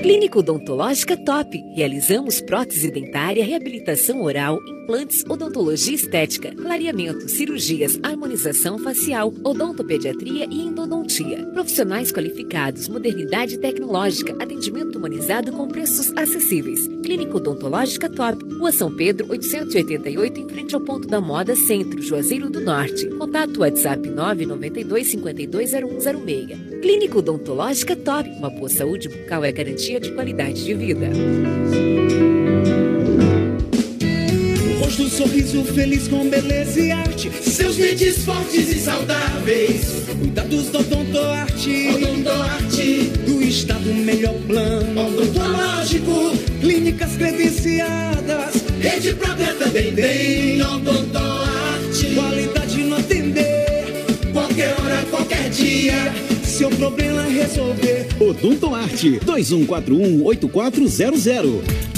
Clínica 0.00 0.38
Odontológica 0.38 1.14
Top. 1.14 1.62
Realizamos 1.76 2.40
prótese 2.40 2.90
dentária, 2.90 3.44
reabilitação 3.44 4.22
oral, 4.22 4.58
implantes, 4.88 5.22
odontologia 5.28 5.94
estética, 5.94 6.54
clareamento, 6.54 7.28
cirurgias, 7.28 8.00
harmonização 8.02 8.78
facial, 8.78 9.34
odontopediatria 9.44 10.46
e 10.50 10.62
endodontia. 10.62 11.44
Profissionais 11.52 12.10
qualificados, 12.10 12.88
modernidade 12.88 13.58
tecnológica, 13.58 14.32
atendimento 14.42 14.96
humanizado 14.96 15.52
com 15.52 15.68
preços 15.68 16.10
acessíveis. 16.16 16.88
Clínica 17.04 17.36
Odontológica 17.36 18.08
Top. 18.08 18.42
Rua 18.54 18.72
São 18.72 18.90
Pedro, 18.96 19.26
888, 19.28 20.40
em 20.40 20.48
frente 20.48 20.74
ao 20.74 20.80
ponto 20.80 21.06
da 21.06 21.20
moda 21.20 21.54
Centro, 21.54 22.00
Juazeiro 22.00 22.48
do 22.48 22.60
Norte. 22.60 23.06
Contato 23.10 23.60
WhatsApp 23.60 24.08
992 24.08 25.06
520106. 25.06 26.80
Clínica 26.80 27.18
Odontológica 27.18 27.94
Top. 27.94 28.26
Uma 28.30 28.48
boa 28.48 28.70
saúde 28.70 29.10
bucal 29.10 29.44
é 29.44 29.52
garantia 29.52 30.00
de 30.00 30.12
qualidade 30.12 30.64
de 30.64 30.72
vida. 30.72 31.10
O 34.88 34.90
rosto, 34.90 35.02
um 35.02 35.10
sorriso 35.10 35.62
feliz 35.64 36.08
com 36.08 36.26
beleza 36.30 36.80
e 36.80 36.90
arte. 36.90 37.30
Seus 37.42 37.76
dentes 37.76 38.24
fortes 38.24 38.70
e 38.70 38.80
saudáveis. 38.80 39.82
Cuidados 40.18 40.68
do 40.68 40.78
Odontoarte. 40.78 41.88
Odontoarte. 41.88 43.12
Do 43.26 43.42
estado 43.42 43.92
melhor 43.92 44.32
plano. 44.46 45.08
Odontológico. 45.08 46.32
Clínicas 46.62 47.18
credenciadas. 47.18 48.54
Rede 48.80 49.12
própria 49.12 49.52
também 49.56 49.94
tem. 49.94 50.62
Odontoarte. 50.62 52.14
Qualidade 52.14 52.82
no 52.84 52.96
atender. 52.96 54.06
Qualquer 54.32 54.74
hora, 54.80 55.04
qualquer 55.10 55.50
dia. 55.50 56.14
Seu 56.42 56.70
problema 56.70 57.24
resolver. 57.24 58.06
Odontoarte 58.18 59.20
2141-8400. 59.26 61.97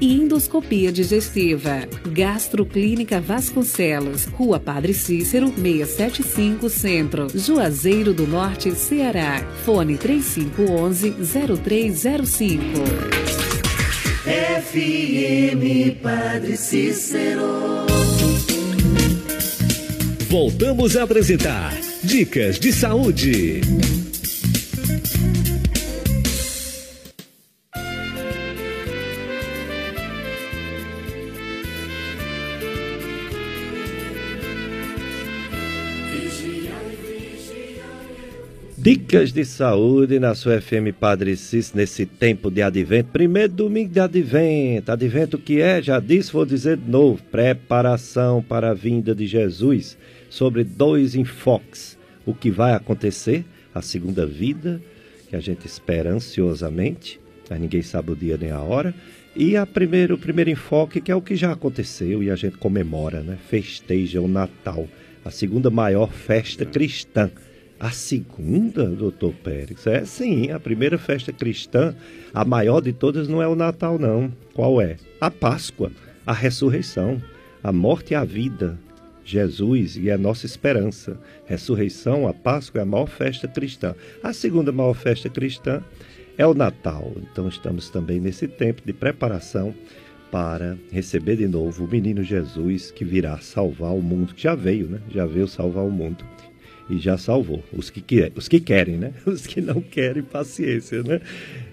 e 0.00 0.14
endoscopia 0.14 0.90
digestiva. 0.90 1.86
Gastroclínica 2.08 3.20
Vasconcelos, 3.20 4.24
Rua 4.26 4.58
Padre 4.58 4.94
Cícero, 4.94 5.52
675 5.54 6.70
Centro, 6.70 7.28
Juazeiro 7.34 8.12
do 8.12 8.26
Norte, 8.26 8.72
Ceará. 8.72 9.46
Fone 9.64 9.96
3511-0305. 9.98 12.60
FM 14.24 15.96
Padre 16.00 16.56
Cícero. 16.56 17.86
Voltamos 20.28 20.96
a 20.96 21.02
apresentar 21.02 21.74
Dicas 22.02 22.58
de 22.58 22.72
Saúde. 22.72 23.60
Dicas 38.82 39.30
de 39.32 39.44
saúde 39.44 40.18
na 40.18 40.34
sua 40.34 40.60
FM 40.60 40.90
Padre 40.98 41.36
Cis 41.36 41.72
nesse 41.72 42.04
tempo 42.04 42.50
de 42.50 42.62
advento. 42.62 43.10
Primeiro 43.12 43.52
domingo 43.52 43.92
de 43.92 44.00
advento. 44.00 44.90
Advento 44.90 45.38
que 45.38 45.60
é, 45.60 45.80
já 45.80 46.00
disse, 46.00 46.32
vou 46.32 46.44
dizer 46.44 46.78
de 46.78 46.90
novo. 46.90 47.22
Preparação 47.30 48.42
para 48.42 48.70
a 48.70 48.74
vinda 48.74 49.14
de 49.14 49.24
Jesus. 49.24 49.96
Sobre 50.28 50.64
dois 50.64 51.14
enfoques. 51.14 51.96
O 52.26 52.34
que 52.34 52.50
vai 52.50 52.72
acontecer, 52.72 53.44
a 53.72 53.80
segunda 53.80 54.26
vida, 54.26 54.82
que 55.30 55.36
a 55.36 55.40
gente 55.40 55.64
espera 55.64 56.10
ansiosamente, 56.10 57.20
mas 57.48 57.60
ninguém 57.60 57.82
sabe 57.82 58.10
o 58.10 58.16
dia 58.16 58.36
nem 58.36 58.50
a 58.50 58.62
hora. 58.62 58.92
E 59.36 59.56
a 59.56 59.64
primeiro, 59.64 60.16
o 60.16 60.18
primeiro 60.18 60.50
enfoque, 60.50 61.00
que 61.00 61.12
é 61.12 61.14
o 61.14 61.22
que 61.22 61.36
já 61.36 61.52
aconteceu 61.52 62.20
e 62.20 62.32
a 62.32 62.34
gente 62.34 62.58
comemora, 62.58 63.22
né? 63.22 63.38
Festeja 63.48 64.20
o 64.20 64.26
Natal. 64.26 64.88
A 65.24 65.30
segunda 65.30 65.70
maior 65.70 66.10
festa 66.10 66.66
cristã. 66.66 67.30
A 67.82 67.90
segunda, 67.90 68.86
doutor 68.86 69.34
Pérez? 69.42 69.88
É 69.88 70.04
sim, 70.04 70.52
a 70.52 70.60
primeira 70.60 70.96
festa 70.96 71.32
cristã, 71.32 71.96
a 72.32 72.44
maior 72.44 72.80
de 72.80 72.92
todas, 72.92 73.26
não 73.26 73.42
é 73.42 73.48
o 73.48 73.56
Natal, 73.56 73.98
não. 73.98 74.32
Qual 74.54 74.80
é? 74.80 74.98
A 75.20 75.28
Páscoa, 75.28 75.90
a 76.24 76.32
ressurreição, 76.32 77.20
a 77.60 77.72
morte 77.72 78.12
e 78.12 78.14
a 78.14 78.22
vida. 78.22 78.78
Jesus 79.24 79.96
e 79.96 80.12
a 80.12 80.16
nossa 80.16 80.46
esperança. 80.46 81.18
Ressurreição, 81.44 82.28
a 82.28 82.32
Páscoa 82.32 82.78
é 82.78 82.82
a 82.82 82.86
maior 82.86 83.08
festa 83.08 83.48
cristã. 83.48 83.96
A 84.22 84.32
segunda 84.32 84.70
maior 84.70 84.94
festa 84.94 85.28
cristã 85.28 85.82
é 86.38 86.46
o 86.46 86.54
Natal. 86.54 87.10
Então 87.16 87.48
estamos 87.48 87.90
também 87.90 88.20
nesse 88.20 88.46
tempo 88.46 88.80
de 88.86 88.92
preparação 88.92 89.74
para 90.30 90.78
receber 90.92 91.34
de 91.34 91.48
novo 91.48 91.84
o 91.84 91.88
menino 91.88 92.22
Jesus 92.22 92.92
que 92.92 93.04
virá 93.04 93.38
salvar 93.38 93.92
o 93.92 94.00
mundo, 94.00 94.36
que 94.36 94.44
já 94.44 94.54
veio, 94.54 94.86
né? 94.86 95.00
Já 95.10 95.26
veio 95.26 95.48
salvar 95.48 95.84
o 95.84 95.90
mundo 95.90 96.24
e 96.88 96.98
já 96.98 97.16
salvou. 97.16 97.62
Os 97.72 97.90
que, 97.90 98.00
quer, 98.00 98.32
os 98.34 98.48
que 98.48 98.60
querem, 98.60 98.96
né? 98.96 99.12
Os 99.26 99.46
que 99.46 99.60
não 99.60 99.80
querem, 99.80 100.22
paciência, 100.22 101.02
né? 101.02 101.20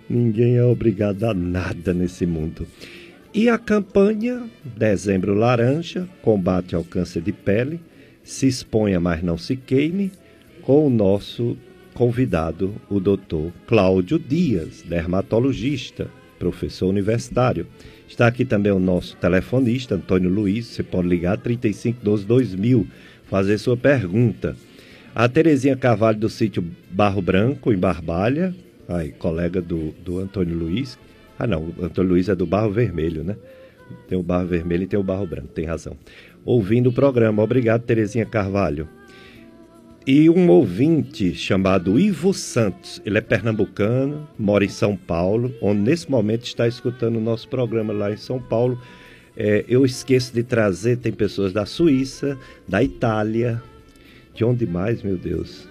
Ninguém 0.09 0.57
é 0.57 0.63
obrigado 0.63 1.23
a 1.23 1.33
nada 1.33 1.93
nesse 1.93 2.25
mundo. 2.25 2.67
E 3.33 3.47
a 3.47 3.57
campanha 3.57 4.43
Dezembro 4.63 5.35
Laranja, 5.35 6.07
combate 6.21 6.73
ao 6.73 6.83
câncer 6.83 7.21
de 7.21 7.31
pele, 7.31 7.79
se 8.23 8.47
exponha, 8.47 8.99
mas 8.99 9.21
não 9.21 9.37
se 9.37 9.55
queime, 9.55 10.11
com 10.61 10.87
o 10.87 10.89
nosso 10.89 11.57
convidado, 11.93 12.73
o 12.89 12.99
doutor 12.99 13.51
Cláudio 13.67 14.17
Dias, 14.17 14.83
dermatologista, 14.87 16.09
professor 16.39 16.87
universitário. 16.87 17.67
Está 18.07 18.25
aqui 18.25 18.45
também 18.45 18.71
o 18.71 18.79
nosso 18.79 19.15
telefonista, 19.17 19.95
Antônio 19.95 20.29
Luiz, 20.29 20.65
você 20.65 20.81
pode 20.81 21.07
ligar 21.07 21.37
3512 21.37 22.25
2000, 22.25 22.87
fazer 23.25 23.57
sua 23.57 23.77
pergunta. 23.77 24.55
A 25.19 25.27
Terezinha 25.27 25.75
Carvalho 25.75 26.17
do 26.17 26.29
sítio 26.29 26.63
Barro 26.89 27.21
Branco, 27.21 27.73
em 27.73 27.77
Barbalha, 27.77 28.55
aí, 28.87 29.11
colega 29.11 29.61
do, 29.61 29.93
do 30.01 30.17
Antônio 30.17 30.57
Luiz. 30.57 30.97
Ah, 31.37 31.45
não, 31.45 31.73
o 31.77 31.83
Antônio 31.83 32.11
Luiz 32.11 32.29
é 32.29 32.35
do 32.35 32.45
Barro 32.45 32.71
Vermelho, 32.71 33.21
né? 33.21 33.35
Tem 34.07 34.17
o 34.17 34.23
Barro 34.23 34.47
Vermelho 34.47 34.83
e 34.83 34.87
tem 34.87 34.97
o 34.97 35.03
Barro 35.03 35.27
Branco, 35.27 35.49
tem 35.49 35.65
razão. 35.65 35.97
Ouvindo 36.45 36.87
o 36.87 36.93
programa. 36.93 37.43
Obrigado, 37.43 37.81
Terezinha 37.81 38.25
Carvalho. 38.25 38.87
E 40.07 40.29
um 40.29 40.49
ouvinte 40.49 41.35
chamado 41.35 41.99
Ivo 41.99 42.33
Santos, 42.33 43.01
ele 43.05 43.17
é 43.17 43.21
pernambucano, 43.21 44.25
mora 44.39 44.63
em 44.63 44.69
São 44.69 44.95
Paulo, 44.95 45.53
onde 45.61 45.81
nesse 45.81 46.09
momento 46.09 46.45
está 46.45 46.65
escutando 46.65 47.17
o 47.17 47.21
nosso 47.21 47.49
programa 47.49 47.91
lá 47.91 48.09
em 48.09 48.15
São 48.15 48.41
Paulo. 48.41 48.81
É, 49.35 49.65
eu 49.67 49.83
esqueço 49.83 50.33
de 50.33 50.43
trazer, 50.43 50.95
tem 50.95 51.11
pessoas 51.11 51.51
da 51.51 51.65
Suíça, 51.65 52.37
da 52.65 52.81
Itália, 52.81 53.61
de 54.39 54.45
onde 54.45 54.65
mais, 54.65 55.03
meu 55.03 55.17
Deus, 55.17 55.67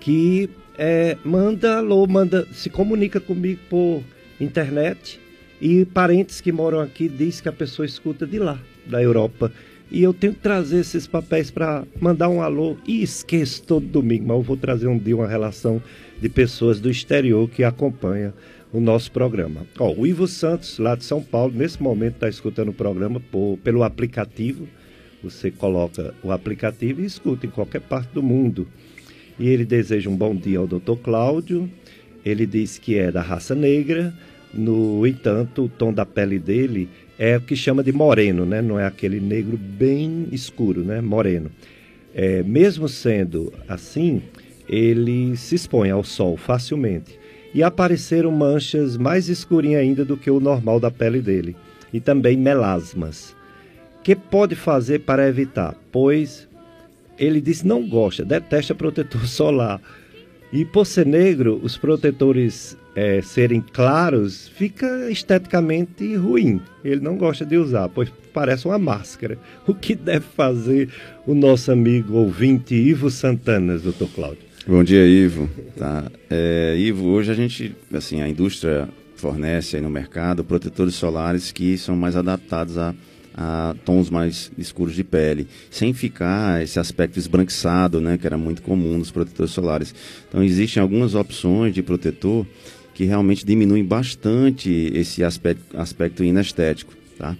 que 0.00 0.48
é, 0.78 1.18
manda 1.22 1.76
alô, 1.76 2.06
manda, 2.06 2.48
se 2.50 2.70
comunica 2.70 3.20
comigo 3.20 3.60
por 3.68 4.02
internet 4.40 5.20
e 5.60 5.84
parentes 5.84 6.40
que 6.40 6.50
moram 6.50 6.80
aqui 6.80 7.10
diz 7.10 7.42
que 7.42 7.48
a 7.48 7.52
pessoa 7.52 7.84
escuta 7.84 8.26
de 8.26 8.38
lá, 8.38 8.58
da 8.86 9.02
Europa. 9.02 9.52
E 9.90 10.02
eu 10.02 10.14
tenho 10.14 10.32
que 10.32 10.40
trazer 10.40 10.78
esses 10.78 11.06
papéis 11.06 11.50
para 11.50 11.84
mandar 12.00 12.30
um 12.30 12.40
alô 12.40 12.78
e 12.86 13.02
esqueço 13.02 13.62
todo 13.62 13.86
domingo, 13.86 14.28
mas 14.28 14.38
eu 14.38 14.42
vou 14.42 14.56
trazer 14.56 14.86
um 14.86 14.98
dia 14.98 15.16
uma 15.16 15.28
relação 15.28 15.82
de 16.18 16.28
pessoas 16.30 16.80
do 16.80 16.88
exterior 16.88 17.50
que 17.50 17.64
acompanham 17.64 18.32
o 18.72 18.80
nosso 18.80 19.12
programa. 19.12 19.66
Ó, 19.78 19.92
o 19.92 20.06
Ivo 20.06 20.26
Santos, 20.26 20.78
lá 20.78 20.94
de 20.94 21.04
São 21.04 21.22
Paulo, 21.22 21.52
nesse 21.54 21.82
momento 21.82 22.14
está 22.14 22.30
escutando 22.30 22.70
o 22.70 22.74
programa 22.74 23.20
por, 23.20 23.58
pelo 23.62 23.82
aplicativo. 23.82 24.66
Você 25.22 25.50
coloca 25.50 26.14
o 26.22 26.30
aplicativo 26.30 27.00
e 27.00 27.04
escuta 27.04 27.46
em 27.46 27.50
qualquer 27.50 27.80
parte 27.80 28.10
do 28.12 28.22
mundo. 28.22 28.66
E 29.38 29.48
ele 29.48 29.64
deseja 29.64 30.08
um 30.08 30.16
bom 30.16 30.34
dia 30.34 30.58
ao 30.58 30.66
Dr. 30.66 30.96
Cláudio. 31.02 31.70
Ele 32.24 32.46
diz 32.46 32.78
que 32.78 32.96
é 32.96 33.10
da 33.10 33.22
raça 33.22 33.54
negra. 33.54 34.14
No 34.52 35.06
entanto, 35.06 35.64
o 35.64 35.68
tom 35.68 35.92
da 35.92 36.06
pele 36.06 36.38
dele 36.38 36.88
é 37.18 37.36
o 37.36 37.40
que 37.40 37.56
chama 37.56 37.82
de 37.82 37.92
moreno, 37.92 38.46
né? 38.46 38.62
Não 38.62 38.78
é 38.78 38.86
aquele 38.86 39.20
negro 39.20 39.56
bem 39.56 40.28
escuro, 40.32 40.84
né? 40.84 41.00
Moreno. 41.00 41.50
É, 42.14 42.42
mesmo 42.42 42.88
sendo 42.88 43.52
assim, 43.68 44.22
ele 44.68 45.36
se 45.36 45.54
expõe 45.54 45.90
ao 45.90 46.02
sol 46.02 46.36
facilmente 46.36 47.18
e 47.54 47.62
apareceram 47.62 48.30
manchas 48.30 48.96
mais 48.96 49.28
escurinhas 49.28 49.80
ainda 49.80 50.04
do 50.04 50.16
que 50.16 50.30
o 50.30 50.40
normal 50.40 50.78
da 50.78 50.90
pele 50.90 51.20
dele, 51.20 51.56
e 51.92 52.00
também 52.00 52.36
melasmas. 52.36 53.34
Que 54.08 54.16
pode 54.16 54.54
fazer 54.54 55.00
para 55.00 55.28
evitar? 55.28 55.74
Pois 55.92 56.48
ele 57.18 57.42
disse 57.42 57.66
não 57.66 57.86
gosta, 57.86 58.24
detesta 58.24 58.74
protetor 58.74 59.20
solar. 59.28 59.82
E 60.50 60.64
por 60.64 60.86
ser 60.86 61.04
negro, 61.04 61.60
os 61.62 61.76
protetores 61.76 62.74
é, 62.96 63.20
serem 63.20 63.60
claros, 63.60 64.48
fica 64.48 65.10
esteticamente 65.10 66.16
ruim. 66.16 66.58
Ele 66.82 67.02
não 67.02 67.18
gosta 67.18 67.44
de 67.44 67.58
usar, 67.58 67.90
pois 67.90 68.10
parece 68.32 68.64
uma 68.64 68.78
máscara. 68.78 69.36
O 69.68 69.74
que 69.74 69.94
deve 69.94 70.24
fazer 70.34 70.88
o 71.26 71.34
nosso 71.34 71.70
amigo 71.70 72.14
ouvinte 72.14 72.74
Ivo 72.74 73.10
Santana, 73.10 73.76
doutor 73.76 74.08
Cláudio? 74.14 74.40
Bom 74.66 74.82
dia, 74.82 75.04
Ivo. 75.04 75.50
Tá. 75.76 76.10
É, 76.30 76.74
Ivo, 76.78 77.08
hoje 77.08 77.30
a 77.30 77.34
gente, 77.34 77.76
assim, 77.92 78.22
a 78.22 78.28
indústria 78.30 78.88
fornece 79.16 79.78
no 79.82 79.90
mercado 79.90 80.42
protetores 80.42 80.94
solares 80.94 81.52
que 81.52 81.76
são 81.76 81.94
mais 81.94 82.16
adaptados 82.16 82.78
a, 82.78 82.94
a 83.40 83.76
tons 83.84 84.10
mais 84.10 84.50
escuros 84.58 84.96
de 84.96 85.04
pele, 85.04 85.46
sem 85.70 85.94
ficar 85.94 86.60
esse 86.60 86.80
aspecto 86.80 87.20
esbranquiçado, 87.20 88.00
né, 88.00 88.18
que 88.18 88.26
era 88.26 88.36
muito 88.36 88.60
comum 88.62 88.98
nos 88.98 89.12
protetores 89.12 89.52
solares. 89.52 89.94
Então, 90.28 90.42
existem 90.42 90.82
algumas 90.82 91.14
opções 91.14 91.72
de 91.72 91.80
protetor 91.80 92.44
que 92.94 93.04
realmente 93.04 93.46
diminuem 93.46 93.84
bastante 93.84 94.90
esse 94.92 95.22
aspecto, 95.22 95.78
aspecto 95.78 96.24
inestético, 96.24 96.92
tá? 97.16 97.36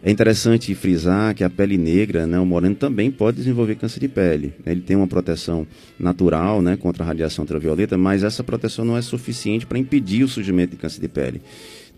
É 0.00 0.12
interessante 0.12 0.72
frisar 0.76 1.34
que 1.34 1.42
a 1.42 1.50
pele 1.50 1.76
negra, 1.76 2.24
né, 2.24 2.38
o 2.38 2.46
moreno 2.46 2.74
também 2.74 3.10
pode 3.10 3.38
desenvolver 3.38 3.74
câncer 3.74 3.98
de 3.98 4.06
pele. 4.06 4.52
Ele 4.64 4.80
tem 4.80 4.96
uma 4.96 5.08
proteção 5.08 5.66
natural 5.98 6.62
né, 6.62 6.76
contra 6.76 7.02
a 7.02 7.06
radiação 7.06 7.42
ultravioleta, 7.42 7.98
mas 7.98 8.22
essa 8.22 8.44
proteção 8.44 8.84
não 8.84 8.96
é 8.96 9.02
suficiente 9.02 9.66
para 9.66 9.76
impedir 9.76 10.22
o 10.22 10.28
surgimento 10.28 10.72
de 10.72 10.76
câncer 10.76 11.00
de 11.00 11.08
pele. 11.08 11.42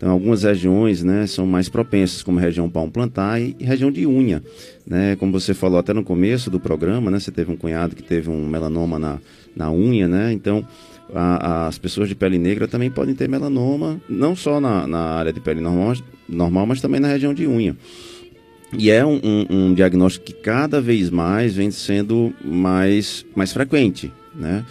Então, 0.01 0.13
algumas 0.13 0.41
regiões 0.41 1.03
né, 1.03 1.27
são 1.27 1.45
mais 1.45 1.69
propensas, 1.69 2.23
como 2.23 2.39
a 2.39 2.41
região 2.41 2.67
palmo 2.67 2.91
plantar 2.91 3.39
e, 3.39 3.55
região 3.59 3.91
de 3.91 4.07
unha. 4.07 4.41
Né? 4.83 5.15
Como 5.15 5.31
você 5.31 5.53
falou 5.53 5.77
até 5.77 5.93
no 5.93 6.03
começo 6.03 6.49
do 6.49 6.59
programa, 6.59 7.11
né, 7.11 7.19
você 7.19 7.29
teve 7.29 7.51
um 7.51 7.55
cunhado 7.55 7.95
que 7.95 8.01
teve 8.01 8.27
um 8.27 8.47
melanoma 8.47 8.97
na, 8.97 9.19
na 9.55 9.71
unha, 9.71 10.07
né? 10.07 10.33
Então, 10.33 10.65
a, 11.13 11.67
as 11.67 11.77
pessoas 11.77 12.09
de 12.09 12.15
pele 12.15 12.39
negra 12.39 12.67
também 12.67 12.89
podem 12.89 13.13
ter 13.13 13.29
melanoma, 13.29 14.01
não 14.09 14.35
só 14.35 14.59
na, 14.59 14.87
na 14.87 14.99
área 14.99 15.31
de 15.31 15.39
pele 15.39 15.61
normal, 15.61 15.93
normal, 16.27 16.65
mas 16.65 16.81
também 16.81 16.99
na 16.99 17.07
região 17.07 17.31
de 17.31 17.45
unha. 17.45 17.77
E 18.75 18.89
é 18.89 19.05
um, 19.05 19.21
um, 19.23 19.45
um, 19.51 19.73
diagnóstico 19.75 20.25
que 20.25 20.33
cada 20.33 20.81
vez 20.81 21.11
mais 21.11 21.53
vem 21.53 21.69
sendo 21.69 22.33
mais, 22.43 23.23
mais 23.35 23.53
frequente, 23.53 24.11
né? 24.33 24.65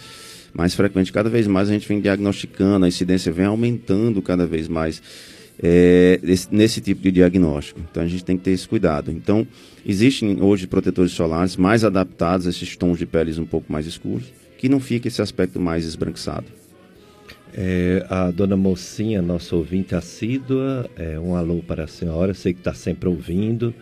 Mais 0.53 0.75
frequente, 0.75 1.11
cada 1.11 1.29
vez 1.29 1.47
mais 1.47 1.69
a 1.69 1.73
gente 1.73 1.87
vem 1.87 2.01
diagnosticando, 2.01 2.85
a 2.85 2.87
incidência 2.87 3.31
vem 3.31 3.45
aumentando 3.45 4.21
cada 4.21 4.45
vez 4.45 4.67
mais 4.67 5.01
é, 5.61 6.19
esse, 6.23 6.47
nesse 6.51 6.81
tipo 6.81 7.01
de 7.01 7.11
diagnóstico. 7.11 7.79
Então 7.89 8.03
a 8.03 8.07
gente 8.07 8.23
tem 8.23 8.37
que 8.37 8.43
ter 8.43 8.51
esse 8.51 8.67
cuidado. 8.67 9.11
Então, 9.11 9.47
existem 9.85 10.41
hoje 10.41 10.67
protetores 10.67 11.11
solares 11.11 11.55
mais 11.55 11.83
adaptados 11.83 12.47
a 12.47 12.49
esses 12.49 12.75
tons 12.75 12.97
de 12.97 13.05
peles 13.05 13.37
um 13.37 13.45
pouco 13.45 13.71
mais 13.71 13.85
escuros, 13.85 14.25
que 14.57 14.67
não 14.67 14.79
fique 14.79 15.07
esse 15.07 15.21
aspecto 15.21 15.59
mais 15.59 15.85
esbranquiçado. 15.85 16.45
É, 17.53 18.05
a 18.09 18.31
dona 18.31 18.55
Mocinha, 18.55 19.21
nossa 19.21 19.55
ouvinte 19.55 19.93
assídua, 19.93 20.89
é, 20.95 21.19
um 21.19 21.35
alô 21.35 21.61
para 21.61 21.83
a 21.83 21.87
senhora, 21.87 22.33
sei 22.33 22.53
que 22.53 22.59
está 22.59 22.73
sempre 22.73 23.09
ouvindo. 23.09 23.73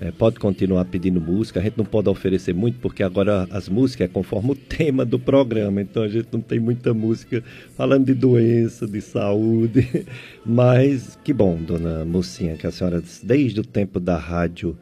É, 0.00 0.12
pode 0.12 0.38
continuar 0.38 0.84
pedindo 0.84 1.20
música, 1.20 1.58
a 1.58 1.62
gente 1.62 1.76
não 1.76 1.84
pode 1.84 2.08
oferecer 2.08 2.54
muito 2.54 2.78
porque 2.78 3.02
agora 3.02 3.48
as 3.50 3.68
músicas 3.68 4.04
é 4.04 4.08
conforme 4.08 4.52
o 4.52 4.54
tema 4.78 5.04
do 5.04 5.18
programa, 5.18 5.82
então 5.82 6.04
a 6.04 6.08
gente 6.08 6.28
não 6.30 6.40
tem 6.40 6.60
muita 6.60 6.94
música 6.94 7.42
falando 7.76 8.06
de 8.06 8.14
doença, 8.14 8.86
de 8.86 9.00
saúde. 9.00 10.06
Mas 10.46 11.18
que 11.24 11.32
bom, 11.32 11.56
dona 11.56 12.04
Mocinha, 12.04 12.56
que 12.56 12.66
a 12.66 12.70
senhora, 12.70 13.02
desde 13.24 13.58
o 13.58 13.64
tempo 13.64 13.98
da 13.98 14.16
rádio 14.16 14.78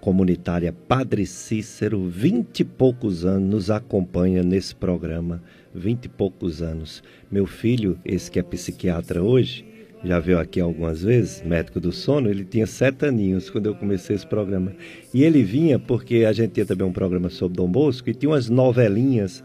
comunitária 0.00 0.72
Padre 0.72 1.26
Cícero, 1.26 2.08
vinte 2.08 2.60
e 2.60 2.64
poucos 2.64 3.24
anos, 3.24 3.48
nos 3.48 3.70
acompanha 3.70 4.42
nesse 4.42 4.74
programa 4.74 5.42
vinte 5.76 6.06
e 6.06 6.08
poucos 6.08 6.62
anos. 6.62 7.02
Meu 7.30 7.46
filho, 7.46 7.98
esse 8.04 8.30
que 8.30 8.38
é 8.38 8.42
psiquiatra 8.42 9.22
hoje, 9.22 9.64
já 10.04 10.20
veio 10.20 10.38
aqui 10.38 10.60
algumas 10.60 11.02
vezes, 11.02 11.42
médico 11.42 11.80
do 11.80 11.90
sono, 11.90 12.28
ele 12.28 12.44
tinha 12.44 12.66
sete 12.66 13.06
aninhos 13.06 13.50
quando 13.50 13.66
eu 13.66 13.74
comecei 13.74 14.14
esse 14.14 14.26
programa. 14.26 14.72
E 15.12 15.24
ele 15.24 15.42
vinha 15.42 15.78
porque 15.78 16.24
a 16.24 16.32
gente 16.32 16.52
tinha 16.52 16.66
também 16.66 16.86
um 16.86 16.92
programa 16.92 17.28
sobre 17.28 17.56
Dom 17.56 17.68
Bosco 17.68 18.08
e 18.10 18.14
tinha 18.14 18.30
umas 18.30 18.48
novelinhas. 18.48 19.42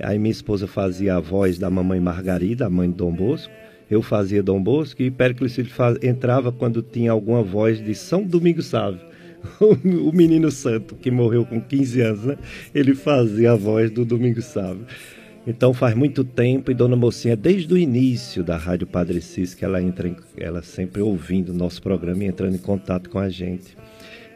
Aí 0.00 0.18
minha 0.18 0.32
esposa 0.32 0.66
fazia 0.66 1.16
a 1.16 1.20
voz 1.20 1.58
da 1.58 1.70
mamãe 1.70 2.00
Margarida, 2.00 2.66
a 2.66 2.70
mãe 2.70 2.90
de 2.90 2.96
Dom 2.96 3.12
Bosco. 3.12 3.52
Eu 3.90 4.02
fazia 4.02 4.42
Dom 4.42 4.62
Bosco 4.62 5.02
e 5.02 5.10
Péricles 5.10 5.56
entrava 6.02 6.50
quando 6.50 6.82
tinha 6.82 7.10
alguma 7.10 7.42
voz 7.42 7.82
de 7.82 7.94
São 7.94 8.22
Domingo 8.22 8.62
Sávio. 8.62 9.00
o 9.60 10.12
menino 10.12 10.50
santo 10.50 10.94
que 10.94 11.10
morreu 11.10 11.44
com 11.44 11.60
15 11.60 12.00
anos, 12.00 12.24
né? 12.24 12.38
Ele 12.74 12.94
fazia 12.94 13.52
a 13.52 13.56
voz 13.56 13.90
do 13.90 14.04
Domingo 14.04 14.42
Sávio. 14.42 14.86
Então 15.46 15.72
faz 15.72 15.94
muito 15.94 16.22
tempo 16.22 16.70
e 16.70 16.74
Dona 16.74 16.96
Mocinha, 16.96 17.34
desde 17.34 17.72
o 17.72 17.78
início 17.78 18.44
da 18.44 18.58
Rádio 18.58 18.86
Padre 18.86 19.22
Cis, 19.22 19.54
que 19.54 19.64
ela 19.64 19.82
entra, 19.82 20.06
em, 20.06 20.16
ela 20.36 20.62
sempre 20.62 21.00
ouvindo 21.00 21.50
o 21.50 21.54
nosso 21.54 21.80
programa 21.80 22.24
e 22.24 22.26
entrando 22.26 22.54
em 22.54 22.58
contato 22.58 23.08
com 23.08 23.18
a 23.18 23.28
gente. 23.30 23.74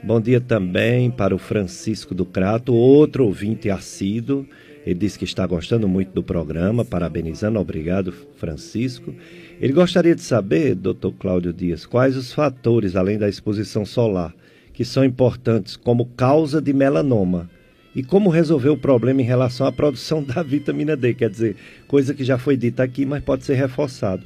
Bom 0.02 0.18
dia 0.18 0.40
também 0.40 1.10
para 1.10 1.34
o 1.34 1.38
Francisco 1.38 2.14
do 2.14 2.24
Crato, 2.24 2.74
outro 2.74 3.26
ouvinte 3.26 3.68
assíduo. 3.68 4.46
Ele 4.84 4.94
disse 4.94 5.18
que 5.18 5.24
está 5.24 5.46
gostando 5.46 5.86
muito 5.86 6.12
do 6.12 6.22
programa, 6.22 6.84
parabenizando, 6.84 7.58
obrigado, 7.58 8.12
Francisco. 8.36 9.14
Ele 9.60 9.72
gostaria 9.72 10.14
de 10.14 10.22
saber, 10.22 10.74
doutor 10.74 11.12
Cláudio 11.12 11.52
Dias, 11.52 11.84
quais 11.84 12.16
os 12.16 12.32
fatores, 12.32 12.96
além 12.96 13.18
da 13.18 13.28
exposição 13.28 13.84
solar, 13.84 14.34
que 14.72 14.84
são 14.84 15.04
importantes 15.04 15.76
como 15.76 16.06
causa 16.06 16.60
de 16.60 16.72
melanoma 16.72 17.48
e 17.94 18.02
como 18.02 18.28
resolver 18.28 18.70
o 18.70 18.76
problema 18.76 19.22
em 19.22 19.24
relação 19.24 19.66
à 19.66 19.72
produção 19.72 20.22
da 20.24 20.42
vitamina 20.42 20.96
D, 20.96 21.14
quer 21.14 21.30
dizer, 21.30 21.56
coisa 21.86 22.12
que 22.12 22.24
já 22.24 22.36
foi 22.36 22.56
dita 22.56 22.82
aqui, 22.82 23.06
mas 23.06 23.22
pode 23.22 23.44
ser 23.44 23.54
reforçado. 23.54 24.22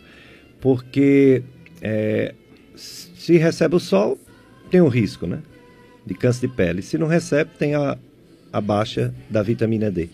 Porque 0.61 1.43
é, 1.83 2.35
se 2.75 3.37
recebe 3.37 3.77
o 3.77 3.81
sol, 3.81 4.19
tem 4.71 4.81
um 4.81 4.89
risco 4.89 5.27
né, 5.27 5.41
de 6.05 6.15
câncer 6.15 6.49
de 6.49 6.55
pele. 6.55 6.83
Se 6.83 6.97
não 6.97 7.07
recebe, 7.07 7.51
tem 7.59 7.75
a, 7.75 7.97
a 8.53 8.61
baixa 8.61 9.15
da 9.29 9.43
vitamina 9.43 9.91
D. 9.91 10.09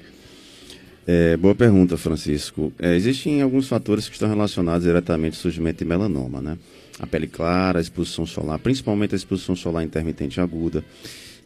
É, 1.07 1.37
boa 1.37 1.55
pergunta, 1.55 1.97
Francisco. 1.97 2.73
É, 2.79 2.95
existem 2.95 3.43
alguns 3.43 3.69
fatores 3.69 4.09
que 4.09 4.15
estão 4.15 4.29
relacionados 4.29 4.85
diretamente 4.85 5.37
ao 5.37 5.43
surgimento 5.43 5.79
de 5.79 5.85
melanoma, 5.85 6.41
né? 6.41 6.59
A 6.99 7.07
pele 7.07 7.27
clara, 7.27 7.79
a 7.79 7.83
exposição 7.83 8.25
solar, 8.25 8.59
principalmente 8.59 9.15
a 9.15 9.17
exposição 9.17 9.55
solar 9.55 9.85
intermitente 9.85 10.41
aguda. 10.41 10.83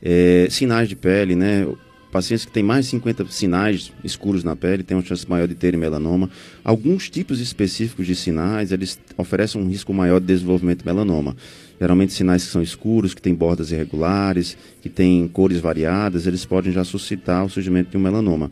É, 0.00 0.46
sinais 0.48 0.88
de 0.88 0.94
pele, 0.94 1.34
né? 1.34 1.66
Pacientes 2.10 2.46
que 2.46 2.52
têm 2.52 2.62
mais 2.62 2.86
de 2.86 2.92
50 2.92 3.26
sinais 3.26 3.92
escuros 4.02 4.42
na 4.42 4.56
pele 4.56 4.82
têm 4.82 4.96
uma 4.96 5.04
chance 5.04 5.28
maior 5.28 5.46
de 5.46 5.54
terem 5.54 5.78
melanoma. 5.78 6.30
Alguns 6.64 7.10
tipos 7.10 7.38
específicos 7.38 8.06
de 8.06 8.16
sinais, 8.16 8.72
eles 8.72 8.98
oferecem 9.16 9.60
um 9.60 9.68
risco 9.68 9.92
maior 9.92 10.18
de 10.18 10.26
desenvolvimento 10.26 10.78
de 10.80 10.86
melanoma. 10.86 11.36
Geralmente 11.78 12.14
sinais 12.14 12.44
que 12.44 12.50
são 12.50 12.62
escuros, 12.62 13.12
que 13.12 13.20
têm 13.20 13.34
bordas 13.34 13.70
irregulares, 13.70 14.56
que 14.80 14.88
têm 14.88 15.28
cores 15.28 15.60
variadas, 15.60 16.26
eles 16.26 16.44
podem 16.46 16.72
já 16.72 16.82
suscitar 16.82 17.44
o 17.44 17.50
surgimento 17.50 17.90
de 17.90 17.96
um 17.98 18.00
melanoma. 18.00 18.50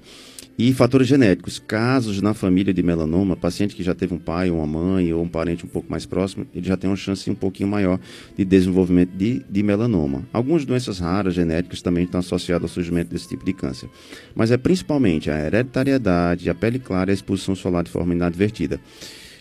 E 0.59 0.73
fatores 0.73 1.07
genéticos, 1.07 1.59
casos 1.59 2.23
na 2.23 2.33
família 2.33 2.73
de 2.73 2.83
melanoma, 2.83 3.37
paciente 3.37 3.77
que 3.77 3.83
já 3.83 3.95
teve 3.95 4.15
um 4.15 4.19
pai, 4.19 4.51
uma 4.51 4.67
mãe 4.67 5.13
ou 5.13 5.23
um 5.23 5.29
parente 5.29 5.67
um 5.67 5.69
pouco 5.69 5.91
mais 5.91 6.07
próximo, 6.07 6.47
ele 6.55 6.67
já 6.67 6.79
tem 6.79 6.89
uma 6.89 6.97
chance 6.97 7.31
um 7.31 7.35
pouquinho 7.35 7.69
maior 7.69 8.01
de 8.35 8.43
desenvolvimento 8.43 9.11
de, 9.11 9.45
de 9.51 9.63
melanoma. 9.63 10.23
Algumas 10.33 10.65
doenças 10.65 10.99
raras 10.99 11.35
genéticas 11.35 11.83
também 11.83 12.05
estão 12.05 12.21
associadas 12.21 12.71
ao 12.71 12.75
surgimento 12.75 13.11
desse 13.11 13.29
tipo 13.29 13.45
de 13.45 13.53
câncer. 13.53 13.91
Mas 14.35 14.51
é 14.51 14.57
principalmente 14.57 15.31
a 15.31 15.39
hereditariedade, 15.39 16.49
a 16.49 16.55
pele 16.55 16.79
clara 16.79 17.11
e 17.11 17.13
a 17.13 17.15
exposição 17.15 17.55
solar 17.55 17.85
de 17.85 17.91
forma 17.91 18.15
inadvertida. 18.15 18.81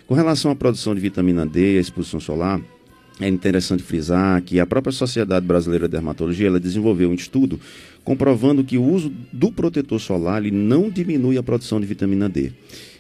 Com 0.06 0.16
relação 0.16 0.52
à 0.52 0.56
produção 0.56 0.94
de 0.94 1.00
vitamina 1.00 1.46
D 1.46 1.76
e 1.76 1.78
a 1.78 1.82
exposição 1.82 2.20
solar, 2.20 2.60
é 3.20 3.28
interessante 3.28 3.82
frisar 3.82 4.42
que 4.42 4.60
a 4.60 4.66
própria 4.66 4.92
Sociedade 4.92 5.46
Brasileira 5.46 5.88
de 5.88 5.94
Dermatologia 5.94 6.48
ela 6.48 6.60
desenvolveu 6.60 7.10
um 7.10 7.14
estudo 7.14 7.60
comprovando 8.04 8.64
que 8.64 8.78
o 8.78 8.84
uso 8.84 9.12
do 9.32 9.52
protetor 9.52 10.00
solar 10.00 10.42
ele 10.42 10.52
não 10.52 10.90
diminui 10.90 11.38
a 11.38 11.44
produção 11.44 11.80
de 11.80 11.88
vitamina 11.88 12.28
D. 12.28 12.52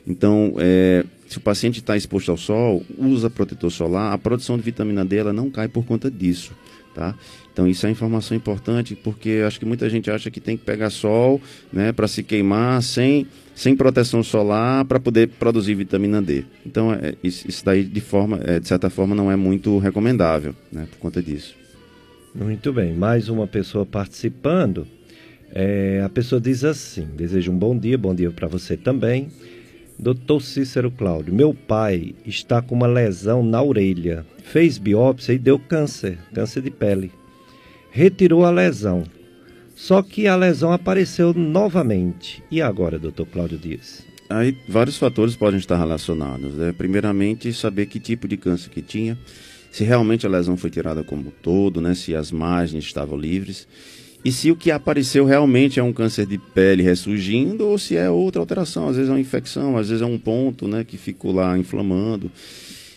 Então, 0.07 0.55
é, 0.57 1.03
se 1.27 1.37
o 1.37 1.41
paciente 1.41 1.79
está 1.79 1.97
exposto 1.97 2.31
ao 2.31 2.37
sol, 2.37 2.83
usa 2.97 3.29
protetor 3.29 3.71
solar, 3.71 4.13
a 4.13 4.17
produção 4.17 4.55
de 4.57 4.63
vitamina 4.63 5.03
D 5.03 5.17
ela 5.17 5.33
não 5.33 5.49
cai 5.49 5.67
por 5.67 5.85
conta 5.85 6.09
disso. 6.09 6.53
Tá? 6.93 7.13
Então 7.51 7.67
isso 7.67 7.85
é 7.85 7.91
informação 7.91 8.37
importante 8.37 8.95
porque 8.95 9.43
acho 9.45 9.59
que 9.59 9.65
muita 9.65 9.89
gente 9.89 10.09
acha 10.09 10.31
que 10.31 10.39
tem 10.39 10.55
que 10.55 10.63
pegar 10.63 10.89
sol 10.89 11.41
né, 11.71 11.91
para 11.91 12.07
se 12.07 12.23
queimar 12.23 12.81
sem, 12.81 13.27
sem 13.55 13.75
proteção 13.75 14.21
solar 14.21 14.83
para 14.85 14.99
poder 14.99 15.29
produzir 15.29 15.73
vitamina 15.73 16.21
D. 16.21 16.43
Então 16.65 16.93
é, 16.93 17.15
isso, 17.23 17.63
daí 17.63 17.83
de, 17.83 18.01
forma, 18.01 18.39
é, 18.43 18.59
de 18.59 18.67
certa 18.67 18.89
forma 18.89 19.15
não 19.15 19.31
é 19.31 19.35
muito 19.35 19.77
recomendável 19.79 20.53
né, 20.71 20.85
por 20.91 20.99
conta 20.99 21.23
disso. 21.23 21.55
Muito 22.35 22.73
bem, 22.73 22.93
mais 22.93 23.29
uma 23.29 23.47
pessoa 23.47 23.85
participando. 23.85 24.85
É, 25.53 26.01
a 26.03 26.09
pessoa 26.09 26.41
diz 26.41 26.65
assim: 26.65 27.07
desejo 27.15 27.49
um 27.49 27.57
bom 27.57 27.77
dia, 27.77 27.97
bom 27.97 28.13
dia 28.13 28.29
para 28.29 28.47
você 28.47 28.75
também. 28.75 29.29
Doutor 29.97 30.41
Cícero 30.41 30.91
Cláudio, 30.91 31.33
meu 31.33 31.53
pai 31.53 32.13
está 32.25 32.61
com 32.61 32.75
uma 32.75 32.87
lesão 32.87 33.41
na 33.41 33.63
orelha. 33.63 34.25
Fez 34.43 34.77
biópsia 34.77 35.31
e 35.31 35.39
deu 35.39 35.57
câncer, 35.57 36.17
câncer 36.33 36.61
de 36.61 36.69
pele. 36.69 37.09
Retirou 37.89 38.43
a 38.43 38.51
lesão. 38.51 39.05
Só 39.75 40.01
que 40.01 40.25
a 40.25 40.35
lesão 40.35 40.71
apareceu 40.71 41.33
novamente. 41.33 42.41
E 42.49 42.61
agora, 42.61 42.97
doutor 42.97 43.27
Cláudio 43.27 43.57
Dias? 43.57 44.05
Aí 44.29 44.57
vários 44.67 44.97
fatores 44.97 45.35
podem 45.35 45.59
estar 45.59 45.77
relacionados. 45.77 46.53
Né? 46.53 46.73
Primeiramente, 46.75 47.53
saber 47.53 47.85
que 47.87 47.99
tipo 47.99 48.27
de 48.27 48.37
câncer 48.37 48.69
que 48.69 48.81
tinha, 48.81 49.17
se 49.69 49.83
realmente 49.83 50.25
a 50.25 50.29
lesão 50.29 50.55
foi 50.55 50.69
tirada 50.69 51.03
como 51.03 51.27
um 51.27 51.31
todo, 51.43 51.81
né? 51.81 51.93
se 51.93 52.15
as 52.15 52.31
margens 52.31 52.85
estavam 52.85 53.17
livres 53.17 53.67
e 54.25 54.31
se 54.31 54.49
o 54.49 54.55
que 54.55 54.71
apareceu 54.71 55.23
realmente 55.23 55.79
é 55.79 55.83
um 55.83 55.93
câncer 55.93 56.25
de 56.25 56.39
pele 56.39 56.81
ressurgindo 56.81 57.67
ou 57.67 57.77
se 57.77 57.95
é 57.95 58.09
outra 58.09 58.41
alteração. 58.41 58.89
Às 58.89 58.95
vezes 58.95 59.11
é 59.11 59.13
uma 59.13 59.19
infecção, 59.19 59.77
às 59.77 59.89
vezes 59.89 60.01
é 60.01 60.05
um 60.05 60.17
ponto 60.17 60.67
né, 60.67 60.83
que 60.83 60.97
ficou 60.97 61.31
lá 61.31 61.55
inflamando. 61.55 62.31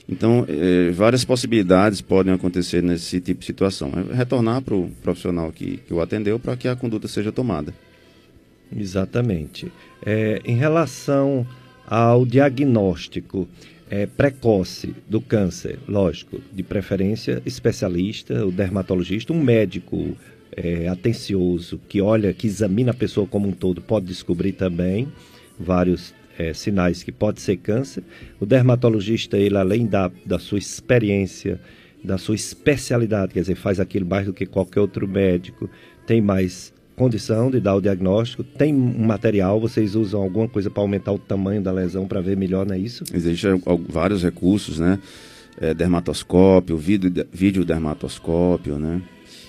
Então, 0.09 0.47
é, 0.49 0.91
várias 0.91 1.25
possibilidades 1.25 2.01
podem 2.01 2.33
acontecer 2.33 2.83
nesse 2.83 3.21
tipo 3.21 3.41
de 3.41 3.47
situação. 3.47 3.93
É 4.11 4.15
retornar 4.15 4.63
para 4.63 4.75
o 4.75 4.91
profissional 5.03 5.53
que, 5.53 5.77
que 5.79 5.93
o 5.93 6.01
atendeu 6.01 6.39
para 6.39 6.57
que 6.57 6.67
a 6.67 6.75
conduta 6.75 7.07
seja 7.07 7.31
tomada. 7.31 7.75
Exatamente. 8.75 9.71
É, 10.05 10.41
em 10.45 10.57
relação 10.57 11.47
ao 11.87 12.25
diagnóstico 12.25 13.47
é, 13.91 14.07
precoce 14.07 14.95
do 15.09 15.21
câncer, 15.21 15.79
lógico, 15.87 16.41
de 16.53 16.63
preferência 16.63 17.43
especialista, 17.45 18.47
o 18.47 18.51
dermatologista, 18.51 19.33
um 19.33 19.43
médico 19.43 20.17
é, 20.57 20.89
atencioso, 20.89 21.81
que 21.89 22.01
olha, 22.01 22.33
que 22.33 22.47
examina 22.47 22.91
a 22.91 22.95
pessoa 22.95 23.27
como 23.27 23.49
um 23.49 23.53
todo, 23.53 23.81
pode 23.81 24.07
descobrir 24.07 24.53
também 24.53 25.09
vários 25.59 26.15
é, 26.39 26.55
sinais 26.55 27.03
que 27.03 27.11
pode 27.11 27.41
ser 27.41 27.57
câncer. 27.57 28.05
O 28.41 28.47
dermatologista, 28.47 29.37
ele 29.37 29.57
além 29.57 29.87
da, 29.87 30.11
da 30.25 30.39
sua 30.39 30.59
experiência, 30.59 31.61
da 32.03 32.17
sua 32.17 32.37
especialidade, 32.37 33.35
quer 33.35 33.41
dizer, 33.41 33.57
faz 33.57 33.81
aquilo 33.81 34.07
mais 34.07 34.27
do 34.27 34.33
que 34.33 34.47
qualquer 34.47 34.81
outro 34.81 35.07
médico, 35.09 35.69
tem 36.07 36.21
mais 36.21 36.73
condição 36.97 37.51
de 37.51 37.61
dar 37.61 37.75
o 37.75 37.81
diagnóstico, 37.81 38.43
tem 38.43 38.75
um 38.75 39.05
material, 39.05 39.61
vocês 39.61 39.95
usam 39.95 40.23
alguma 40.23 40.49
coisa 40.49 40.71
para 40.71 40.83
aumentar 40.83 41.13
o 41.13 41.19
tamanho 41.19 41.63
da 41.63 41.71
lesão 41.71 42.07
para 42.07 42.21
ver 42.21 42.37
melhor, 42.37 42.67
não 42.67 42.75
é 42.75 42.79
isso? 42.79 43.05
Existem 43.13 43.61
vários 43.89 44.23
recursos, 44.23 44.79
né? 44.79 44.99
É, 45.61 45.75
dermatoscópio, 45.75 46.77
vídeo, 46.77 47.13
vídeo 47.33 47.65
dermatoscópio, 47.65 48.79
né? 48.79 49.03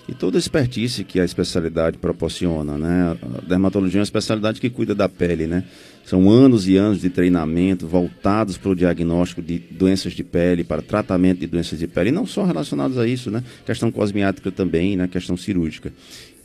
E 0.10 0.14
toda 0.16 0.38
a 0.38 0.40
expertise 0.40 1.04
que 1.04 1.20
a 1.20 1.24
especialidade 1.24 2.00
proporciona, 2.00 2.80
né? 2.80 3.16
A 3.22 3.42
dermatologia 3.48 4.00
é 4.00 4.02
uma 4.02 4.04
especialidade 4.04 4.60
que 4.60 4.68
cuida 4.68 4.96
da 4.96 5.08
pele, 5.08 5.46
né? 5.46 5.64
São 6.04 6.28
anos 6.32 6.68
e 6.68 6.76
anos 6.78 7.00
de 7.00 7.12
treinamento 7.12 7.86
voltados 7.86 8.58
para 8.58 8.72
o 8.72 8.76
diagnóstico 8.76 9.40
de 9.40 9.60
doenças 9.60 10.14
de 10.14 10.24
pele, 10.24 10.64
para 10.64 10.82
tratamento 10.82 11.42
de 11.42 11.48
doenças 11.48 11.78
de 11.78 11.86
pele, 11.86 12.10
e 12.10 12.12
não 12.12 12.26
só 12.26 12.44
relacionados 12.44 12.98
a 12.98 13.06
isso, 13.06 13.30
né? 13.30 13.44
Questão 13.64 13.92
cosmiátrica 13.92 14.52
também, 14.52 14.98
né? 14.98 15.08
Questão 15.08 15.38
cirúrgica. 15.38 15.94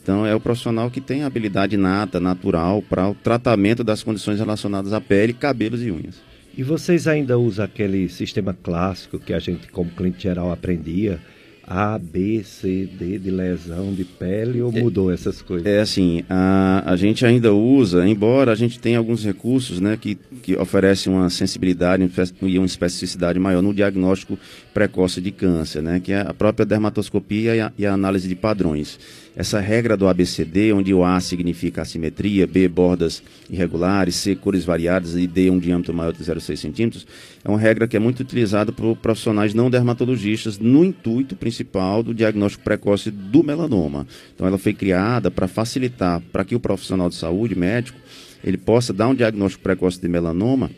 Então, 0.03 0.27
é 0.27 0.35
o 0.35 0.41
profissional 0.41 0.91
que 0.91 1.01
tem 1.01 1.23
habilidade 1.23 1.79
nata, 1.79 2.21
natural, 2.21 2.83
para 2.83 3.09
o 3.09 3.15
tratamento 3.15 3.83
das 3.83 4.03
condições 4.03 4.39
relacionadas 4.39 4.93
à 4.93 5.01
pele, 5.01 5.33
cabelos 5.33 5.81
e 5.81 5.91
unhas. 5.91 6.17
E 6.55 6.63
vocês 6.63 7.09
ainda 7.09 7.39
usam 7.39 7.65
aquele 7.65 8.11
sistema 8.11 8.53
clássico 8.53 9.19
que 9.19 9.33
a 9.33 9.39
gente, 9.39 9.69
como 9.69 9.91
cliente 9.91 10.23
geral, 10.23 10.53
aprendia? 10.53 11.19
A, 11.67 11.99
B, 11.99 12.43
C, 12.45 12.89
D 12.99 13.19
de 13.19 13.31
lesão 13.31 13.93
de 13.93 14.05
pele 14.05 14.61
ou 14.61 14.71
mudou 14.71 15.11
é, 15.11 15.15
essas 15.15 15.41
coisas? 15.41 15.67
É 15.67 15.81
assim, 15.81 16.23
a, 16.29 16.83
a 16.85 16.97
gente 16.97 17.25
ainda 17.25 17.53
usa, 17.53 18.07
embora 18.07 18.53
a 18.53 18.55
gente 18.55 18.79
tenha 18.79 18.99
alguns 18.99 19.25
recursos 19.25 19.81
né, 19.81 19.97
que, 20.01 20.17
que 20.43 20.57
oferecem 20.57 21.13
uma 21.13 21.31
sensibilidade 21.31 22.09
e 22.43 22.59
uma 22.59 22.67
especificidade 22.67 23.39
maior 23.39 23.63
no 23.63 23.73
diagnóstico 23.73 24.39
precoce 24.75 25.21
de 25.21 25.31
câncer, 25.31 25.81
né, 25.81 26.01
que 26.01 26.13
é 26.13 26.21
a 26.21 26.35
própria 26.35 26.67
dermatoscopia 26.67 27.55
e 27.55 27.61
a, 27.61 27.73
e 27.79 27.87
a 27.87 27.95
análise 27.95 28.27
de 28.27 28.35
padrões. 28.35 28.99
Essa 29.37 29.61
regra 29.61 29.97
do 29.97 30.09
ABCD, 30.09 30.73
onde 30.73 30.93
o 30.93 31.05
A 31.05 31.21
significa 31.21 31.83
assimetria, 31.83 32.47
B 32.47 32.69
bordas 32.69 33.23
irregulares, 33.49 34.17
C 34.17 34.35
cores 34.35 34.65
variadas 34.65 35.15
e 35.17 35.27
D 35.27 35.49
um 35.49 35.59
diâmetro 35.59 35.95
maior 35.95 36.13
de 36.13 36.23
0,6 36.23 36.57
centímetros, 36.57 37.07
é 37.45 37.49
uma 37.49 37.59
regra 37.59 37.87
que 37.87 37.97
é 37.97 38.01
muito 38.01 38.21
utilizada 38.21 38.73
por 38.73 38.97
profissionais 38.97 39.55
não 39.55 39.71
dermatologistas 39.71 40.59
no 40.59 40.85
intuito 40.85 41.37
principal 41.37 42.03
do 42.03 42.13
diagnóstico 42.13 42.65
precoce 42.65 43.11
do 43.11 43.45
melanoma. 43.45 44.07
Então 44.35 44.47
ela 44.47 44.59
foi 44.59 44.75
criada 44.75 45.31
para 45.31 45.47
facilitar, 45.47 46.21
para 46.33 46.45
que 46.45 46.55
o 46.55 46.61
profissional 46.61 47.09
de 47.09 47.15
saúde, 47.15 47.57
médico, 47.57 47.99
ele 48.43 48.59
possa 48.59 48.93
dar 48.93 49.09
um 49.09 49.15
diagnóstico 49.15 49.63
precoce 49.63 50.01
de 50.01 50.09
melanoma 50.09 50.71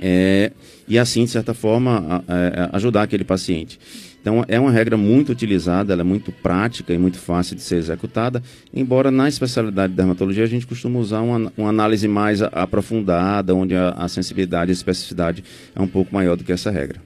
é, 0.00 0.52
e 0.86 0.98
assim, 0.98 1.24
de 1.24 1.30
certa 1.30 1.54
forma, 1.54 2.22
a, 2.26 2.72
a, 2.72 2.76
ajudar 2.76 3.02
aquele 3.02 3.24
paciente. 3.24 3.78
Então 4.20 4.42
é 4.48 4.58
uma 4.58 4.70
regra 4.70 4.96
muito 4.96 5.32
utilizada, 5.32 5.92
ela 5.92 6.00
é 6.00 6.04
muito 6.04 6.32
prática 6.32 6.94
e 6.94 6.98
muito 6.98 7.18
fácil 7.18 7.54
de 7.56 7.62
ser 7.62 7.76
executada, 7.76 8.42
embora 8.72 9.10
na 9.10 9.28
especialidade 9.28 9.92
de 9.92 9.96
dermatologia 9.98 10.44
a 10.44 10.46
gente 10.46 10.66
costuma 10.66 10.98
usar 10.98 11.20
uma, 11.20 11.52
uma 11.56 11.68
análise 11.68 12.08
mais 12.08 12.40
aprofundada, 12.40 13.54
onde 13.54 13.74
a, 13.74 13.90
a 13.90 14.08
sensibilidade 14.08 14.70
e 14.70 14.72
especificidade 14.72 15.44
é 15.76 15.82
um 15.82 15.86
pouco 15.86 16.14
maior 16.14 16.36
do 16.36 16.44
que 16.44 16.52
essa 16.52 16.70
regra. 16.70 17.02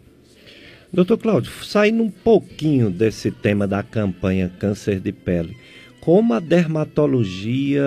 Doutor 0.92 1.18
Cláudio, 1.18 1.52
saindo 1.64 2.04
um 2.04 2.10
pouquinho 2.10 2.88
desse 2.88 3.32
tema 3.32 3.66
da 3.66 3.82
campanha 3.82 4.50
câncer 4.58 5.00
de 5.00 5.10
pele, 5.10 5.56
como 6.00 6.32
a 6.34 6.40
dermatologia 6.40 7.84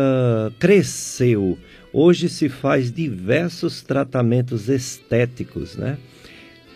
cresceu? 0.60 1.58
Hoje 1.94 2.30
se 2.30 2.48
faz 2.48 2.92
diversos 2.92 3.82
tratamentos 3.82 4.70
estéticos, 4.70 5.76
né? 5.76 5.98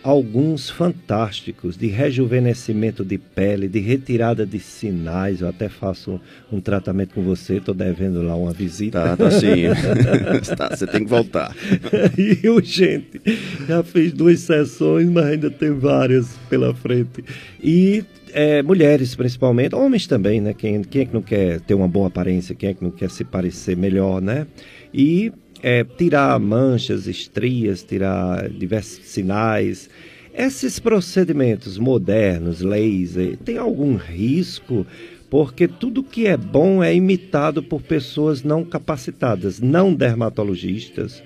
alguns 0.06 0.70
fantásticos 0.70 1.76
de 1.76 1.88
rejuvenescimento 1.88 3.04
de 3.04 3.18
pele, 3.18 3.68
de 3.68 3.80
retirada 3.80 4.46
de 4.46 4.60
sinais. 4.60 5.42
Eu 5.42 5.48
até 5.50 5.68
faço 5.68 6.22
um, 6.52 6.58
um 6.58 6.62
tratamento 6.62 7.16
com 7.16 7.24
você, 7.24 7.56
estou 7.56 7.74
devendo 7.74 8.22
lá 8.22 8.36
uma 8.36 8.54
visita. 8.54 9.02
Tá, 9.02 9.18
tá 9.18 9.32
sim. 9.32 9.64
tá, 10.56 10.76
você 10.76 10.86
tem 10.86 11.04
que 11.04 11.10
voltar. 11.10 11.56
e 12.16 12.48
o 12.48 12.62
gente 12.62 13.20
já 13.68 13.82
fez 13.82 14.14
duas 14.14 14.42
sessões, 14.42 15.10
mas 15.10 15.26
ainda 15.26 15.50
tem 15.50 15.72
várias 15.72 16.38
pela 16.52 16.72
frente. 16.76 17.26
E 17.60 18.06
é, 18.32 18.62
mulheres 18.62 19.16
principalmente, 19.16 19.74
homens 19.74 20.06
também, 20.06 20.40
né? 20.40 20.54
Quem, 20.54 20.84
quem 20.84 21.02
é 21.02 21.06
que 21.06 21.14
não 21.16 21.22
quer 21.24 21.62
ter 21.62 21.74
uma 21.74 21.88
boa 21.88 22.10
aparência? 22.10 22.54
Quem 22.54 22.70
é 22.70 22.74
que 22.76 22.84
não 22.84 22.92
quer 22.92 23.10
se 23.10 23.24
parecer 23.24 23.76
melhor, 23.76 24.22
né? 24.22 24.46
E 24.98 25.30
é, 25.62 25.84
tirar 25.84 26.40
manchas, 26.40 27.06
estrias, 27.06 27.84
tirar 27.84 28.48
diversos 28.48 29.04
sinais. 29.06 29.90
Esses 30.34 30.80
procedimentos 30.80 31.78
modernos, 31.78 32.62
laser, 32.62 33.36
tem 33.44 33.58
algum 33.58 33.98
risco? 33.98 34.88
Porque 35.30 35.68
tudo 35.68 36.02
que 36.02 36.28
é 36.28 36.38
bom 36.38 36.82
é 36.82 36.96
imitado 36.96 37.62
por 37.62 37.82
pessoas 37.82 38.42
não 38.42 38.64
capacitadas, 38.64 39.60
não 39.60 39.94
dermatologistas, 39.94 41.22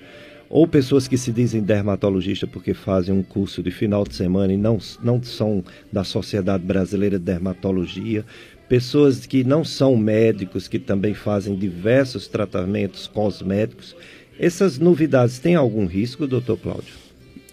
ou 0.48 0.66
pessoas 0.66 1.06
que 1.06 1.16
se 1.16 1.30
dizem 1.30 1.62
dermatologistas 1.62 2.50
porque 2.50 2.74
fazem 2.74 3.14
um 3.14 3.22
curso 3.22 3.62
de 3.62 3.70
final 3.70 4.02
de 4.02 4.16
semana 4.16 4.52
e 4.52 4.56
não, 4.56 4.78
não 5.00 5.22
são 5.22 5.62
da 5.92 6.02
Sociedade 6.02 6.64
Brasileira 6.64 7.20
de 7.20 7.24
Dermatologia, 7.24 8.24
pessoas 8.70 9.26
que 9.26 9.44
não 9.44 9.62
são 9.62 9.98
médicos, 9.98 10.66
que 10.66 10.78
também 10.78 11.12
fazem 11.12 11.54
diversos 11.54 12.26
tratamentos 12.26 13.06
cosméticos 13.06 13.94
essas 14.40 14.78
novidades 14.78 15.38
têm 15.38 15.54
algum 15.54 15.84
risco, 15.84 16.26
doutor 16.26 16.56
Cláudio? 16.56 16.94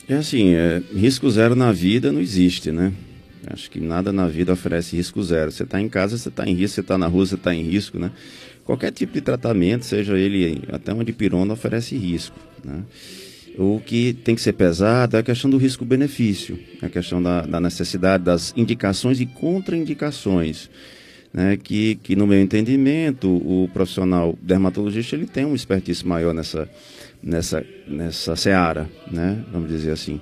É 0.07 0.15
assim, 0.15 0.53
é, 0.55 0.81
risco 0.95 1.29
zero 1.29 1.53
na 1.53 1.69
vida 1.73 2.13
não 2.13 2.21
existe, 2.21 2.71
né? 2.71 2.93
Acho 3.45 3.69
que 3.69 3.81
nada 3.81 4.13
na 4.13 4.25
vida 4.25 4.53
oferece 4.53 4.95
risco 4.95 5.21
zero. 5.21 5.51
Você 5.51 5.63
está 5.63 5.81
em 5.81 5.89
casa, 5.89 6.17
você 6.17 6.29
está 6.29 6.47
em 6.47 6.53
risco, 6.53 6.75
você 6.75 6.81
está 6.81 6.97
na 6.97 7.07
rua, 7.07 7.25
você 7.25 7.35
está 7.35 7.53
em 7.53 7.61
risco, 7.61 7.99
né? 7.99 8.09
Qualquer 8.63 8.91
tipo 8.91 9.11
de 9.11 9.19
tratamento, 9.19 9.85
seja 9.85 10.17
ele 10.17 10.63
até 10.71 10.93
uma 10.93 11.03
dipirona, 11.03 11.53
oferece 11.53 11.97
risco, 11.97 12.39
né? 12.63 12.83
O 13.57 13.81
que 13.85 14.13
tem 14.13 14.33
que 14.33 14.41
ser 14.41 14.53
pesado 14.53 15.17
é 15.17 15.19
a 15.19 15.23
questão 15.23 15.49
do 15.49 15.57
risco-benefício, 15.57 16.57
a 16.81 16.87
questão 16.87 17.21
da, 17.21 17.41
da, 17.41 17.59
necessidade 17.59 18.23
das 18.23 18.53
indicações 18.55 19.19
e 19.19 19.25
contraindicações. 19.25 20.69
Né, 21.33 21.57
que, 21.57 21.95
que, 21.95 22.15
no 22.15 22.25
meu 22.25 22.41
entendimento, 22.41 23.29
o 23.29 23.69
profissional 23.73 24.37
dermatologista 24.41 25.15
ele 25.15 25.27
tem 25.27 25.45
um 25.45 25.53
expertise 25.53 26.05
maior 26.07 26.33
nessa, 26.33 26.69
nessa, 27.21 27.63
nessa 27.87 28.35
seara, 28.35 28.89
né, 29.11 29.43
vamos 29.51 29.69
dizer 29.69 29.91
assim. 29.91 30.19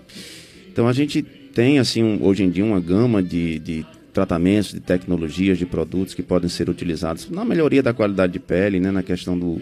Então 0.71 0.87
a 0.87 0.93
gente 0.93 1.21
tem 1.21 1.79
assim 1.79 2.03
um, 2.03 2.25
hoje 2.25 2.43
em 2.43 2.49
dia 2.49 2.65
uma 2.65 2.81
gama 2.81 3.23
de, 3.23 3.59
de 3.59 3.85
tratamentos, 4.11 4.71
de 4.73 4.81
tecnologias, 4.81 5.57
de 5.57 5.65
produtos 5.65 6.13
que 6.13 6.23
podem 6.23 6.49
ser 6.49 6.69
utilizados 6.69 7.29
na 7.29 7.45
melhoria 7.45 7.81
da 7.81 7.93
qualidade 7.93 8.33
de 8.33 8.39
pele, 8.39 8.79
né, 8.79 8.91
na 8.91 9.03
questão 9.03 9.39
do 9.39 9.61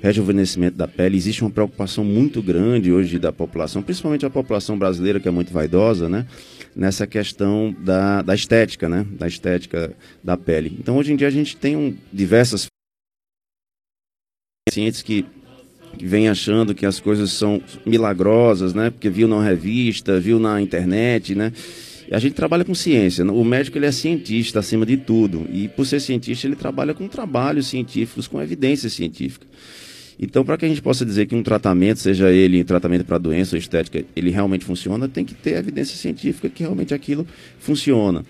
rejuvenescimento 0.00 0.76
da 0.76 0.88
pele. 0.88 1.16
Existe 1.16 1.42
uma 1.42 1.50
preocupação 1.50 2.04
muito 2.04 2.42
grande 2.42 2.92
hoje 2.92 3.18
da 3.18 3.32
população, 3.32 3.82
principalmente 3.82 4.24
a 4.24 4.30
população 4.30 4.78
brasileira, 4.78 5.20
que 5.20 5.28
é 5.28 5.30
muito 5.30 5.52
vaidosa, 5.52 6.08
né? 6.08 6.26
Nessa 6.78 7.08
questão 7.08 7.74
da, 7.80 8.22
da 8.22 8.34
estética, 8.34 8.88
né? 8.88 9.04
Da 9.10 9.26
estética 9.26 9.94
da 10.22 10.36
pele. 10.36 10.76
Então, 10.78 10.96
hoje 10.96 11.12
em 11.12 11.16
dia, 11.16 11.26
a 11.26 11.30
gente 11.30 11.56
tem 11.56 11.76
um, 11.76 11.96
diversas 12.12 12.68
pacientes 14.68 15.02
que, 15.02 15.26
vêm 16.00 16.28
achando 16.28 16.74
que 16.74 16.86
as 16.86 17.00
coisas 17.00 17.32
são 17.32 17.60
milagrosas, 17.84 18.74
né? 18.74 18.90
Porque 18.90 19.10
viu 19.10 19.26
na 19.26 19.42
revista, 19.42 20.20
viu 20.20 20.38
na 20.38 20.60
internet, 20.60 21.34
né? 21.34 21.52
A 22.10 22.18
gente 22.18 22.34
trabalha 22.34 22.64
com 22.64 22.74
ciência. 22.74 23.24
O 23.24 23.44
médico 23.44 23.76
ele 23.76 23.86
é 23.86 23.92
cientista 23.92 24.60
acima 24.60 24.86
de 24.86 24.96
tudo. 24.96 25.46
E 25.52 25.68
por 25.68 25.84
ser 25.84 26.00
cientista, 26.00 26.46
ele 26.46 26.56
trabalha 26.56 26.94
com 26.94 27.06
trabalhos 27.06 27.66
científicos, 27.66 28.26
com 28.26 28.40
evidência 28.40 28.88
científica. 28.88 29.46
Então, 30.20 30.44
para 30.44 30.56
que 30.56 30.64
a 30.64 30.68
gente 30.68 30.82
possa 30.82 31.06
dizer 31.06 31.26
que 31.26 31.34
um 31.34 31.42
tratamento, 31.42 32.00
seja 32.00 32.30
ele 32.32 32.64
tratamento 32.64 33.04
para 33.04 33.18
doença 33.18 33.54
ou 33.54 33.58
estética, 33.58 34.04
ele 34.16 34.30
realmente 34.30 34.64
funciona, 34.64 35.08
tem 35.08 35.24
que 35.24 35.34
ter 35.34 35.56
evidência 35.56 35.96
científica 35.96 36.48
que 36.48 36.62
realmente 36.62 36.92
aquilo 36.92 37.26
funciona. 37.60 38.24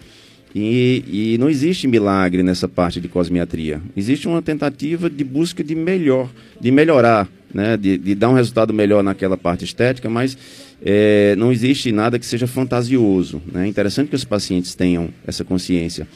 E, 0.54 1.04
e, 1.34 1.38
não 1.38 1.48
existe 1.48 1.86
milagre 1.86 2.42
nessa 2.42 2.66
parte 2.66 3.00
de 3.00 3.08
cosmiatria. 3.08 3.80
Existe 3.96 4.26
uma 4.26 4.40
tentativa 4.40 5.08
de 5.08 5.22
busca 5.22 5.62
de 5.62 5.74
melhor, 5.74 6.30
de 6.60 6.70
melhorar, 6.70 7.28
né? 7.52 7.76
de, 7.76 7.98
de 7.98 8.14
dar 8.14 8.30
um 8.30 8.34
resultado 8.34 8.72
melhor 8.72 9.02
naquela 9.02 9.36
parte 9.36 9.64
estética, 9.64 10.08
mas 10.08 10.36
é, 10.82 11.36
não 11.36 11.52
existe 11.52 11.92
nada 11.92 12.18
que 12.18 12.26
seja 12.26 12.46
fantasioso. 12.46 13.42
Né? 13.50 13.66
É 13.66 13.68
interessante 13.68 14.08
que 14.08 14.16
os 14.16 14.24
pacientes 14.24 14.74
tenham 14.74 15.10
essa 15.26 15.44
consciência. 15.44 16.08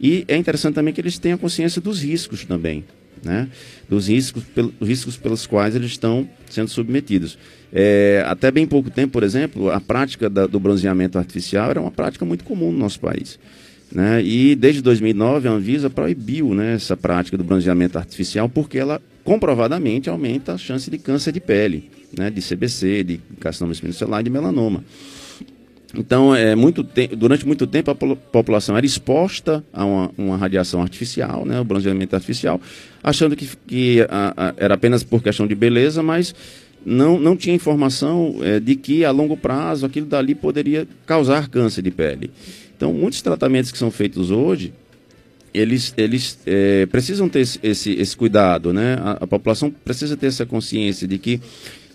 E 0.00 0.24
é 0.28 0.36
interessante 0.36 0.74
também 0.74 0.92
que 0.92 1.00
eles 1.00 1.18
tenham 1.18 1.38
consciência 1.38 1.80
dos 1.80 2.02
riscos 2.02 2.44
também. 2.44 2.84
Né? 3.24 3.48
Dos 3.88 4.08
riscos, 4.08 4.42
riscos 4.80 5.16
pelos 5.16 5.46
quais 5.46 5.74
eles 5.74 5.90
estão 5.90 6.28
sendo 6.48 6.68
submetidos. 6.68 7.38
É, 7.72 8.24
até 8.26 8.50
bem 8.50 8.66
pouco 8.66 8.90
tempo, 8.90 9.12
por 9.12 9.22
exemplo, 9.22 9.70
a 9.70 9.80
prática 9.80 10.30
da, 10.30 10.46
do 10.46 10.58
bronzeamento 10.58 11.18
artificial 11.18 11.70
era 11.70 11.80
uma 11.80 11.90
prática 11.90 12.24
muito 12.24 12.44
comum 12.44 12.72
no 12.72 12.78
nosso 12.78 13.00
país. 13.00 13.38
Né? 13.92 14.22
E 14.22 14.54
desde 14.54 14.82
2009 14.82 15.48
a 15.48 15.52
Anvisa 15.52 15.88
proibiu 15.88 16.54
né, 16.54 16.74
essa 16.74 16.96
prática 16.96 17.36
do 17.36 17.44
bronzeamento 17.44 17.98
artificial 17.98 18.48
porque 18.48 18.78
ela 18.78 19.00
comprovadamente 19.24 20.08
aumenta 20.08 20.54
a 20.54 20.58
chance 20.58 20.90
de 20.90 20.98
câncer 20.98 21.32
de 21.32 21.40
pele 21.40 21.90
né, 22.16 22.30
de 22.30 22.40
CBC, 22.40 23.04
de 23.04 23.20
carcinoma 23.40 23.72
espinocelular 23.72 24.20
e 24.20 24.24
de 24.24 24.30
melanoma. 24.30 24.84
Então, 25.94 26.34
é, 26.34 26.54
muito 26.54 26.86
durante 27.16 27.46
muito 27.46 27.66
tempo, 27.66 27.90
a 27.90 27.94
população 27.94 28.76
era 28.76 28.84
exposta 28.84 29.64
a 29.72 29.84
uma, 29.84 30.10
uma 30.18 30.36
radiação 30.36 30.82
artificial, 30.82 31.46
né, 31.46 31.58
o 31.60 31.64
bronzeamento 31.64 32.14
artificial, 32.14 32.60
achando 33.02 33.34
que, 33.34 33.48
que 33.66 34.02
a, 34.10 34.34
a, 34.36 34.54
era 34.58 34.74
apenas 34.74 35.02
por 35.02 35.22
questão 35.22 35.46
de 35.46 35.54
beleza, 35.54 36.02
mas 36.02 36.34
não, 36.84 37.18
não 37.18 37.36
tinha 37.36 37.54
informação 37.54 38.36
é, 38.42 38.60
de 38.60 38.76
que 38.76 39.04
a 39.04 39.10
longo 39.10 39.36
prazo 39.36 39.86
aquilo 39.86 40.06
dali 40.06 40.34
poderia 40.34 40.86
causar 41.06 41.48
câncer 41.48 41.82
de 41.82 41.90
pele. 41.90 42.30
Então, 42.76 42.92
muitos 42.92 43.22
tratamentos 43.22 43.72
que 43.72 43.78
são 43.78 43.90
feitos 43.90 44.30
hoje, 44.30 44.72
eles, 45.52 45.92
eles 45.96 46.38
é, 46.46 46.86
precisam 46.86 47.28
ter 47.28 47.40
esse, 47.40 47.58
esse, 47.62 47.92
esse 47.92 48.16
cuidado, 48.16 48.72
né? 48.72 48.96
A, 49.00 49.10
a, 49.24 49.26
população 49.26 49.70
precisa 49.70 50.16
ter 50.16 50.26
essa 50.26 50.46
consciência 50.46 51.08
de 51.08 51.18
que 51.18 51.40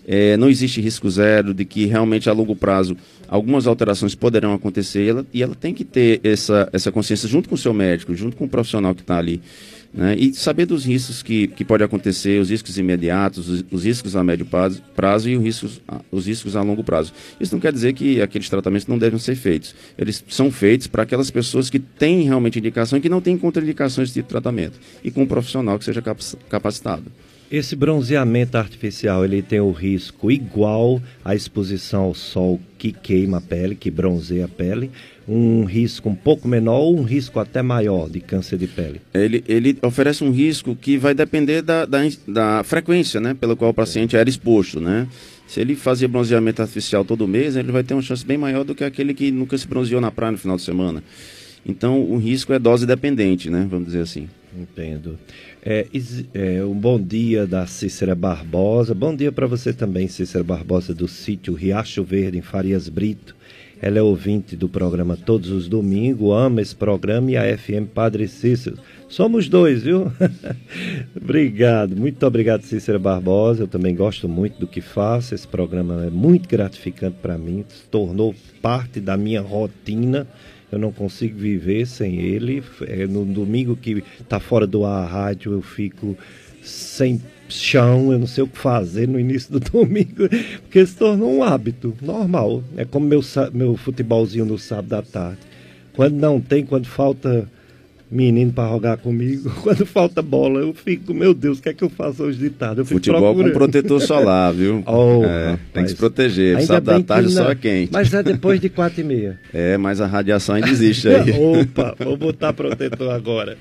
é, 0.06 0.36
não 0.36 0.48
existe 0.48 0.80
risco 0.80 1.08
zero, 1.10 1.54
de 1.54 1.64
que 1.64 1.86
realmente 1.86 2.28
a 2.28 2.32
longo 2.32 2.54
prazo 2.54 2.96
algumas 3.28 3.66
alterações 3.66 4.14
poderão 4.14 4.52
acontecer 4.52 5.04
e 5.04 5.08
ela, 5.08 5.26
e 5.32 5.42
ela 5.42 5.54
tem 5.54 5.72
que 5.72 5.84
ter 5.84 6.20
essa, 6.22 6.68
essa 6.72 6.92
consciência 6.92 7.28
junto 7.28 7.48
com 7.48 7.54
o 7.54 7.58
seu 7.58 7.72
médico, 7.72 8.14
junto 8.14 8.36
com 8.36 8.44
o 8.44 8.48
profissional 8.48 8.94
que 8.94 9.00
está 9.00 9.18
ali. 9.18 9.40
Né? 9.94 10.16
E 10.18 10.34
saber 10.34 10.66
dos 10.66 10.84
riscos 10.84 11.22
que, 11.22 11.46
que 11.46 11.64
pode 11.64 11.84
acontecer, 11.84 12.40
os 12.40 12.50
riscos 12.50 12.76
imediatos, 12.76 13.48
os, 13.48 13.64
os 13.70 13.84
riscos 13.84 14.16
a 14.16 14.24
médio 14.24 14.44
prazo, 14.44 14.82
prazo 14.96 15.28
e 15.28 15.36
os 15.36 15.42
riscos, 15.42 15.80
os 16.10 16.26
riscos 16.26 16.56
a 16.56 16.62
longo 16.62 16.82
prazo. 16.82 17.12
Isso 17.40 17.54
não 17.54 17.60
quer 17.60 17.72
dizer 17.72 17.92
que 17.92 18.20
aqueles 18.20 18.48
tratamentos 18.48 18.88
não 18.88 18.98
devem 18.98 19.20
ser 19.20 19.36
feitos. 19.36 19.72
Eles 19.96 20.24
são 20.28 20.50
feitos 20.50 20.88
para 20.88 21.04
aquelas 21.04 21.30
pessoas 21.30 21.70
que 21.70 21.78
têm 21.78 22.22
realmente 22.22 22.58
indicação 22.58 22.98
e 22.98 23.02
que 23.02 23.08
não 23.08 23.20
têm 23.20 23.38
contraindicações 23.38 24.12
de 24.12 24.20
tratamento. 24.24 24.80
E 25.04 25.12
com 25.12 25.22
um 25.22 25.26
profissional 25.26 25.78
que 25.78 25.84
seja 25.84 26.02
capacitado. 26.48 27.04
Esse 27.50 27.76
bronzeamento 27.76 28.56
artificial 28.56 29.24
ele 29.24 29.42
tem 29.42 29.60
o 29.60 29.70
risco 29.70 30.30
igual 30.30 31.00
à 31.24 31.34
exposição 31.34 32.04
ao 32.04 32.14
sol 32.14 32.60
que 32.78 32.90
queima 32.90 33.38
a 33.38 33.40
pele, 33.40 33.74
que 33.74 33.90
bronzeia 33.90 34.46
a 34.46 34.48
pele, 34.48 34.90
um 35.28 35.64
risco 35.64 36.08
um 36.08 36.14
pouco 36.14 36.48
menor 36.48 36.80
ou 36.80 36.98
um 36.98 37.02
risco 37.02 37.38
até 37.38 37.62
maior 37.62 38.08
de 38.08 38.20
câncer 38.20 38.58
de 38.58 38.66
pele? 38.66 39.00
Ele, 39.12 39.44
ele 39.46 39.78
oferece 39.82 40.24
um 40.24 40.30
risco 40.30 40.74
que 40.74 40.96
vai 40.96 41.14
depender 41.14 41.62
da, 41.62 41.84
da, 41.84 42.00
da 42.26 42.64
frequência 42.64 43.20
né, 43.20 43.34
pela 43.34 43.54
qual 43.54 43.70
o 43.70 43.74
paciente 43.74 44.16
era 44.16 44.28
exposto. 44.28 44.80
Né? 44.80 45.06
Se 45.46 45.60
ele 45.60 45.76
fazia 45.76 46.08
bronzeamento 46.08 46.62
artificial 46.62 47.04
todo 47.04 47.28
mês, 47.28 47.56
ele 47.56 47.70
vai 47.70 47.82
ter 47.82 47.94
uma 47.94 48.02
chance 48.02 48.24
bem 48.24 48.38
maior 48.38 48.64
do 48.64 48.74
que 48.74 48.84
aquele 48.84 49.14
que 49.14 49.30
nunca 49.30 49.56
se 49.56 49.68
bronzeou 49.68 50.00
na 50.00 50.10
praia 50.10 50.32
no 50.32 50.38
final 50.38 50.56
de 50.56 50.62
semana. 50.62 51.02
Então, 51.66 52.02
o 52.02 52.18
risco 52.18 52.52
é 52.52 52.58
dose 52.58 52.86
dependente, 52.86 53.48
né? 53.48 53.66
Vamos 53.70 53.86
dizer 53.86 54.00
assim. 54.00 54.28
Entendo. 54.56 55.18
É, 55.66 55.86
é, 56.34 56.62
um 56.62 56.74
bom 56.74 57.00
dia 57.00 57.46
da 57.46 57.66
Cícera 57.66 58.14
Barbosa. 58.14 58.94
Bom 58.94 59.16
dia 59.16 59.32
para 59.32 59.46
você 59.46 59.72
também, 59.72 60.06
Cícera 60.08 60.44
Barbosa, 60.44 60.92
do 60.92 61.08
sítio 61.08 61.54
Riacho 61.54 62.04
Verde, 62.04 62.36
em 62.36 62.42
Farias 62.42 62.86
Brito. 62.90 63.34
Ela 63.80 63.98
é 63.98 64.02
ouvinte 64.02 64.56
do 64.56 64.68
programa 64.68 65.16
todos 65.16 65.48
os 65.50 65.66
domingos, 65.66 66.30
ama 66.36 66.60
esse 66.60 66.76
programa 66.76 67.30
e 67.30 67.36
a 67.38 67.56
FM 67.56 67.88
Padre 67.94 68.28
Cícero. 68.28 68.76
Somos 69.08 69.48
dois, 69.48 69.82
viu? 69.82 70.12
obrigado, 71.16 71.96
muito 71.96 72.26
obrigado, 72.26 72.60
Cícera 72.60 72.98
Barbosa. 72.98 73.62
Eu 73.62 73.68
também 73.68 73.94
gosto 73.94 74.28
muito 74.28 74.60
do 74.60 74.66
que 74.66 74.82
faço. 74.82 75.34
Esse 75.34 75.48
programa 75.48 76.04
é 76.04 76.10
muito 76.10 76.46
gratificante 76.46 77.16
para 77.22 77.38
mim, 77.38 77.64
se 77.66 77.84
tornou 77.88 78.34
parte 78.60 79.00
da 79.00 79.16
minha 79.16 79.40
rotina 79.40 80.26
eu 80.74 80.78
não 80.78 80.92
consigo 80.92 81.38
viver 81.38 81.86
sem 81.86 82.20
ele. 82.20 82.62
É, 82.82 83.06
no 83.06 83.24
domingo 83.24 83.76
que 83.76 84.02
está 84.20 84.38
fora 84.40 84.66
do 84.66 84.84
ar 84.84 85.04
a 85.04 85.06
rádio, 85.06 85.52
eu 85.52 85.62
fico 85.62 86.16
sem 86.62 87.20
chão, 87.48 88.12
eu 88.12 88.18
não 88.18 88.26
sei 88.26 88.42
o 88.42 88.48
que 88.48 88.58
fazer 88.58 89.06
no 89.06 89.20
início 89.20 89.52
do 89.52 89.60
domingo, 89.70 90.28
porque 90.62 90.84
se 90.84 90.96
tornou 90.96 91.32
um 91.32 91.42
hábito 91.42 91.94
normal. 92.02 92.62
É 92.76 92.84
como 92.84 93.06
meu, 93.06 93.20
meu 93.52 93.76
futebolzinho 93.76 94.44
no 94.44 94.58
sábado 94.58 94.94
à 94.94 95.02
tarde. 95.02 95.38
Quando 95.94 96.14
não 96.14 96.40
tem, 96.40 96.64
quando 96.64 96.86
falta 96.86 97.48
menino 98.14 98.52
para 98.52 98.68
jogar 98.70 98.96
comigo. 98.98 99.50
Quando 99.62 99.84
falta 99.84 100.22
bola, 100.22 100.60
eu 100.60 100.72
fico, 100.72 101.12
meu 101.12 101.34
Deus, 101.34 101.58
o 101.58 101.62
que 101.62 101.68
é 101.68 101.74
que 101.74 101.82
eu 101.82 101.90
faço 101.90 102.22
hoje 102.22 102.38
de 102.38 102.50
tarde? 102.50 102.80
Eu 102.80 102.84
Futebol 102.84 103.20
procurando. 103.20 103.52
com 103.52 103.58
protetor 103.58 104.00
solar, 104.02 104.52
viu? 104.54 104.82
Oh, 104.86 105.22
é, 105.24 105.58
tem 105.72 105.82
que 105.82 105.90
se 105.90 105.96
proteger. 105.96 106.60
Sábado 106.62 106.84
da 106.84 107.02
tarde 107.02 107.32
só 107.32 107.50
é 107.50 107.54
quente. 107.54 107.92
Mas 107.92 108.14
é 108.14 108.22
depois 108.22 108.60
de 108.60 108.68
quatro 108.70 109.00
e 109.00 109.04
meia. 109.04 109.38
É, 109.52 109.76
mas 109.76 110.00
a 110.00 110.06
radiação 110.06 110.54
ainda 110.54 110.68
existe 110.68 111.08
aí. 111.08 111.32
Opa, 111.32 111.94
vou 111.98 112.16
botar 112.16 112.52
protetor 112.52 113.10
agora. 113.10 113.58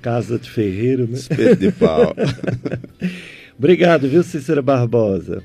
Casa 0.00 0.38
de 0.38 0.48
ferreiro, 0.48 1.08
né? 1.08 1.14
Espeto 1.14 1.56
de 1.56 1.72
pau. 1.72 2.14
Obrigado, 3.58 4.08
viu, 4.08 4.22
Cícera 4.22 4.62
Barbosa? 4.62 5.42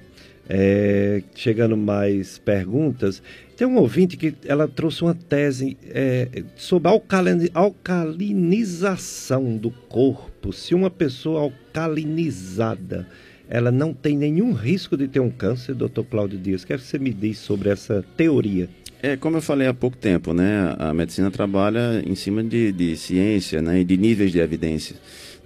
É, 0.48 1.22
chegando 1.36 1.78
mais 1.78 2.40
perguntas, 2.40 3.22
tem 3.60 3.68
um 3.68 3.76
ouvinte 3.76 4.16
que 4.16 4.34
ela 4.46 4.70
trouxe 4.70 5.02
uma 5.02 5.14
tese 5.14 5.76
é, 5.90 6.44
sobre 6.56 6.88
a 6.88 7.02
alcalinização 7.54 9.58
do 9.58 9.70
corpo. 9.70 10.54
Se 10.54 10.74
uma 10.74 10.90
pessoa 10.90 11.42
alcalinizada, 11.42 13.06
ela 13.50 13.70
não 13.70 13.94
tem 13.94 14.18
nenhum 14.18 14.54
risco 14.54 14.96
de 14.96 15.10
ter 15.10 15.20
um 15.20 15.30
câncer, 15.30 15.76
doutor 15.76 16.06
Cláudio 16.06 16.40
Dias. 16.40 16.64
Quer 16.64 16.80
que 16.80 16.86
você 16.86 16.98
me 16.98 17.12
diz 17.12 17.38
sobre 17.38 17.68
essa 17.68 18.02
teoria? 18.16 18.70
É, 19.04 19.18
como 19.18 19.36
eu 19.36 19.42
falei 19.42 19.68
há 19.68 19.74
pouco 19.74 19.98
tempo, 19.98 20.34
né? 20.34 20.74
A 20.80 20.94
medicina 20.94 21.30
trabalha 21.30 22.02
em 22.06 22.16
cima 22.16 22.42
de, 22.42 22.72
de 22.72 22.96
ciência 22.96 23.62
né? 23.62 23.82
e 23.82 23.84
de 23.84 23.98
níveis 23.98 24.32
de 24.32 24.40
evidência. 24.40 24.96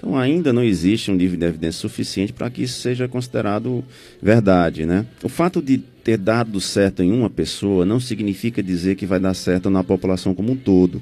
Então 0.03 0.17
ainda 0.17 0.51
não 0.51 0.61
existe 0.61 1.09
um 1.09 1.15
nível 1.15 1.39
de 1.39 1.45
evidência 1.45 1.79
suficiente 1.79 2.33
para 2.33 2.49
que 2.49 2.63
isso 2.63 2.81
seja 2.81 3.07
considerado 3.07 3.81
verdade, 4.21 4.85
né? 4.85 5.05
O 5.23 5.29
fato 5.29 5.61
de 5.61 5.77
ter 5.77 6.17
dado 6.17 6.59
certo 6.59 7.01
em 7.01 7.09
uma 7.09 7.29
pessoa 7.29 7.85
não 7.85 8.01
significa 8.01 8.61
dizer 8.61 8.95
que 8.95 9.05
vai 9.05 9.17
dar 9.17 9.33
certo 9.33 9.69
na 9.69 9.81
população 9.81 10.35
como 10.35 10.51
um 10.51 10.57
todo. 10.57 11.01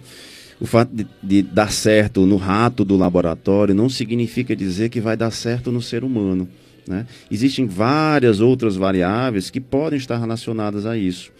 O 0.59 0.67
fato 0.67 0.93
de, 0.93 1.07
de 1.23 1.41
dar 1.41 1.71
certo 1.71 2.27
no 2.27 2.35
rato 2.35 2.85
do 2.85 2.95
laboratório 2.95 3.73
não 3.73 3.89
significa 3.89 4.55
dizer 4.55 4.89
que 4.89 5.01
vai 5.01 5.17
dar 5.17 5.31
certo 5.31 5.71
no 5.71 5.81
ser 5.81 6.03
humano. 6.03 6.47
Né? 6.87 7.07
Existem 7.31 7.65
várias 7.65 8.39
outras 8.39 8.75
variáveis 8.75 9.49
que 9.49 9.59
podem 9.59 9.97
estar 9.97 10.19
relacionadas 10.19 10.85
a 10.85 10.95
isso. 10.95 11.31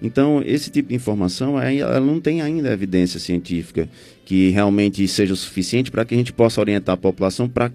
Então, 0.00 0.42
esse 0.44 0.70
tipo 0.70 0.90
de 0.90 0.94
informação 0.94 1.60
ela 1.60 2.00
não 2.00 2.20
tem 2.20 2.40
ainda 2.40 2.72
evidência 2.72 3.18
científica 3.18 3.88
que 4.28 4.50
realmente 4.50 5.08
seja 5.08 5.32
o 5.32 5.36
suficiente 5.36 5.90
para 5.90 6.04
que 6.04 6.14
a 6.14 6.18
gente 6.18 6.34
possa 6.34 6.60
orientar 6.60 6.92
a 6.92 6.98
população 6.98 7.48
para 7.48 7.72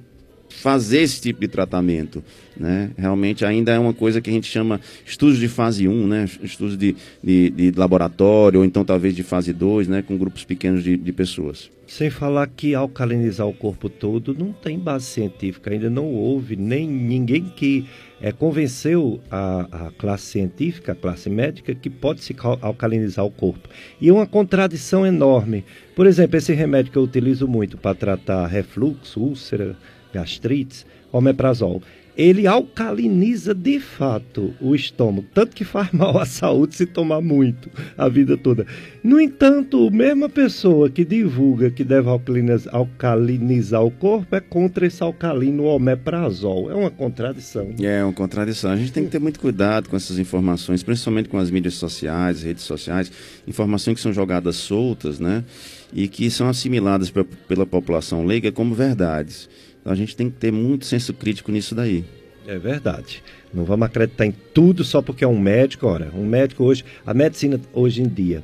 fazer 0.61 1.01
esse 1.01 1.21
tipo 1.21 1.41
de 1.41 1.47
tratamento. 1.47 2.23
Né? 2.55 2.91
Realmente 2.97 3.43
ainda 3.43 3.71
é 3.71 3.79
uma 3.79 3.93
coisa 3.93 4.21
que 4.21 4.29
a 4.29 4.33
gente 4.33 4.47
chama 4.47 4.79
estudos 5.05 5.39
de 5.39 5.47
fase 5.47 5.87
1, 5.87 6.07
né? 6.07 6.25
estudos 6.41 6.77
de, 6.77 6.95
de, 7.23 7.49
de 7.49 7.71
laboratório, 7.71 8.59
ou 8.59 8.65
então 8.65 8.85
talvez 8.85 9.15
de 9.15 9.23
fase 9.23 9.51
2, 9.51 9.87
né? 9.87 10.01
com 10.01 10.17
grupos 10.17 10.43
pequenos 10.43 10.83
de, 10.83 10.95
de 10.95 11.11
pessoas. 11.11 11.71
Sem 11.87 12.09
falar 12.09 12.47
que 12.47 12.73
alcalinizar 12.73 13.45
o 13.45 13.53
corpo 13.53 13.89
todo 13.89 14.33
não 14.33 14.53
tem 14.53 14.79
base 14.79 15.05
científica, 15.05 15.69
ainda 15.69 15.89
não 15.89 16.07
houve 16.07 16.55
nem 16.55 16.87
ninguém 16.87 17.43
que 17.43 17.85
é, 18.21 18.31
convenceu 18.31 19.19
a, 19.29 19.87
a, 19.87 19.91
classe 19.91 20.27
científica, 20.27 20.93
a 20.93 20.95
classe 20.95 21.29
médica, 21.29 21.75
que 21.75 21.89
pode 21.89 22.23
se 22.23 22.33
alcalinizar 22.61 23.25
o 23.25 23.29
corpo. 23.29 23.67
E 23.99 24.07
é 24.07 24.13
uma 24.13 24.25
contradição 24.25 25.05
enorme. 25.05 25.65
Por 25.93 26.07
exemplo, 26.07 26.37
esse 26.37 26.53
remédio 26.53 26.91
que 26.91 26.97
eu 26.97 27.03
utilizo 27.03 27.47
muito 27.47 27.77
para 27.77 27.93
tratar 27.93 28.47
refluxo, 28.47 29.19
úlcera, 29.19 29.77
gastrites, 30.13 30.85
omeprazol 31.11 31.81
ele 32.15 32.45
alcaliniza 32.45 33.53
de 33.53 33.79
fato 33.79 34.53
o 34.61 34.75
estômago, 34.75 35.27
tanto 35.33 35.55
que 35.55 35.63
faz 35.63 35.91
mal 35.93 36.17
à 36.19 36.25
saúde 36.25 36.75
se 36.75 36.85
tomar 36.85 37.21
muito 37.21 37.69
a 37.97 38.07
vida 38.07 38.37
toda. 38.37 38.65
No 39.03 39.19
entanto, 39.19 39.87
a 39.87 39.91
mesma 39.91 40.29
pessoa 40.29 40.89
que 40.89 41.03
divulga 41.03 41.71
que 41.71 41.83
deve 41.83 42.07
alcalinizar 42.09 43.83
o 43.83 43.91
corpo 43.91 44.35
é 44.35 44.39
contra 44.39 44.85
esse 44.85 45.01
alcalino 45.01 45.65
omeprazol. 45.65 46.71
É 46.71 46.75
uma 46.75 46.91
contradição. 46.91 47.73
É 47.79 48.03
uma 48.03 48.13
contradição. 48.13 48.71
A 48.71 48.75
gente 48.75 48.91
tem 48.91 49.05
que 49.05 49.11
ter 49.11 49.19
muito 49.19 49.39
cuidado 49.39 49.89
com 49.89 49.95
essas 49.95 50.19
informações, 50.19 50.83
principalmente 50.83 51.29
com 51.29 51.37
as 51.37 51.49
mídias 51.49 51.73
sociais, 51.75 52.43
redes 52.43 52.63
sociais, 52.63 53.11
informações 53.47 53.95
que 53.95 54.01
são 54.01 54.13
jogadas 54.13 54.55
soltas, 54.55 55.19
né? 55.19 55.43
E 55.91 56.07
que 56.07 56.29
são 56.31 56.47
assimiladas 56.47 57.11
pela 57.47 57.65
população 57.65 58.25
leiga 58.25 58.51
como 58.51 58.73
verdades. 58.73 59.47
Então 59.83 59.91
a 59.91 59.95
gente 59.97 60.15
tem 60.15 60.29
que 60.29 60.37
ter 60.37 60.49
muito 60.49 60.85
senso 60.85 61.13
crítico 61.13 61.51
nisso 61.51 61.75
daí. 61.75 62.05
É 62.47 62.57
verdade. 62.57 63.21
Não 63.53 63.65
vamos 63.65 63.85
acreditar 63.85 64.25
em 64.25 64.33
tudo 64.53 64.81
só 64.85 65.01
porque 65.01 65.25
é 65.25 65.27
um 65.27 65.37
médico. 65.37 65.87
Ora, 65.87 66.09
um 66.15 66.25
médico 66.25 66.63
hoje, 66.63 66.85
a 67.05 67.13
medicina 67.13 67.59
hoje 67.73 68.01
em 68.01 68.07
dia, 68.07 68.41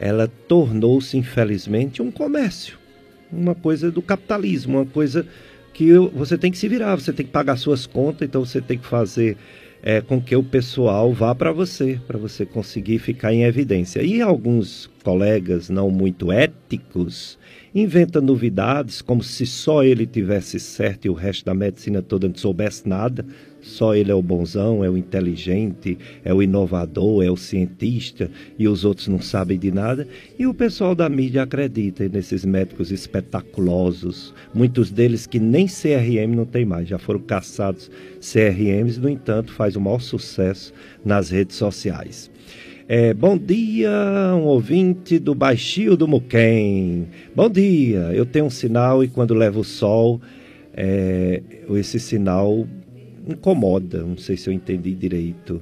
ela 0.00 0.26
tornou-se 0.48 1.14
infelizmente 1.14 2.00
um 2.00 2.10
comércio, 2.10 2.78
uma 3.30 3.54
coisa 3.54 3.90
do 3.90 4.00
capitalismo, 4.00 4.78
uma 4.78 4.86
coisa 4.86 5.26
que 5.74 5.92
você 6.14 6.38
tem 6.38 6.50
que 6.50 6.56
se 6.58 6.68
virar, 6.68 6.96
você 6.96 7.12
tem 7.12 7.26
que 7.26 7.32
pagar 7.32 7.56
suas 7.58 7.86
contas, 7.86 8.26
então 8.26 8.44
você 8.44 8.60
tem 8.60 8.78
que 8.78 8.86
fazer 8.86 9.36
é, 9.82 10.00
com 10.00 10.20
que 10.20 10.34
o 10.34 10.42
pessoal 10.42 11.12
vá 11.12 11.34
para 11.34 11.52
você, 11.52 12.00
para 12.06 12.18
você 12.18 12.44
conseguir 12.44 12.98
ficar 12.98 13.32
em 13.32 13.44
evidência. 13.44 14.02
E 14.02 14.20
alguns 14.20 14.90
colegas 15.02 15.70
não 15.70 15.90
muito 15.90 16.32
éticos 16.32 17.38
inventa 17.74 18.20
novidades 18.20 19.00
como 19.02 19.22
se 19.22 19.46
só 19.46 19.84
ele 19.84 20.06
tivesse 20.06 20.58
certo 20.58 21.04
e 21.04 21.10
o 21.10 21.14
resto 21.14 21.44
da 21.44 21.54
medicina 21.54 22.02
toda 22.02 22.28
não 22.28 22.34
soubesse 22.34 22.88
nada. 22.88 23.24
Só 23.60 23.94
ele 23.94 24.10
é 24.10 24.14
o 24.14 24.22
bonzão, 24.22 24.84
é 24.84 24.90
o 24.90 24.96
inteligente, 24.96 25.98
é 26.24 26.32
o 26.32 26.42
inovador, 26.42 27.24
é 27.24 27.30
o 27.30 27.36
cientista 27.36 28.30
e 28.58 28.68
os 28.68 28.84
outros 28.84 29.08
não 29.08 29.20
sabem 29.20 29.58
de 29.58 29.70
nada. 29.70 30.06
E 30.38 30.46
o 30.46 30.54
pessoal 30.54 30.94
da 30.94 31.08
mídia 31.08 31.42
acredita 31.42 32.08
nesses 32.08 32.44
médicos 32.44 32.92
espetaculosos, 32.92 34.34
muitos 34.54 34.90
deles 34.90 35.26
que 35.26 35.38
nem 35.38 35.66
CRM 35.66 36.34
não 36.34 36.44
tem 36.44 36.64
mais, 36.64 36.88
já 36.88 36.98
foram 36.98 37.20
caçados 37.20 37.90
CRMs, 38.20 39.00
no 39.00 39.08
entanto, 39.08 39.52
faz 39.52 39.76
o 39.76 39.80
maior 39.80 40.00
sucesso 40.00 40.72
nas 41.04 41.30
redes 41.30 41.56
sociais. 41.56 42.30
É, 42.90 43.12
bom 43.12 43.36
dia, 43.36 43.90
um 44.34 44.44
ouvinte 44.44 45.18
do 45.18 45.34
Baixio 45.34 45.94
do 45.94 46.08
Muquem. 46.08 47.06
Bom 47.36 47.50
dia, 47.50 48.10
eu 48.14 48.24
tenho 48.24 48.46
um 48.46 48.50
sinal 48.50 49.04
e 49.04 49.08
quando 49.08 49.34
levo 49.34 49.60
o 49.60 49.64
sol, 49.64 50.22
é, 50.72 51.42
esse 51.70 52.00
sinal 52.00 52.66
incomoda, 53.28 54.02
não 54.02 54.16
sei 54.16 54.36
se 54.36 54.48
eu 54.48 54.52
entendi 54.52 54.94
direito. 54.94 55.60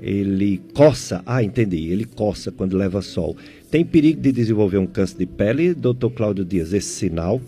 Ele 0.00 0.60
coça, 0.74 1.22
ah, 1.24 1.42
entendi, 1.42 1.88
ele 1.90 2.04
coça 2.04 2.50
quando 2.50 2.76
leva 2.76 3.00
sol. 3.02 3.36
Tem 3.70 3.84
perigo 3.84 4.20
de 4.20 4.32
desenvolver 4.32 4.78
um 4.78 4.86
câncer 4.86 5.18
de 5.18 5.26
pele, 5.26 5.74
doutor 5.74 6.10
Cláudio 6.10 6.44
Dias, 6.44 6.72
esse 6.72 6.88
sinal? 6.88 7.40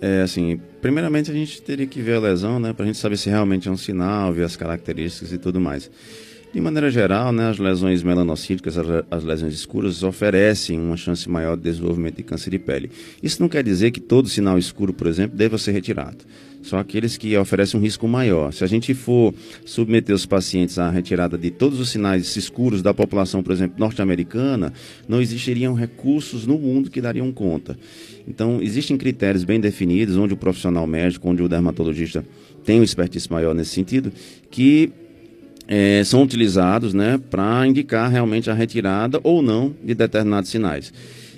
É 0.00 0.22
assim, 0.22 0.58
primeiramente 0.80 1.30
a 1.30 1.34
gente 1.34 1.60
teria 1.62 1.86
que 1.86 2.00
ver 2.00 2.14
a 2.14 2.20
lesão, 2.20 2.58
né, 2.58 2.72
para 2.72 2.84
a 2.84 2.86
gente 2.86 2.98
saber 2.98 3.16
se 3.16 3.28
realmente 3.28 3.68
é 3.68 3.70
um 3.70 3.76
sinal, 3.76 4.32
ver 4.32 4.44
as 4.44 4.56
características 4.56 5.32
e 5.32 5.38
tudo 5.38 5.60
mais. 5.60 5.90
De 6.52 6.60
maneira 6.60 6.90
geral, 6.90 7.32
né, 7.32 7.48
as 7.48 7.58
lesões 7.58 8.02
melanocíticas, 8.02 8.76
as 9.10 9.24
lesões 9.24 9.54
escuras, 9.54 10.02
oferecem 10.02 10.78
uma 10.78 10.96
chance 10.96 11.28
maior 11.28 11.56
de 11.56 11.62
desenvolvimento 11.62 12.16
de 12.16 12.22
câncer 12.22 12.50
de 12.50 12.58
pele. 12.58 12.90
Isso 13.22 13.40
não 13.40 13.48
quer 13.48 13.62
dizer 13.62 13.90
que 13.90 14.00
todo 14.00 14.28
sinal 14.28 14.58
escuro, 14.58 14.92
por 14.92 15.06
exemplo, 15.06 15.36
deva 15.36 15.56
ser 15.56 15.72
retirado. 15.72 16.18
São 16.62 16.78
aqueles 16.78 17.16
que 17.16 17.36
oferecem 17.36 17.78
um 17.78 17.82
risco 17.82 18.06
maior. 18.06 18.52
Se 18.52 18.62
a 18.62 18.66
gente 18.66 18.94
for 18.94 19.34
submeter 19.64 20.14
os 20.14 20.24
pacientes 20.24 20.78
à 20.78 20.90
retirada 20.90 21.36
de 21.36 21.50
todos 21.50 21.80
os 21.80 21.90
sinais 21.90 22.36
escuros 22.36 22.82
da 22.82 22.94
população, 22.94 23.42
por 23.42 23.52
exemplo, 23.52 23.78
norte-americana, 23.78 24.72
não 25.08 25.20
existiriam 25.20 25.74
recursos 25.74 26.46
no 26.46 26.58
mundo 26.58 26.90
que 26.90 27.00
dariam 27.00 27.32
conta. 27.32 27.76
Então, 28.26 28.60
existem 28.62 28.96
critérios 28.96 29.44
bem 29.44 29.60
definidos, 29.60 30.16
onde 30.16 30.34
o 30.34 30.36
profissional 30.36 30.86
médico, 30.86 31.28
onde 31.28 31.42
o 31.42 31.48
dermatologista 31.48 32.24
tem 32.64 32.80
um 32.80 32.84
expertise 32.84 33.30
maior 33.30 33.54
nesse 33.54 33.70
sentido, 33.70 34.12
que 34.50 34.92
é, 35.66 36.02
são 36.04 36.22
utilizados 36.22 36.94
né, 36.94 37.18
para 37.30 37.66
indicar 37.66 38.10
realmente 38.10 38.50
a 38.50 38.54
retirada 38.54 39.20
ou 39.22 39.42
não 39.42 39.74
de 39.82 39.94
determinados 39.94 40.50
sinais. 40.50 40.92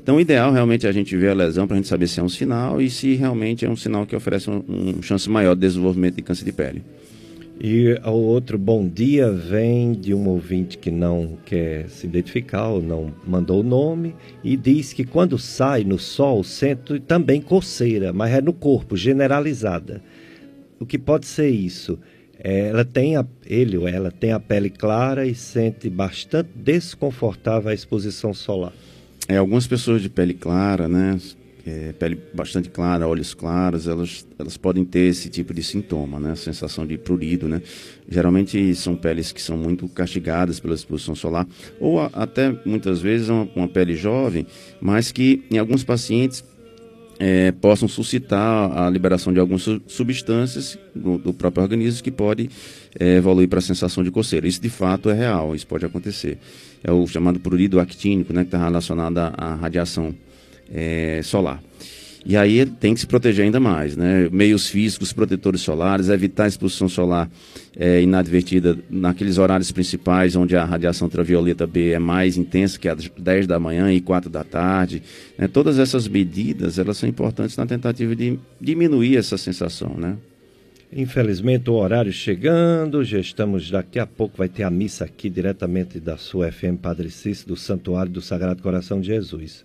Então, 0.04 0.16
o 0.16 0.20
ideal 0.20 0.52
realmente 0.52 0.84
é 0.84 0.90
a 0.90 0.92
gente 0.92 1.16
ver 1.16 1.30
a 1.30 1.32
lesão 1.34 1.66
para 1.66 1.76
a 1.76 1.78
gente 1.78 1.88
saber 1.88 2.06
se 2.08 2.20
é 2.20 2.22
um 2.22 2.28
sinal 2.28 2.78
e 2.78 2.90
se 2.90 3.14
realmente 3.14 3.64
é 3.64 3.70
um 3.70 3.74
sinal 3.74 4.04
que 4.04 4.14
oferece 4.14 4.50
uma 4.50 4.62
um 4.68 5.00
chance 5.00 5.30
maior 5.30 5.54
de 5.54 5.62
desenvolvimento 5.62 6.16
de 6.16 6.22
câncer 6.22 6.44
de 6.44 6.52
pele. 6.52 6.84
E 7.58 7.98
o 8.04 8.10
outro 8.10 8.58
bom 8.58 8.86
dia 8.86 9.32
vem 9.32 9.92
de 9.92 10.12
um 10.12 10.28
ouvinte 10.28 10.76
que 10.76 10.90
não 10.90 11.38
quer 11.46 11.88
se 11.88 12.06
identificar 12.06 12.68
ou 12.68 12.82
não 12.82 13.14
mandou 13.26 13.60
o 13.60 13.62
nome 13.62 14.14
e 14.44 14.58
diz 14.58 14.92
que 14.92 15.06
quando 15.06 15.38
sai 15.38 15.84
no 15.84 15.98
sol 15.98 16.44
sente 16.44 17.00
também 17.00 17.40
coceira, 17.40 18.12
mas 18.12 18.30
é 18.30 18.42
no 18.42 18.52
corpo, 18.52 18.98
generalizada. 18.98 20.02
O 20.78 20.84
que 20.84 20.98
pode 20.98 21.24
ser 21.24 21.48
isso? 21.48 21.98
Ela 22.38 22.84
tem 22.84 23.16
a, 23.16 23.24
ele 23.46 23.78
ou 23.78 23.88
ela 23.88 24.10
tem 24.10 24.32
a 24.32 24.38
pele 24.38 24.68
clara 24.68 25.26
e 25.26 25.34
sente 25.34 25.88
bastante 25.88 26.50
desconfortável 26.54 27.70
a 27.70 27.74
exposição 27.74 28.34
solar. 28.34 28.74
É, 29.26 29.38
algumas 29.38 29.66
pessoas 29.66 30.02
de 30.02 30.10
pele 30.10 30.34
clara, 30.34 30.86
né, 30.86 31.18
é, 31.66 31.92
pele 31.92 32.18
bastante 32.34 32.68
clara, 32.68 33.08
olhos 33.08 33.32
claros, 33.32 33.88
elas, 33.88 34.26
elas 34.38 34.56
podem 34.58 34.84
ter 34.84 35.08
esse 35.08 35.30
tipo 35.30 35.54
de 35.54 35.62
sintoma, 35.62 36.20
né, 36.20 36.36
sensação 36.36 36.86
de 36.86 36.98
prurido, 36.98 37.48
né. 37.48 37.62
Geralmente 38.06 38.74
são 38.74 38.94
peles 38.94 39.32
que 39.32 39.40
são 39.40 39.56
muito 39.56 39.88
castigadas 39.88 40.60
pela 40.60 40.74
exposição 40.74 41.14
solar, 41.14 41.46
ou 41.80 42.00
a, 42.00 42.10
até 42.12 42.54
muitas 42.66 43.00
vezes 43.00 43.30
uma, 43.30 43.48
uma 43.56 43.68
pele 43.68 43.96
jovem, 43.96 44.46
mas 44.78 45.10
que 45.10 45.42
em 45.50 45.56
alguns 45.56 45.82
pacientes 45.82 46.44
é, 47.18 47.52
possam 47.52 47.88
suscitar 47.88 48.76
a 48.76 48.90
liberação 48.90 49.32
de 49.32 49.40
algumas 49.40 49.64
substâncias 49.86 50.78
do, 50.94 51.16
do 51.16 51.32
próprio 51.32 51.62
organismo 51.62 52.02
que 52.02 52.10
pode 52.10 52.50
é, 52.98 53.16
evoluir 53.16 53.48
para 53.48 53.60
a 53.60 53.62
sensação 53.62 54.02
de 54.02 54.10
coceira. 54.10 54.46
Isso 54.46 54.60
de 54.60 54.68
fato 54.68 55.08
é 55.08 55.14
real, 55.14 55.54
isso 55.54 55.66
pode 55.66 55.86
acontecer. 55.86 56.38
É 56.84 56.92
o 56.92 57.06
chamado 57.06 57.40
prurido 57.40 57.80
actínico, 57.80 58.32
né, 58.32 58.42
que 58.42 58.48
está 58.48 58.62
relacionado 58.62 59.18
à, 59.18 59.54
radiação 59.54 60.14
é, 60.70 61.20
solar. 61.24 61.62
E 62.26 62.36
aí 62.38 62.64
tem 62.64 62.94
que 62.94 63.00
se 63.00 63.06
proteger 63.06 63.44
ainda 63.44 63.60
mais, 63.60 63.96
né? 63.96 64.30
Meios 64.32 64.68
físicos, 64.68 65.12
protetores 65.12 65.60
solares, 65.60 66.08
evitar 66.08 66.44
a 66.44 66.48
exposição 66.48 66.88
solar 66.88 67.30
é, 67.76 68.00
inadvertida 68.00 68.78
naqueles 68.88 69.36
horários 69.36 69.70
principais 69.70 70.34
onde 70.34 70.56
a 70.56 70.64
radiação 70.64 71.06
ultravioleta 71.06 71.66
B 71.66 71.90
é 71.90 71.98
mais 71.98 72.38
intensa, 72.38 72.78
que 72.78 72.88
é 72.88 72.92
às 72.92 73.10
10 73.10 73.46
da 73.46 73.60
manhã 73.60 73.92
e 73.92 74.00
4 74.00 74.30
da 74.30 74.42
tarde. 74.42 75.02
Né? 75.36 75.46
Todas 75.48 75.78
essas 75.78 76.08
medidas, 76.08 76.78
elas 76.78 76.96
são 76.96 77.06
importantes 77.06 77.58
na 77.58 77.66
tentativa 77.66 78.16
de 78.16 78.38
diminuir 78.58 79.18
essa 79.18 79.36
sensação, 79.36 79.94
né? 79.98 80.16
Infelizmente 80.96 81.68
o 81.68 81.74
horário 81.74 82.12
chegando, 82.12 83.02
já 83.02 83.18
estamos 83.18 83.68
daqui 83.68 83.98
a 83.98 84.06
pouco 84.06 84.38
vai 84.38 84.48
ter 84.48 84.62
a 84.62 84.70
missa 84.70 85.04
aqui 85.04 85.28
diretamente 85.28 85.98
da 85.98 86.16
sua 86.16 86.52
FM 86.52 86.78
Padre 86.80 87.10
Cícero 87.10 87.48
do 87.48 87.56
Santuário 87.56 88.12
do 88.12 88.22
Sagrado 88.22 88.62
Coração 88.62 89.00
de 89.00 89.08
Jesus. 89.08 89.64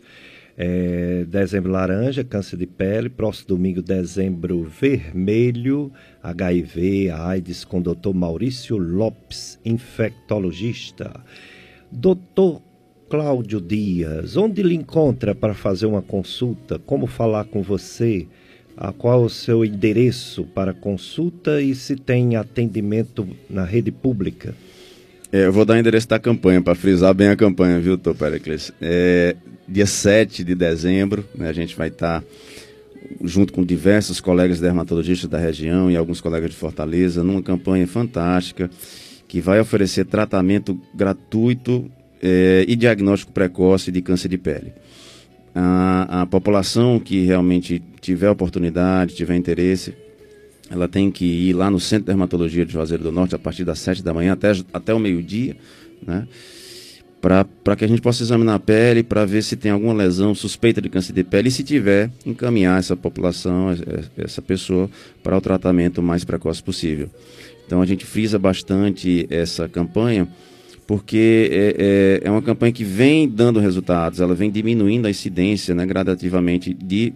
É, 0.57 1.25
dezembro 1.27 1.71
laranja, 1.71 2.23
câncer 2.23 2.57
de 2.57 2.65
pele. 2.65 3.09
Próximo 3.09 3.49
domingo, 3.49 3.80
dezembro 3.80 4.63
vermelho, 4.63 5.91
HIV, 6.23 7.11
AIDS, 7.11 7.63
com 7.63 7.77
o 7.77 7.84
doutor 7.84 8.15
Maurício 8.15 8.75
Lopes, 8.75 9.59
infectologista. 9.63 11.23
Doutor 11.91 12.59
Cláudio 13.07 13.61
Dias, 13.61 14.36
onde 14.36 14.63
lhe 14.63 14.73
encontra 14.73 15.36
para 15.36 15.53
fazer 15.53 15.86
uma 15.86 16.01
consulta? 16.01 16.80
Como 16.80 17.05
falar 17.05 17.43
com 17.43 17.61
você? 17.61 18.27
A 18.80 18.93
qual 18.93 19.25
o 19.25 19.30
seu 19.30 19.65
endereço 19.65 20.45
para 20.45 20.73
consulta 20.73 21.61
e 21.61 21.75
se 21.75 21.97
tem 21.97 22.38
atendimento 22.38 23.27
na 23.49 23.65
rede 23.65 23.91
pública? 23.91 24.55
É, 25.34 25.45
eu 25.45 25.51
vou 25.51 25.65
dar 25.65 25.73
o 25.73 25.77
endereço 25.77 26.07
da 26.07 26.17
campanha, 26.17 26.61
para 26.61 26.73
frisar 26.75 27.13
bem 27.13 27.27
a 27.27 27.36
campanha, 27.36 27.77
viu, 27.77 27.97
Tô 27.97 28.15
Pericles? 28.15 28.71
É, 28.82 29.36
dia 29.67 29.86
7 29.86 30.45
de 30.45 30.55
dezembro, 30.55 31.25
né, 31.36 31.49
a 31.49 31.53
gente 31.53 31.75
vai 31.75 31.89
estar 31.89 32.21
tá 32.21 32.27
junto 33.21 33.51
com 33.51 33.65
diversos 33.65 34.21
colegas 34.21 34.61
dermatologistas 34.61 35.30
da 35.30 35.38
região 35.38 35.91
e 35.91 35.97
alguns 35.97 36.21
colegas 36.21 36.51
de 36.51 36.55
Fortaleza, 36.55 37.21
numa 37.21 37.43
campanha 37.43 37.86
fantástica 37.86 38.71
que 39.27 39.41
vai 39.41 39.59
oferecer 39.59 40.05
tratamento 40.05 40.80
gratuito 40.95 41.91
é, 42.23 42.63
e 42.65 42.77
diagnóstico 42.77 43.34
precoce 43.34 43.91
de 43.91 44.01
câncer 44.01 44.30
de 44.30 44.38
pele. 44.38 44.71
A, 45.54 46.22
a 46.22 46.26
população 46.26 47.00
que 47.00 47.26
realmente 47.26 47.82
tiver 48.00 48.30
oportunidade, 48.30 49.16
tiver 49.16 49.36
interesse, 49.36 49.93
ela 50.70 50.88
tem 50.88 51.10
que 51.10 51.26
ir 51.26 51.54
lá 51.54 51.72
no 51.72 51.80
Centro 51.80 52.06
de 52.06 52.08
Dermatologia 52.08 52.66
de 52.66 52.72
Juazeiro 52.72 53.04
do 53.04 53.12
Norte 53.12 53.36
a 53.36 53.39
partir 53.39 53.64
das 53.64 53.80
7 53.80 54.04
da 54.04 54.14
manhã 54.14 54.34
até, 54.34 54.52
até 54.72 54.93
o 54.93 55.00
meio-dia, 55.00 55.56
né? 56.06 56.28
Para 57.20 57.76
que 57.76 57.84
a 57.84 57.88
gente 57.88 58.02
possa 58.02 58.24
examinar 58.24 58.56
a 58.56 58.60
pele, 58.60 59.04
para 59.04 59.26
ver 59.26 59.43
se 59.43 59.58
tem 59.58 59.72
alguma 59.72 59.93
lesão 59.93 60.34
suspeita 60.34 60.82
de 60.82 60.88
câncer 60.88 61.12
de 61.12 61.22
pele 61.22 61.50
e, 61.50 61.52
se 61.52 61.66
tiver, 61.66 62.10
encaminhar 62.26 62.80
essa 62.80 62.95
população, 62.95 63.76
essa 64.18 64.41
pessoa, 64.41 64.89
para 65.22 65.38
o 65.38 65.41
tratamento 65.41 66.02
mais 66.02 66.24
precoce 66.24 66.64
possível. 66.64 67.10
Então 67.66 67.82
a 67.82 67.86
gente 67.86 68.06
frisa 68.06 68.39
bastante 68.39 69.28
essa 69.30 69.68
campanha, 69.68 70.30
porque 70.90 71.52
é, 71.52 72.22
é, 72.24 72.28
é 72.28 72.32
uma 72.32 72.42
campanha 72.42 72.74
que 72.74 72.84
vem 72.84 73.30
dando 73.30 73.60
resultados, 73.60 74.20
ela 74.20 74.34
vem 74.34 74.50
diminuindo 74.50 75.06
a 75.06 75.12
incidência 75.12 75.76
né, 75.76 75.86
gradativamente 75.86 76.74
de 76.74 77.14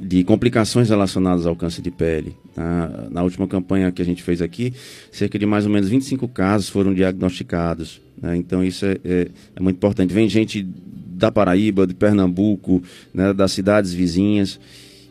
de 0.00 0.24
complicações 0.24 0.88
relacionadas 0.88 1.44
ao 1.44 1.54
câncer 1.54 1.82
de 1.82 1.90
pele. 1.90 2.34
Tá? 2.54 3.08
Na 3.10 3.22
última 3.22 3.46
campanha 3.46 3.92
que 3.92 4.00
a 4.00 4.04
gente 4.04 4.22
fez 4.22 4.40
aqui, 4.40 4.72
cerca 5.12 5.38
de 5.38 5.44
mais 5.44 5.66
ou 5.66 5.70
menos 5.70 5.90
25 5.90 6.26
casos 6.28 6.70
foram 6.70 6.94
diagnosticados. 6.94 8.00
Né? 8.16 8.38
Então 8.38 8.64
isso 8.64 8.86
é, 8.86 8.96
é, 9.04 9.28
é, 9.56 9.60
muito 9.60 9.76
importante. 9.76 10.14
Vem 10.14 10.26
gente 10.26 10.62
da 10.62 11.30
Paraíba, 11.30 11.86
de 11.86 11.92
Pernambuco, 11.92 12.82
né, 13.12 13.34
das 13.34 13.52
cidades 13.52 13.92
vizinhas. 13.92 14.58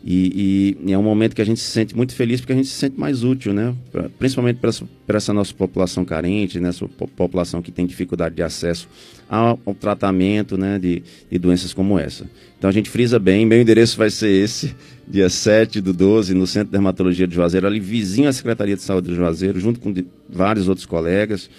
E, 0.02 0.76
e, 0.86 0.92
é 0.92 0.96
um 0.96 1.02
momento 1.02 1.36
que 1.36 1.42
a 1.42 1.44
gente 1.44 1.60
se 1.60 1.70
sente 1.70 1.94
muito 1.94 2.14
feliz 2.14 2.40
porque 2.40 2.54
a 2.54 2.56
gente 2.56 2.68
se 2.68 2.74
sente 2.74 2.98
mais 2.98 3.22
útil, 3.22 3.52
né? 3.52 3.74
Pra, 3.92 4.08
principalmente 4.08 4.56
para 4.56 4.70
essa, 4.70 4.84
essa, 5.06 5.32
nossa 5.34 5.52
população 5.52 6.04
carente, 6.04 6.58
né? 6.58 6.70
essa 6.70 6.88
população 6.88 7.60
que 7.60 7.70
tem 7.70 7.86
dificuldade 7.86 8.34
de 8.34 8.42
acesso 8.42 8.88
ao, 9.28 9.60
ao 9.64 9.74
tratamento 9.74 10.56
né? 10.56 10.78
de, 10.78 11.02
de, 11.30 11.38
doenças 11.38 11.74
como 11.74 11.98
essa. 11.98 12.24
Então 12.58 12.70
a 12.70 12.72
gente 12.72 12.88
frisa 12.88 13.18
bem, 13.18 13.44
meu 13.44 13.60
endereço 13.60 13.98
vai 13.98 14.08
ser 14.08 14.30
esse, 14.30 14.74
dia 15.06 15.28
7 15.28 15.82
do 15.82 15.92
12, 15.92 16.32
no 16.32 16.46
Centro 16.46 16.68
de 16.68 16.72
Dermatologia 16.72 17.26
de 17.26 17.34
Juazeiro, 17.34 17.66
ali 17.66 17.78
vizinho 17.78 18.28
à 18.28 18.32
Secretaria 18.32 18.76
de 18.76 18.82
Saúde 18.82 19.08
de 19.08 19.14
Juazeiro, 19.14 19.60
junto 19.60 19.80
com 19.80 19.92
de, 19.92 20.06
vários 20.28 20.66
outros 20.66 20.86
colegas. 20.86 21.50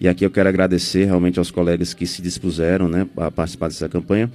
E 0.00 0.08
aqui 0.08 0.24
eu 0.24 0.30
quero 0.30 0.48
agradecer 0.48 1.04
realmente 1.04 1.38
aos 1.38 1.50
colegas 1.50 1.92
que 1.92 2.06
se 2.06 2.22
dispuseram 2.22 2.88
né, 2.88 3.06
a 3.18 3.30
participar 3.30 3.68
dessa 3.68 3.88
campanha 3.88 4.30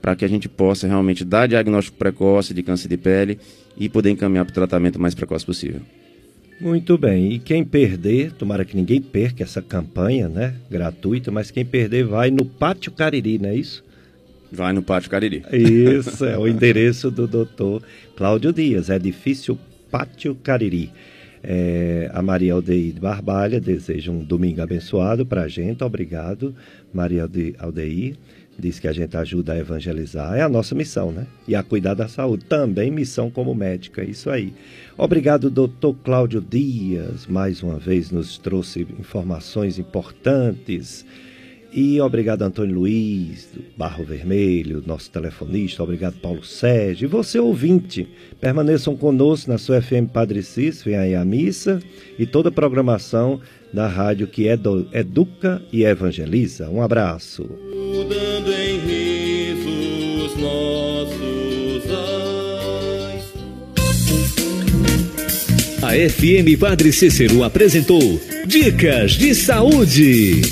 para 0.00 0.14
que 0.14 0.24
a 0.24 0.28
gente 0.28 0.48
possa 0.48 0.86
realmente 0.86 1.24
dar 1.24 1.48
diagnóstico 1.48 1.96
precoce 1.96 2.54
de 2.54 2.62
câncer 2.62 2.88
de 2.88 2.96
pele 2.96 3.38
e 3.76 3.88
poder 3.88 4.10
encaminhar 4.10 4.44
para 4.44 4.52
o 4.52 4.54
tratamento 4.54 5.00
mais 5.00 5.14
precoce 5.14 5.44
possível. 5.44 5.80
Muito 6.60 6.96
bem. 6.96 7.32
E 7.32 7.38
quem 7.38 7.64
perder, 7.64 8.32
tomara 8.32 8.64
que 8.64 8.76
ninguém 8.76 9.00
perca 9.00 9.42
essa 9.42 9.60
campanha, 9.60 10.28
né? 10.28 10.54
Gratuita, 10.70 11.30
mas 11.30 11.50
quem 11.50 11.64
perder 11.64 12.04
vai 12.04 12.30
no 12.30 12.44
Pátio 12.44 12.90
Cariri, 12.92 13.38
não 13.38 13.50
é 13.50 13.56
isso? 13.56 13.84
Vai 14.50 14.72
no 14.72 14.82
Pátio 14.82 15.10
Cariri. 15.10 15.42
Isso, 15.52 16.24
é 16.24 16.38
o 16.38 16.46
endereço 16.48 17.10
do 17.10 17.26
doutor 17.26 17.82
Cláudio 18.16 18.52
Dias, 18.52 18.88
edifício 18.88 19.58
Pátio 19.90 20.34
Cariri. 20.34 20.90
É, 21.42 22.10
a 22.12 22.22
Maria 22.22 22.54
Aldeir 22.54 22.98
Barbalha 22.98 23.60
deseja 23.60 24.10
um 24.10 24.24
domingo 24.24 24.62
abençoado 24.62 25.26
para 25.26 25.42
a 25.42 25.48
gente. 25.48 25.84
Obrigado, 25.84 26.54
Maria 26.92 27.28
Aldeir 27.58 28.16
diz 28.58 28.78
que 28.78 28.88
a 28.88 28.92
gente 28.92 29.16
ajuda 29.16 29.52
a 29.52 29.58
evangelizar, 29.58 30.34
é 30.34 30.42
a 30.42 30.48
nossa 30.48 30.74
missão, 30.74 31.12
né? 31.12 31.26
E 31.46 31.54
a 31.54 31.62
cuidar 31.62 31.94
da 31.94 32.08
saúde, 32.08 32.44
também 32.44 32.90
missão 32.90 33.30
como 33.30 33.54
médica, 33.54 34.02
isso 34.02 34.30
aí. 34.30 34.52
Obrigado, 34.96 35.50
doutor 35.50 35.94
Cláudio 36.02 36.40
Dias, 36.40 37.26
mais 37.26 37.62
uma 37.62 37.78
vez 37.78 38.10
nos 38.10 38.38
trouxe 38.38 38.86
informações 38.98 39.78
importantes. 39.78 41.04
E 41.78 42.00
obrigado, 42.00 42.40
Antônio 42.40 42.74
Luiz, 42.74 43.50
do 43.52 43.62
Barro 43.76 44.02
Vermelho, 44.02 44.82
nosso 44.86 45.10
telefonista. 45.10 45.82
Obrigado, 45.82 46.14
Paulo 46.14 46.42
Sérgio. 46.42 47.04
E 47.04 47.08
você, 47.08 47.38
ouvinte, 47.38 48.08
permaneçam 48.40 48.96
conosco 48.96 49.50
na 49.50 49.58
sua 49.58 49.82
FM 49.82 50.08
Padre 50.10 50.42
Cis, 50.42 50.82
vem 50.82 50.96
aí 50.96 51.14
a 51.14 51.22
missa 51.22 51.78
e 52.18 52.24
toda 52.24 52.48
a 52.48 52.52
programação 52.52 53.42
da 53.72 53.86
rádio 53.86 54.26
que 54.26 54.46
educa 54.46 55.62
e 55.72 55.84
evangeliza. 55.84 56.68
Um 56.68 56.82
abraço. 56.82 57.48
Mudando 57.92 58.52
em 58.52 58.78
risos 58.78 60.36
nossos 60.36 61.36
A 65.86 65.92
FM 65.92 66.58
Padre 66.58 66.92
Cícero 66.92 67.44
apresentou 67.44 68.20
Dicas 68.44 69.12
de 69.12 69.34
Saúde. 69.36 70.42